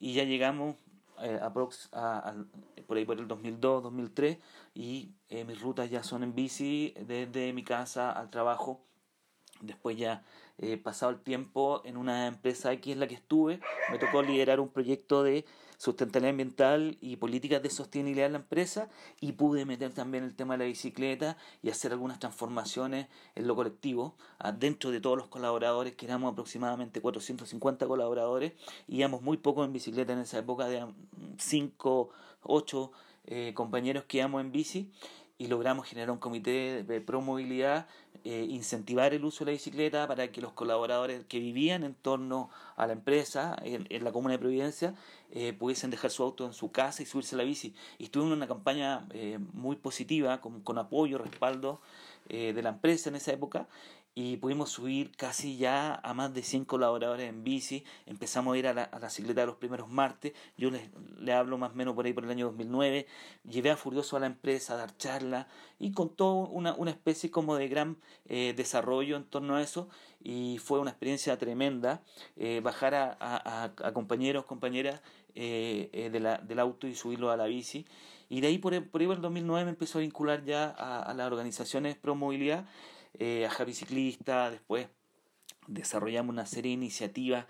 Y 0.00 0.14
ya 0.14 0.24
llegamos 0.24 0.76
eh, 1.22 1.38
a, 1.40 1.52
por 1.52 2.96
ahí 2.96 3.04
por 3.04 3.18
el 3.18 3.28
2002, 3.28 3.82
2003 3.84 4.38
y 4.74 5.12
eh, 5.28 5.44
mis 5.44 5.60
rutas 5.60 5.88
ya 5.88 6.02
son 6.02 6.24
en 6.24 6.34
bici 6.34 6.94
desde 7.06 7.52
mi 7.52 7.62
casa 7.62 8.10
al 8.10 8.28
trabajo. 8.28 8.80
Después 9.60 9.96
ya 9.96 10.24
eh, 10.62 10.76
pasado 10.76 11.10
el 11.10 11.18
tiempo 11.18 11.82
en 11.84 11.96
una 11.96 12.28
empresa 12.28 12.72
X 12.72 12.92
en 12.92 13.00
la 13.00 13.08
que 13.08 13.16
estuve, 13.16 13.58
me 13.90 13.98
tocó 13.98 14.22
liderar 14.22 14.60
un 14.60 14.68
proyecto 14.68 15.24
de 15.24 15.44
sustentabilidad 15.76 16.30
ambiental 16.30 16.98
y 17.00 17.16
políticas 17.16 17.60
de 17.64 17.68
sostenibilidad 17.68 18.26
en 18.26 18.34
la 18.34 18.38
empresa 18.38 18.88
y 19.20 19.32
pude 19.32 19.64
meter 19.64 19.92
también 19.92 20.22
el 20.22 20.36
tema 20.36 20.54
de 20.54 20.58
la 20.58 20.64
bicicleta 20.66 21.36
y 21.64 21.70
hacer 21.70 21.90
algunas 21.90 22.20
transformaciones 22.20 23.08
en 23.34 23.48
lo 23.48 23.56
colectivo 23.56 24.14
ah, 24.38 24.52
dentro 24.52 24.92
de 24.92 25.00
todos 25.00 25.18
los 25.18 25.26
colaboradores 25.26 25.96
que 25.96 26.06
éramos 26.06 26.30
aproximadamente 26.30 27.00
450 27.00 27.88
colaboradores 27.88 28.52
íbamos 28.86 29.22
muy 29.22 29.38
poco 29.38 29.64
en 29.64 29.72
bicicleta 29.72 30.12
en 30.12 30.20
esa 30.20 30.38
época 30.38 30.68
de 30.68 30.86
5, 31.38 32.10
8 32.44 32.92
eh, 33.24 33.52
compañeros 33.54 34.04
que 34.04 34.18
íbamos 34.18 34.40
en 34.40 34.52
bici 34.52 34.92
y 35.42 35.48
logramos 35.48 35.88
generar 35.88 36.12
un 36.12 36.18
comité 36.18 36.84
de 36.84 37.00
pro 37.00 37.20
movilidad, 37.20 37.88
eh, 38.22 38.46
incentivar 38.48 39.12
el 39.12 39.24
uso 39.24 39.44
de 39.44 39.50
la 39.50 39.54
bicicleta 39.54 40.06
para 40.06 40.30
que 40.30 40.40
los 40.40 40.52
colaboradores 40.52 41.24
que 41.26 41.40
vivían 41.40 41.82
en 41.82 41.94
torno 41.94 42.48
a 42.76 42.86
la 42.86 42.92
empresa, 42.92 43.56
en, 43.64 43.88
en 43.90 44.04
la 44.04 44.12
comuna 44.12 44.34
de 44.34 44.38
Providencia, 44.38 44.94
eh, 45.32 45.52
pudiesen 45.52 45.90
dejar 45.90 46.12
su 46.12 46.22
auto 46.22 46.46
en 46.46 46.52
su 46.52 46.70
casa 46.70 47.02
y 47.02 47.06
subirse 47.06 47.34
a 47.34 47.38
la 47.38 47.44
bici. 47.44 47.74
Y 47.98 48.04
estuvimos 48.04 48.34
en 48.34 48.38
una 48.38 48.46
campaña 48.46 49.04
eh, 49.10 49.40
muy 49.52 49.74
positiva, 49.74 50.40
con, 50.40 50.60
con 50.60 50.78
apoyo, 50.78 51.18
respaldo 51.18 51.80
eh, 52.28 52.52
de 52.52 52.62
la 52.62 52.68
empresa 52.68 53.08
en 53.08 53.16
esa 53.16 53.32
época, 53.32 53.66
y 54.14 54.36
pudimos 54.36 54.70
subir 54.70 55.10
casi 55.16 55.56
ya 55.56 55.94
a 55.94 56.14
más 56.14 56.34
de 56.34 56.42
100 56.42 56.66
colaboradores 56.66 57.28
en 57.28 57.44
bici. 57.44 57.84
Empezamos 58.06 58.54
a 58.54 58.58
ir 58.58 58.66
a 58.66 58.74
la, 58.74 58.82
a 58.84 59.10
cicleta 59.10 59.46
los 59.46 59.56
primeros 59.56 59.88
martes. 59.88 60.32
Yo 60.58 60.70
les, 60.70 60.90
le 61.18 61.32
hablo 61.32 61.56
más 61.56 61.72
o 61.72 61.74
menos 61.74 61.94
por 61.94 62.04
ahí 62.04 62.12
por 62.12 62.24
el 62.24 62.30
año 62.30 62.46
2009. 62.46 63.06
Llevé 63.48 63.70
a 63.70 63.76
Furioso 63.76 64.16
a 64.16 64.20
la 64.20 64.26
empresa 64.26 64.74
a 64.74 64.76
dar 64.76 64.96
charlas 64.96 65.46
y 65.78 65.92
con 65.92 66.10
toda 66.10 66.48
una, 66.48 66.74
una 66.74 66.90
especie 66.90 67.30
como 67.30 67.56
de 67.56 67.68
gran 67.68 67.96
eh, 68.26 68.52
desarrollo 68.56 69.16
en 69.16 69.24
torno 69.24 69.56
a 69.56 69.62
eso. 69.62 69.88
Y 70.22 70.58
fue 70.58 70.78
una 70.78 70.90
experiencia 70.90 71.36
tremenda 71.38 72.02
eh, 72.36 72.60
bajar 72.62 72.94
a, 72.94 73.16
a, 73.18 73.64
a, 73.64 73.92
compañeros, 73.92 74.44
compañeras 74.44 75.00
eh, 75.34 75.88
eh, 75.94 76.10
de 76.10 76.20
la, 76.20 76.36
del 76.36 76.58
auto 76.58 76.86
y 76.86 76.94
subirlo 76.94 77.30
a 77.30 77.38
la 77.38 77.46
bici 77.46 77.86
Y 78.28 78.42
de 78.42 78.48
ahí 78.48 78.58
por, 78.58 78.72
por 78.90 79.00
ahí 79.00 79.06
por 79.06 79.16
el 79.16 79.22
2009 79.22 79.64
me 79.64 79.70
empezó 79.70 79.96
a 79.96 80.02
vincular 80.02 80.44
ya 80.44 80.68
a, 80.68 81.14
las 81.14 81.26
organizaciones 81.26 81.96
pro 81.96 82.14
movilidad, 82.14 82.66
eh, 83.18 83.46
a 83.46 83.50
Javi 83.50 83.74
Ciclista, 83.74 84.50
después 84.50 84.88
desarrollamos 85.66 86.32
una 86.32 86.46
serie 86.46 86.70
de 86.70 86.74
iniciativas. 86.74 87.46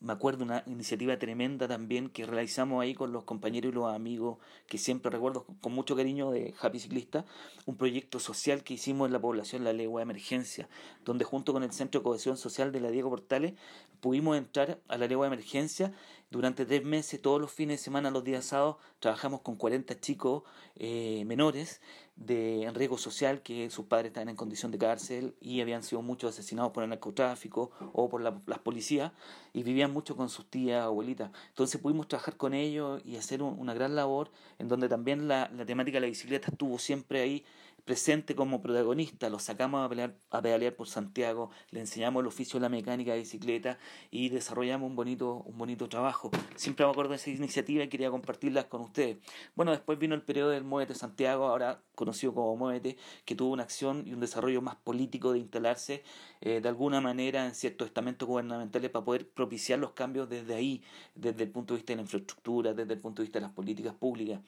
Me 0.00 0.14
acuerdo 0.14 0.44
una 0.44 0.62
iniciativa 0.66 1.18
tremenda 1.18 1.68
también 1.68 2.08
que 2.08 2.24
realizamos 2.24 2.80
ahí 2.80 2.94
con 2.94 3.12
los 3.12 3.24
compañeros 3.24 3.70
y 3.70 3.74
los 3.74 3.92
amigos 3.92 4.38
que 4.66 4.78
siempre 4.78 5.10
recuerdo 5.10 5.44
con 5.60 5.74
mucho 5.74 5.94
cariño 5.94 6.30
de 6.30 6.54
Happy 6.58 6.78
Ciclista, 6.78 7.26
un 7.66 7.76
proyecto 7.76 8.18
social 8.18 8.62
que 8.62 8.74
hicimos 8.74 9.08
en 9.08 9.12
la 9.12 9.20
población 9.20 9.62
La 9.62 9.74
Legua 9.74 10.00
de 10.00 10.04
Emergencia, 10.04 10.70
donde 11.04 11.26
junto 11.26 11.52
con 11.52 11.64
el 11.64 11.72
Centro 11.72 12.00
de 12.00 12.04
Cohesión 12.04 12.38
Social 12.38 12.72
de 12.72 12.80
la 12.80 12.90
Diego 12.90 13.10
Portales 13.10 13.54
pudimos 14.00 14.38
entrar 14.38 14.80
a 14.88 14.96
la 14.96 15.06
Legua 15.06 15.28
de 15.28 15.34
Emergencia 15.34 15.92
durante 16.30 16.64
tres 16.64 16.84
meses, 16.84 17.20
todos 17.20 17.40
los 17.40 17.50
fines 17.52 17.80
de 17.80 17.84
semana, 17.84 18.10
los 18.10 18.24
días 18.24 18.46
sábados, 18.46 18.76
trabajamos 19.00 19.40
con 19.42 19.56
40 19.56 20.00
chicos 20.00 20.44
eh, 20.76 21.24
menores 21.26 21.82
de 22.20 22.70
riesgo 22.74 22.98
social 22.98 23.40
que 23.40 23.70
sus 23.70 23.86
padres 23.86 24.08
estaban 24.10 24.28
en 24.28 24.36
condición 24.36 24.70
de 24.70 24.76
cárcel 24.76 25.34
y 25.40 25.62
habían 25.62 25.82
sido 25.82 26.02
muchos 26.02 26.34
asesinados 26.34 26.70
por 26.70 26.84
el 26.84 26.90
narcotráfico 26.90 27.70
o 27.94 28.10
por 28.10 28.20
las 28.20 28.58
policías 28.58 29.10
y 29.54 29.62
vivían 29.62 29.90
mucho 29.90 30.16
con 30.16 30.28
sus 30.28 30.44
tías, 30.46 30.84
abuelitas. 30.84 31.30
Entonces 31.48 31.80
pudimos 31.80 32.08
trabajar 32.08 32.36
con 32.36 32.52
ellos 32.52 33.00
y 33.06 33.16
hacer 33.16 33.42
una 33.42 33.72
gran 33.72 33.96
labor 33.96 34.30
en 34.58 34.68
donde 34.68 34.88
también 34.88 35.28
la, 35.28 35.50
la 35.56 35.64
temática 35.64 35.96
de 35.96 36.02
la 36.02 36.06
bicicleta 36.08 36.50
estuvo 36.50 36.78
siempre 36.78 37.22
ahí 37.22 37.44
presente 37.90 38.36
como 38.36 38.62
protagonista, 38.62 39.28
lo 39.28 39.40
sacamos 39.40 39.90
a, 40.30 40.40
pedalear 40.40 40.76
por 40.76 40.86
Santiago, 40.86 41.50
le 41.72 41.80
enseñamos 41.80 42.20
el 42.20 42.28
oficio 42.28 42.60
de 42.60 42.62
la 42.62 42.68
mecánica 42.68 43.14
de 43.14 43.18
bicicleta 43.18 43.80
y 44.12 44.28
desarrollamos 44.28 44.88
un 44.88 44.94
bonito, 44.94 45.42
un 45.44 45.58
bonito 45.58 45.88
trabajo. 45.88 46.30
Siempre 46.54 46.86
me 46.86 46.92
acuerdo 46.92 47.10
de 47.10 47.16
esa 47.16 47.30
iniciativa 47.30 47.82
y 47.82 47.88
quería 47.88 48.08
compartirlas 48.08 48.66
con 48.66 48.82
ustedes. 48.82 49.16
Bueno, 49.56 49.72
después 49.72 49.98
vino 49.98 50.14
el 50.14 50.22
periodo 50.22 50.50
del 50.50 50.62
Muévete 50.62 50.94
Santiago, 50.94 51.46
ahora 51.46 51.82
conocido 51.96 52.32
como 52.32 52.54
Muévete, 52.54 52.96
que 53.24 53.34
tuvo 53.34 53.50
una 53.52 53.64
acción 53.64 54.04
y 54.06 54.12
un 54.12 54.20
desarrollo 54.20 54.62
más 54.62 54.76
político 54.76 55.32
de 55.32 55.40
instalarse 55.40 56.04
eh, 56.42 56.60
de 56.60 56.68
alguna 56.68 57.00
manera 57.00 57.44
en 57.44 57.56
ciertos 57.56 57.88
estamentos 57.88 58.28
gubernamentales 58.28 58.88
para 58.92 59.04
poder 59.04 59.28
propiciar 59.28 59.80
los 59.80 59.94
cambios 59.94 60.28
desde 60.28 60.54
ahí, 60.54 60.80
desde 61.16 61.42
el 61.42 61.50
punto 61.50 61.74
de 61.74 61.78
vista 61.78 61.92
de 61.92 61.96
la 61.96 62.02
infraestructura, 62.02 62.72
desde 62.72 62.92
el 62.92 63.00
punto 63.00 63.20
de 63.20 63.24
vista 63.24 63.40
de 63.40 63.46
las 63.46 63.52
políticas 63.52 63.94
públicas. 63.94 64.38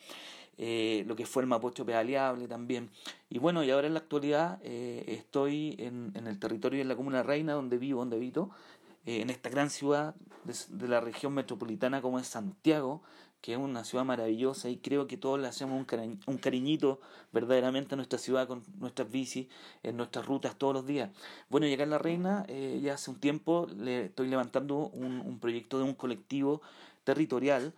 Eh, 0.58 1.04
lo 1.06 1.16
que 1.16 1.26
fue 1.26 1.42
el 1.42 1.48
Mapocho 1.48 1.84
pedaleable 1.84 2.46
también. 2.46 2.90
Y 3.32 3.38
bueno, 3.38 3.64
y 3.64 3.70
ahora 3.70 3.86
en 3.86 3.94
la 3.94 4.00
actualidad 4.00 4.58
eh, 4.62 5.04
estoy 5.06 5.74
en, 5.78 6.12
en, 6.14 6.26
el 6.26 6.38
territorio 6.38 6.80
de 6.80 6.84
la 6.84 6.94
Comuna 6.94 7.22
Reina, 7.22 7.54
donde 7.54 7.78
vivo, 7.78 8.00
donde 8.00 8.16
habito, 8.16 8.50
eh, 9.06 9.22
en 9.22 9.30
esta 9.30 9.48
gran 9.48 9.70
ciudad 9.70 10.14
de, 10.44 10.86
la 10.86 11.00
región 11.00 11.32
metropolitana 11.32 12.02
como 12.02 12.18
es 12.18 12.26
Santiago, 12.26 13.00
que 13.40 13.52
es 13.52 13.58
una 13.58 13.84
ciudad 13.84 14.04
maravillosa 14.04 14.68
y 14.68 14.76
creo 14.76 15.06
que 15.06 15.16
todos 15.16 15.40
le 15.40 15.48
hacemos 15.48 15.80
un, 15.80 16.20
un 16.26 16.36
cariñito 16.36 17.00
verdaderamente 17.32 17.94
a 17.94 17.96
nuestra 17.96 18.18
ciudad 18.18 18.46
con 18.46 18.64
nuestras 18.78 19.10
bicis, 19.10 19.46
en 19.82 19.96
nuestras 19.96 20.26
rutas 20.26 20.58
todos 20.58 20.74
los 20.74 20.86
días. 20.86 21.08
Bueno, 21.48 21.66
acá 21.72 21.84
en 21.84 21.90
La 21.90 21.98
Reina 21.98 22.46
ya 22.46 22.92
hace 22.92 23.10
un 23.10 23.18
tiempo 23.18 23.66
le 23.78 24.04
estoy 24.04 24.28
levantando 24.28 24.90
un, 24.90 25.38
proyecto 25.40 25.78
de 25.78 25.84
un 25.84 25.94
colectivo 25.94 26.60
territorial 27.02 27.72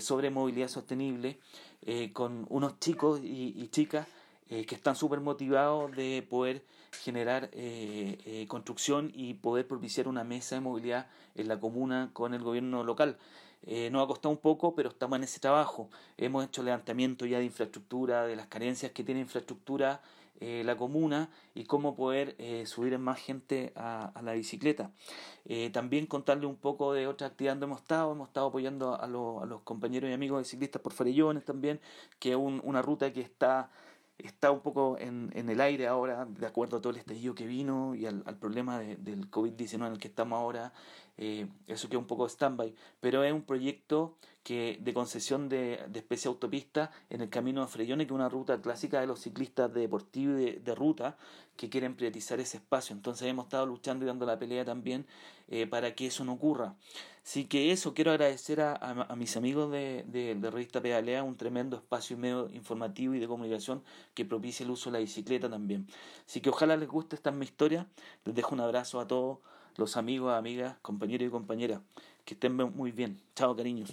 sobre 0.00 0.30
movilidad 0.30 0.66
sostenible 0.66 1.38
eh, 1.82 2.12
con 2.12 2.44
unos 2.48 2.80
chicos 2.80 3.20
y, 3.22 3.68
chicas 3.68 4.08
eh, 4.48 4.64
que 4.66 4.74
están 4.74 4.96
súper 4.96 5.20
motivados 5.20 5.94
de 5.96 6.26
poder 6.28 6.64
generar 7.02 7.50
eh, 7.52 8.46
construcción 8.48 9.10
y 9.14 9.34
poder 9.34 9.66
propiciar 9.66 10.08
una 10.08 10.24
mesa 10.24 10.54
de 10.54 10.60
movilidad 10.60 11.08
en 11.34 11.48
la 11.48 11.58
comuna 11.58 12.10
con 12.12 12.34
el 12.34 12.42
gobierno 12.42 12.84
local. 12.84 13.16
nos 13.90 14.04
ha 14.04 14.06
costado 14.06 14.30
un 14.30 14.40
poco, 14.40 14.74
pero 14.74 14.90
estamos 14.90 15.16
en 15.18 15.24
ese 15.24 15.40
trabajo. 15.40 15.90
Hemos 16.16 16.44
hecho 16.44 16.62
levantamiento 16.62 17.26
ya 17.26 17.38
de 17.38 17.44
infraestructura, 17.44 18.26
de 18.26 18.36
las 18.36 18.46
carencias 18.46 18.92
que 18.92 19.02
tiene 19.04 19.20
infraestructura 19.20 20.00
eh, 20.40 20.62
la 20.66 20.76
comuna 20.76 21.30
y 21.54 21.64
cómo 21.64 21.96
poder 21.96 22.34
eh, 22.38 22.66
subir 22.66 22.98
más 22.98 23.18
gente 23.18 23.72
a, 23.74 24.12
la 24.22 24.34
bicicleta. 24.34 24.90
Eh, 25.46 25.70
también 25.70 26.06
contarle 26.06 26.46
un 26.46 26.56
poco 26.56 26.92
de 26.92 27.06
otra 27.06 27.28
actividad 27.28 27.52
donde 27.52 27.64
hemos 27.64 27.80
estado, 27.80 28.12
hemos 28.12 28.28
estado 28.28 28.48
apoyando 28.48 29.00
a 29.00 29.06
los 29.06 29.62
compañeros 29.62 30.10
y 30.10 30.12
amigos 30.12 30.40
de 30.40 30.44
ciclistas 30.44 30.82
por 30.82 30.92
Farellones 30.92 31.44
también, 31.44 31.80
que 32.18 32.32
es 32.32 32.36
una 32.36 32.82
ruta 32.82 33.12
que 33.14 33.22
está 33.22 33.70
está 34.18 34.50
un 34.50 34.60
poco 34.60 34.96
en, 34.98 35.30
en, 35.34 35.48
el 35.50 35.60
aire 35.60 35.86
ahora, 35.86 36.26
de 36.26 36.46
acuerdo 36.46 36.78
a 36.78 36.80
todo 36.80 36.90
el 36.90 36.98
estallido 36.98 37.34
que 37.34 37.46
vino 37.46 37.94
y 37.94 38.06
al, 38.06 38.22
al 38.26 38.36
problema 38.36 38.78
de, 38.78 38.96
del 38.96 39.30
COVID-19 39.30 39.86
en 39.86 39.92
el 39.92 39.98
que 39.98 40.08
estamos 40.08 40.38
ahora, 40.38 40.72
eh, 41.18 41.46
eso 41.66 41.88
queda 41.88 41.98
un 41.98 42.06
poco 42.06 42.26
stand-by, 42.26 42.74
pero 43.00 43.24
es 43.24 43.32
un 43.32 43.42
proyecto 43.42 44.16
que 44.42 44.78
de 44.80 44.94
concesión 44.94 45.48
de, 45.48 45.80
de 45.88 45.98
especie 45.98 46.28
autopista 46.28 46.90
en 47.10 47.20
el 47.20 47.28
camino 47.28 47.62
de 47.62 47.66
Freyone, 47.66 48.06
que 48.06 48.12
es 48.12 48.14
una 48.14 48.28
ruta 48.28 48.60
clásica 48.60 49.00
de 49.00 49.06
los 49.06 49.20
ciclistas 49.20 49.72
deportivos 49.72 50.36
de, 50.36 50.60
de 50.64 50.74
ruta 50.74 51.16
que 51.56 51.68
quieren 51.68 51.96
privatizar 51.96 52.40
ese 52.40 52.58
espacio. 52.58 52.94
Entonces 52.94 53.28
hemos 53.28 53.46
estado 53.46 53.66
luchando 53.66 54.04
y 54.04 54.08
dando 54.08 54.26
la 54.26 54.38
pelea 54.38 54.64
también 54.64 55.06
eh, 55.48 55.66
para 55.66 55.94
que 55.94 56.06
eso 56.06 56.24
no 56.24 56.32
ocurra. 56.34 56.74
Así 57.24 57.46
que 57.46 57.72
eso, 57.72 57.92
quiero 57.92 58.12
agradecer 58.12 58.60
a, 58.60 59.14
mis 59.16 59.36
amigos 59.36 59.72
de, 59.72 60.04
de, 60.06 60.50
Revista 60.50 60.80
Pedalea, 60.80 61.24
un 61.24 61.36
tremendo 61.36 61.76
espacio 61.76 62.16
y 62.16 62.20
medio 62.20 62.48
informativo 62.52 63.14
y 63.14 63.18
de 63.18 63.26
comunicación 63.26 63.82
que 64.14 64.24
propicia 64.24 64.62
el 64.62 64.70
uso 64.70 64.90
de 64.90 64.92
la 64.92 64.98
bicicleta 65.00 65.50
también. 65.50 65.88
Así 66.24 66.40
que 66.40 66.50
ojalá 66.50 66.76
les 66.76 66.88
guste 66.88 67.16
esta 67.16 67.32
mi 67.32 67.44
historia. 67.44 67.88
Les 68.24 68.34
dejo 68.34 68.54
un 68.54 68.60
abrazo 68.60 69.00
a 69.00 69.08
todos 69.08 69.38
los 69.76 69.96
amigos, 69.96 70.32
amigas, 70.34 70.76
compañeros 70.82 71.26
y 71.26 71.30
compañeras. 71.30 71.80
Que 72.24 72.34
estén 72.34 72.54
muy 72.54 72.92
bien. 72.92 73.20
Chao, 73.34 73.56
cariños. 73.56 73.90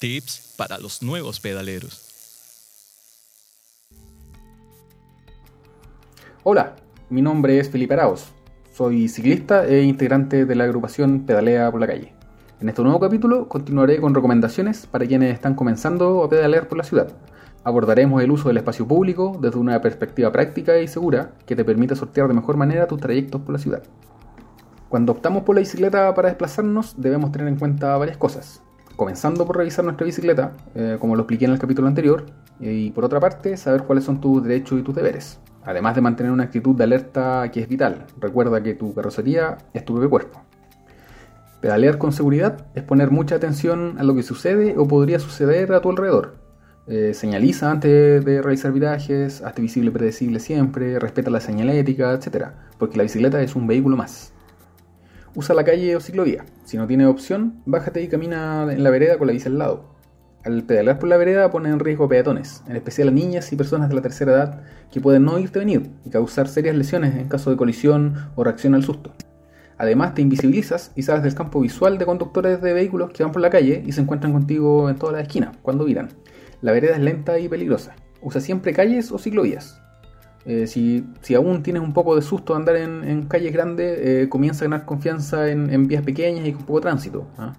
Tips 0.00 0.54
para 0.56 0.78
los 0.78 1.02
nuevos 1.02 1.38
pedaleros. 1.38 2.15
Hola, 6.48 6.76
mi 7.10 7.22
nombre 7.22 7.58
es 7.58 7.70
Felipe 7.70 7.94
Araos 7.94 8.32
soy 8.70 9.08
ciclista 9.08 9.66
e 9.66 9.82
integrante 9.82 10.46
de 10.46 10.54
la 10.54 10.62
agrupación 10.62 11.26
Pedalea 11.26 11.72
por 11.72 11.80
la 11.80 11.88
calle. 11.88 12.14
En 12.60 12.68
este 12.68 12.84
nuevo 12.84 13.00
capítulo 13.00 13.48
continuaré 13.48 14.00
con 14.00 14.14
recomendaciones 14.14 14.86
para 14.86 15.06
quienes 15.06 15.34
están 15.34 15.56
comenzando 15.56 16.22
a 16.22 16.28
pedalear 16.28 16.68
por 16.68 16.78
la 16.78 16.84
ciudad. 16.84 17.08
Abordaremos 17.64 18.22
el 18.22 18.30
uso 18.30 18.46
del 18.46 18.58
espacio 18.58 18.86
público 18.86 19.36
desde 19.42 19.58
una 19.58 19.80
perspectiva 19.80 20.30
práctica 20.30 20.78
y 20.78 20.86
segura 20.86 21.32
que 21.46 21.56
te 21.56 21.64
permita 21.64 21.96
sortear 21.96 22.28
de 22.28 22.34
mejor 22.34 22.56
manera 22.56 22.86
tus 22.86 23.00
trayectos 23.00 23.40
por 23.40 23.52
la 23.52 23.58
ciudad. 23.58 23.82
Cuando 24.88 25.10
optamos 25.10 25.42
por 25.42 25.56
la 25.56 25.62
bicicleta 25.62 26.14
para 26.14 26.28
desplazarnos 26.28 26.94
debemos 26.96 27.32
tener 27.32 27.48
en 27.48 27.58
cuenta 27.58 27.96
varias 27.96 28.18
cosas. 28.18 28.62
Comenzando 28.94 29.46
por 29.46 29.56
revisar 29.56 29.84
nuestra 29.84 30.06
bicicleta, 30.06 30.52
eh, 30.76 30.96
como 31.00 31.16
lo 31.16 31.22
expliqué 31.22 31.46
en 31.46 31.50
el 31.50 31.58
capítulo 31.58 31.88
anterior, 31.88 32.24
y 32.60 32.92
por 32.92 33.04
otra 33.04 33.18
parte 33.18 33.56
saber 33.56 33.82
cuáles 33.82 34.04
son 34.04 34.20
tus 34.20 34.44
derechos 34.44 34.78
y 34.78 34.84
tus 34.84 34.94
deberes 34.94 35.40
además 35.66 35.94
de 35.96 36.00
mantener 36.00 36.32
una 36.32 36.44
actitud 36.44 36.74
de 36.74 36.84
alerta 36.84 37.50
que 37.52 37.60
es 37.60 37.68
vital. 37.68 38.06
Recuerda 38.18 38.62
que 38.62 38.74
tu 38.74 38.94
carrocería 38.94 39.58
es 39.74 39.84
tu 39.84 39.92
propio 39.94 40.08
cuerpo. 40.08 40.42
Pedalear 41.60 41.98
con 41.98 42.12
seguridad 42.12 42.66
es 42.74 42.84
poner 42.84 43.10
mucha 43.10 43.34
atención 43.34 43.96
a 43.98 44.04
lo 44.04 44.14
que 44.14 44.22
sucede 44.22 44.74
o 44.78 44.86
podría 44.86 45.18
suceder 45.18 45.72
a 45.72 45.80
tu 45.80 45.90
alrededor. 45.90 46.36
Eh, 46.86 47.14
señaliza 47.14 47.72
antes 47.72 48.24
de 48.24 48.40
realizar 48.40 48.70
virajes, 48.70 49.42
hazte 49.42 49.60
visible 49.60 49.90
predecible 49.90 50.38
siempre, 50.38 51.00
respeta 51.00 51.30
la 51.30 51.40
señalética, 51.40 52.12
etc. 52.12 52.48
Porque 52.78 52.96
la 52.96 53.02
bicicleta 53.02 53.42
es 53.42 53.56
un 53.56 53.66
vehículo 53.66 53.96
más. 53.96 54.32
Usa 55.34 55.54
la 55.54 55.64
calle 55.64 55.96
o 55.96 56.00
ciclovía. 56.00 56.44
Si 56.64 56.76
no 56.76 56.86
tienes 56.86 57.08
opción, 57.08 57.60
bájate 57.66 58.00
y 58.02 58.08
camina 58.08 58.72
en 58.72 58.84
la 58.84 58.90
vereda 58.90 59.18
con 59.18 59.26
la 59.26 59.32
bici 59.32 59.48
al 59.48 59.58
lado. 59.58 59.95
Al 60.46 60.62
pedalear 60.62 61.00
por 61.00 61.08
la 61.08 61.16
vereda 61.16 61.50
pone 61.50 61.70
en 61.70 61.80
riesgo 61.80 62.08
peatones, 62.08 62.62
en 62.68 62.76
especial 62.76 63.08
a 63.08 63.10
niñas 63.10 63.52
y 63.52 63.56
personas 63.56 63.88
de 63.88 63.96
la 63.96 64.00
tercera 64.00 64.30
edad 64.30 64.60
que 64.92 65.00
pueden 65.00 65.24
no 65.24 65.40
irte 65.40 65.58
venir 65.58 65.90
y 66.04 66.10
causar 66.10 66.46
serias 66.46 66.76
lesiones 66.76 67.16
en 67.16 67.26
caso 67.26 67.50
de 67.50 67.56
colisión 67.56 68.14
o 68.36 68.44
reacción 68.44 68.76
al 68.76 68.84
susto. 68.84 69.12
Además 69.76 70.14
te 70.14 70.22
invisibilizas 70.22 70.92
y 70.94 71.02
sales 71.02 71.24
del 71.24 71.34
campo 71.34 71.60
visual 71.60 71.98
de 71.98 72.06
conductores 72.06 72.62
de 72.62 72.72
vehículos 72.74 73.10
que 73.10 73.24
van 73.24 73.32
por 73.32 73.42
la 73.42 73.50
calle 73.50 73.82
y 73.84 73.90
se 73.90 74.00
encuentran 74.02 74.32
contigo 74.32 74.88
en 74.88 74.94
todas 74.94 75.16
las 75.16 75.22
esquinas 75.22 75.56
cuando 75.62 75.84
viran. 75.84 76.10
La 76.62 76.70
vereda 76.70 76.94
es 76.94 77.02
lenta 77.02 77.40
y 77.40 77.48
peligrosa. 77.48 77.96
Usa 78.22 78.40
siempre 78.40 78.72
calles 78.72 79.10
o 79.10 79.18
ciclovías. 79.18 79.82
Eh, 80.44 80.68
si, 80.68 81.04
aún 81.34 81.64
tienes 81.64 81.82
un 81.82 81.92
poco 81.92 82.14
de 82.14 82.22
susto 82.22 82.52
de 82.52 82.58
andar 82.60 82.76
en, 82.76 83.26
calles 83.26 83.52
grandes, 83.52 83.98
eh, 84.00 84.28
comienza 84.28 84.64
a 84.64 84.68
ganar 84.68 84.86
confianza 84.86 85.50
en, 85.50 85.88
vías 85.88 86.04
pequeñas 86.04 86.46
y 86.46 86.52
con 86.52 86.64
poco 86.66 86.82
tránsito. 86.82 87.26
¿ah? 87.36 87.52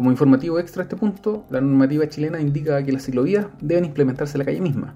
Como 0.00 0.10
informativo 0.10 0.58
extra 0.58 0.80
a 0.80 0.84
este 0.84 0.96
punto, 0.96 1.44
la 1.50 1.60
normativa 1.60 2.08
chilena 2.08 2.40
indica 2.40 2.82
que 2.82 2.90
las 2.90 3.02
ciclovías 3.02 3.48
deben 3.60 3.84
implementarse 3.84 4.34
en 4.34 4.38
la 4.38 4.44
calle 4.46 4.62
misma. 4.62 4.94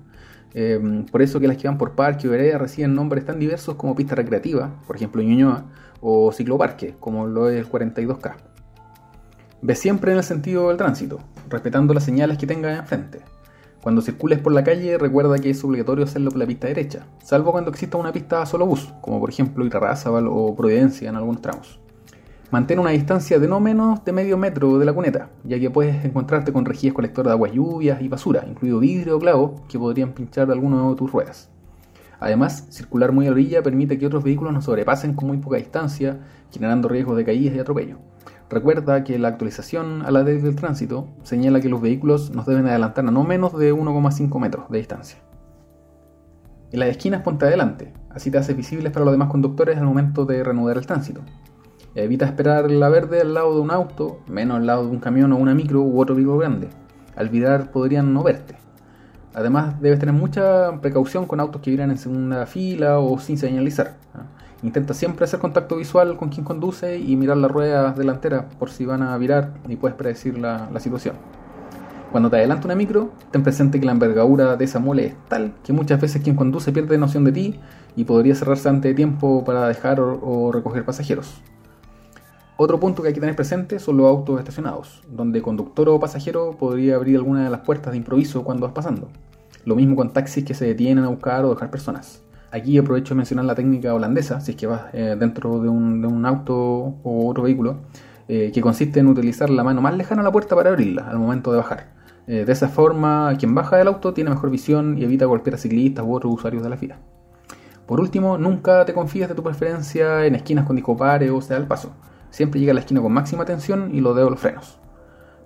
Eh, 0.54 1.04
por 1.12 1.20
eso 1.20 1.38
que 1.38 1.46
las 1.46 1.58
que 1.58 1.68
van 1.68 1.76
por 1.76 1.92
parque 1.92 2.26
o 2.26 2.30
vereda 2.30 2.56
reciben 2.56 2.94
nombres 2.94 3.26
tan 3.26 3.38
diversos 3.38 3.74
como 3.74 3.94
pista 3.94 4.14
recreativa, 4.14 4.70
por 4.86 4.96
ejemplo 4.96 5.20
Ñuñoa, 5.20 5.66
o 6.00 6.32
cicloparque, 6.32 6.94
como 6.98 7.26
lo 7.26 7.50
es 7.50 7.58
el 7.58 7.70
42K. 7.70 8.34
Ve 9.60 9.74
siempre 9.74 10.12
en 10.12 10.16
el 10.16 10.24
sentido 10.24 10.68
del 10.68 10.78
tránsito, 10.78 11.18
respetando 11.50 11.92
las 11.92 12.04
señales 12.04 12.38
que 12.38 12.46
tengas 12.46 12.78
enfrente. 12.78 13.20
Cuando 13.82 14.00
circules 14.00 14.38
por 14.38 14.54
la 14.54 14.64
calle, 14.64 14.96
recuerda 14.96 15.38
que 15.38 15.50
es 15.50 15.62
obligatorio 15.62 16.04
hacerlo 16.04 16.30
por 16.30 16.38
la 16.38 16.46
pista 16.46 16.66
derecha, 16.66 17.04
salvo 17.22 17.52
cuando 17.52 17.70
exista 17.70 17.98
una 17.98 18.10
pista 18.10 18.46
solo 18.46 18.64
bus, 18.64 18.90
como 19.02 19.20
por 19.20 19.28
ejemplo 19.28 19.66
Irarrázaval 19.66 20.28
o 20.28 20.56
Providencia 20.56 21.10
en 21.10 21.16
algunos 21.16 21.42
tramos. 21.42 21.83
Mantén 22.54 22.78
una 22.78 22.90
distancia 22.90 23.40
de 23.40 23.48
no 23.48 23.58
menos 23.58 24.04
de 24.04 24.12
medio 24.12 24.38
metro 24.38 24.78
de 24.78 24.84
la 24.84 24.92
cuneta, 24.92 25.28
ya 25.42 25.58
que 25.58 25.70
puedes 25.70 26.04
encontrarte 26.04 26.52
con 26.52 26.64
rejillas 26.64 26.94
colector 26.94 27.26
de 27.26 27.32
aguas 27.32 27.50
lluvias 27.50 28.00
y 28.00 28.06
basura, 28.06 28.44
incluido 28.48 28.78
vidrio 28.78 29.16
o 29.16 29.18
clavo, 29.18 29.64
que 29.68 29.76
podrían 29.76 30.12
pinchar 30.12 30.48
alguno 30.52 30.88
de 30.88 30.94
tus 30.94 31.10
ruedas. 31.10 31.50
Además, 32.20 32.68
circular 32.70 33.10
muy 33.10 33.26
a 33.26 33.32
orilla 33.32 33.60
permite 33.60 33.98
que 33.98 34.06
otros 34.06 34.22
vehículos 34.22 34.52
no 34.52 34.62
sobrepasen 34.62 35.14
con 35.14 35.26
muy 35.26 35.38
poca 35.38 35.56
distancia, 35.56 36.20
generando 36.52 36.86
riesgos 36.88 37.16
de 37.16 37.24
caídas 37.24 37.56
y 37.56 37.58
atropello. 37.58 37.98
Recuerda 38.48 39.02
que 39.02 39.18
la 39.18 39.26
actualización 39.26 40.02
a 40.02 40.12
la 40.12 40.22
ley 40.22 40.40
del 40.40 40.54
tránsito 40.54 41.08
señala 41.24 41.60
que 41.60 41.68
los 41.68 41.80
vehículos 41.80 42.30
nos 42.30 42.46
deben 42.46 42.68
adelantar 42.68 43.04
a 43.04 43.10
no 43.10 43.24
menos 43.24 43.58
de 43.58 43.74
1,5 43.74 44.38
metros 44.38 44.70
de 44.70 44.78
distancia. 44.78 45.18
En 46.70 46.78
las 46.78 46.90
esquinas 46.90 47.22
ponte 47.22 47.46
adelante, 47.46 47.92
así 48.10 48.30
te 48.30 48.38
haces 48.38 48.56
visibles 48.56 48.92
para 48.92 49.04
los 49.04 49.12
demás 49.12 49.28
conductores 49.28 49.76
al 49.76 49.86
momento 49.86 50.24
de 50.24 50.44
reanudar 50.44 50.76
el 50.76 50.86
tránsito. 50.86 51.22
Evita 51.96 52.24
esperar 52.24 52.72
la 52.72 52.88
verde 52.88 53.20
al 53.20 53.34
lado 53.34 53.54
de 53.54 53.60
un 53.60 53.70
auto, 53.70 54.18
menos 54.26 54.56
al 54.56 54.66
lado 54.66 54.84
de 54.84 54.90
un 54.90 54.98
camión 54.98 55.32
o 55.32 55.36
una 55.36 55.54
micro 55.54 55.80
u 55.80 56.00
otro 56.00 56.16
vehículo 56.16 56.38
grande. 56.38 56.68
Al 57.14 57.28
virar 57.28 57.70
podrían 57.70 58.12
no 58.12 58.24
verte. 58.24 58.56
Además, 59.32 59.80
debes 59.80 60.00
tener 60.00 60.12
mucha 60.12 60.80
precaución 60.80 61.26
con 61.26 61.38
autos 61.38 61.62
que 61.62 61.70
viran 61.70 61.92
en 61.92 61.98
segunda 61.98 62.46
fila 62.46 62.98
o 62.98 63.16
sin 63.20 63.38
señalizar. 63.38 63.94
Intenta 64.64 64.92
siempre 64.92 65.24
hacer 65.24 65.38
contacto 65.38 65.76
visual 65.76 66.16
con 66.16 66.30
quien 66.30 66.44
conduce 66.44 66.98
y 66.98 67.14
mirar 67.14 67.36
las 67.36 67.50
ruedas 67.52 67.96
delanteras 67.96 68.46
por 68.58 68.70
si 68.70 68.84
van 68.84 69.02
a 69.02 69.16
virar 69.16 69.54
y 69.68 69.76
puedes 69.76 69.96
predecir 69.96 70.36
la, 70.36 70.68
la 70.72 70.80
situación. 70.80 71.14
Cuando 72.10 72.28
te 72.28 72.36
adelanta 72.38 72.66
una 72.66 72.74
micro, 72.74 73.12
ten 73.30 73.44
presente 73.44 73.78
que 73.78 73.86
la 73.86 73.92
envergadura 73.92 74.56
de 74.56 74.64
esa 74.64 74.80
mole 74.80 75.06
es 75.06 75.14
tal 75.28 75.54
que 75.62 75.72
muchas 75.72 76.00
veces 76.00 76.22
quien 76.22 76.34
conduce 76.34 76.72
pierde 76.72 76.98
noción 76.98 77.24
de 77.24 77.30
ti 77.30 77.60
y 77.94 78.02
podría 78.02 78.34
cerrarse 78.34 78.68
antes 78.68 78.90
de 78.90 78.94
tiempo 78.94 79.44
para 79.44 79.68
dejar 79.68 80.00
o 80.00 80.50
recoger 80.50 80.84
pasajeros. 80.84 81.40
Otro 82.56 82.78
punto 82.78 83.02
que 83.02 83.08
hay 83.08 83.14
que 83.14 83.20
tener 83.20 83.34
presente 83.34 83.80
son 83.80 83.96
los 83.96 84.06
autos 84.06 84.38
estacionados, 84.38 85.02
donde 85.10 85.42
conductor 85.42 85.88
o 85.88 85.98
pasajero 85.98 86.56
podría 86.56 86.94
abrir 86.94 87.16
alguna 87.16 87.42
de 87.42 87.50
las 87.50 87.62
puertas 87.62 87.90
de 87.90 87.96
improviso 87.96 88.44
cuando 88.44 88.64
vas 88.64 88.72
pasando. 88.72 89.08
Lo 89.64 89.74
mismo 89.74 89.96
con 89.96 90.12
taxis 90.12 90.44
que 90.44 90.54
se 90.54 90.64
detienen 90.64 91.02
a 91.02 91.08
buscar 91.08 91.44
o 91.44 91.50
dejar 91.50 91.72
personas. 91.72 92.22
Aquí 92.52 92.78
aprovecho 92.78 93.14
de 93.14 93.16
mencionar 93.16 93.46
la 93.46 93.56
técnica 93.56 93.92
holandesa, 93.92 94.40
si 94.40 94.52
es 94.52 94.56
que 94.56 94.68
vas 94.68 94.82
eh, 94.92 95.16
dentro 95.18 95.58
de 95.58 95.68
un, 95.68 96.24
auto 96.24 96.54
o 96.54 97.28
otro 97.28 97.42
vehículo, 97.42 97.78
eh, 98.28 98.52
que 98.54 98.60
consiste 98.60 99.00
en 99.00 99.08
utilizar 99.08 99.50
la 99.50 99.64
mano 99.64 99.80
más 99.80 99.96
lejana 99.96 100.20
a 100.20 100.24
la 100.24 100.30
puerta 100.30 100.54
para 100.54 100.70
abrirla 100.70 101.10
al 101.10 101.18
momento 101.18 101.50
de 101.50 101.56
bajar. 101.56 101.88
Eh, 102.28 102.44
de 102.44 102.52
esa 102.52 102.68
forma, 102.68 103.34
quien 103.36 103.56
baja 103.56 103.78
del 103.78 103.88
auto 103.88 104.14
tiene 104.14 104.30
mejor 104.30 104.50
visión 104.50 104.96
y 104.96 105.02
evita 105.02 105.24
golpear 105.24 105.54
a 105.54 105.58
ciclistas 105.58 106.04
u 106.04 106.14
otros 106.14 106.32
usuarios 106.32 106.62
de 106.62 106.68
la 106.68 106.76
fila. 106.76 106.98
Por 107.84 107.98
último, 107.98 108.38
nunca 108.38 108.84
te 108.84 108.94
confíes 108.94 109.28
de 109.28 109.34
tu 109.34 109.42
preferencia 109.42 110.24
en 110.24 110.36
esquinas 110.36 110.66
con 110.66 110.76
discopares 110.76 111.32
o 111.32 111.40
sea 111.40 111.56
el 111.56 111.66
paso 111.66 111.90
siempre 112.34 112.58
llega 112.58 112.72
a 112.72 112.74
la 112.74 112.80
esquina 112.80 113.00
con 113.00 113.12
máxima 113.12 113.44
tensión 113.44 113.94
y 113.94 114.00
lo 114.00 114.12
debo 114.12 114.30
los 114.30 114.40
frenos. 114.40 114.80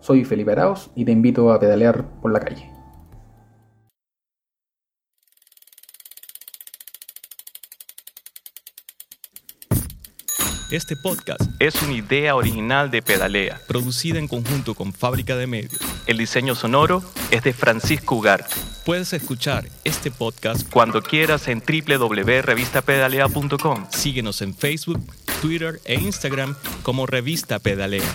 Soy 0.01 0.25
Felipe 0.25 0.53
Araos 0.53 0.91
y 0.97 1.05
te 1.05 1.13
invito 1.13 1.53
a 1.53 1.61
pedalear 1.61 2.07
por 2.23 2.33
la 2.33 2.41
calle. 2.41 2.71
Este 10.71 10.97
podcast 10.97 11.41
es 11.59 11.83
una 11.83 11.95
idea 11.95 12.37
original 12.37 12.91
de 12.91 13.01
Pedalea, 13.01 13.59
producida 13.67 14.19
en 14.19 14.29
conjunto 14.29 14.75
con 14.75 14.93
Fábrica 14.93 15.35
de 15.37 15.47
Medios. 15.47 15.81
El 16.07 16.19
diseño 16.19 16.55
sonoro 16.55 17.03
es 17.31 17.43
de 17.43 17.55
Francisco 17.55 18.17
Ugarte. 18.17 18.55
Puedes 18.85 19.13
escuchar 19.13 19.69
este 19.85 20.11
podcast 20.11 20.69
cuando 20.71 21.03
quieras 21.03 21.49
en 21.49 21.63
www.revistapedalea.com. 21.63 23.87
Síguenos 23.91 24.43
en 24.43 24.55
Facebook, 24.55 25.01
Twitter 25.41 25.81
e 25.85 25.95
Instagram 25.95 26.55
como 26.83 27.07
Revista 27.07 27.59
Pedalea. 27.59 28.15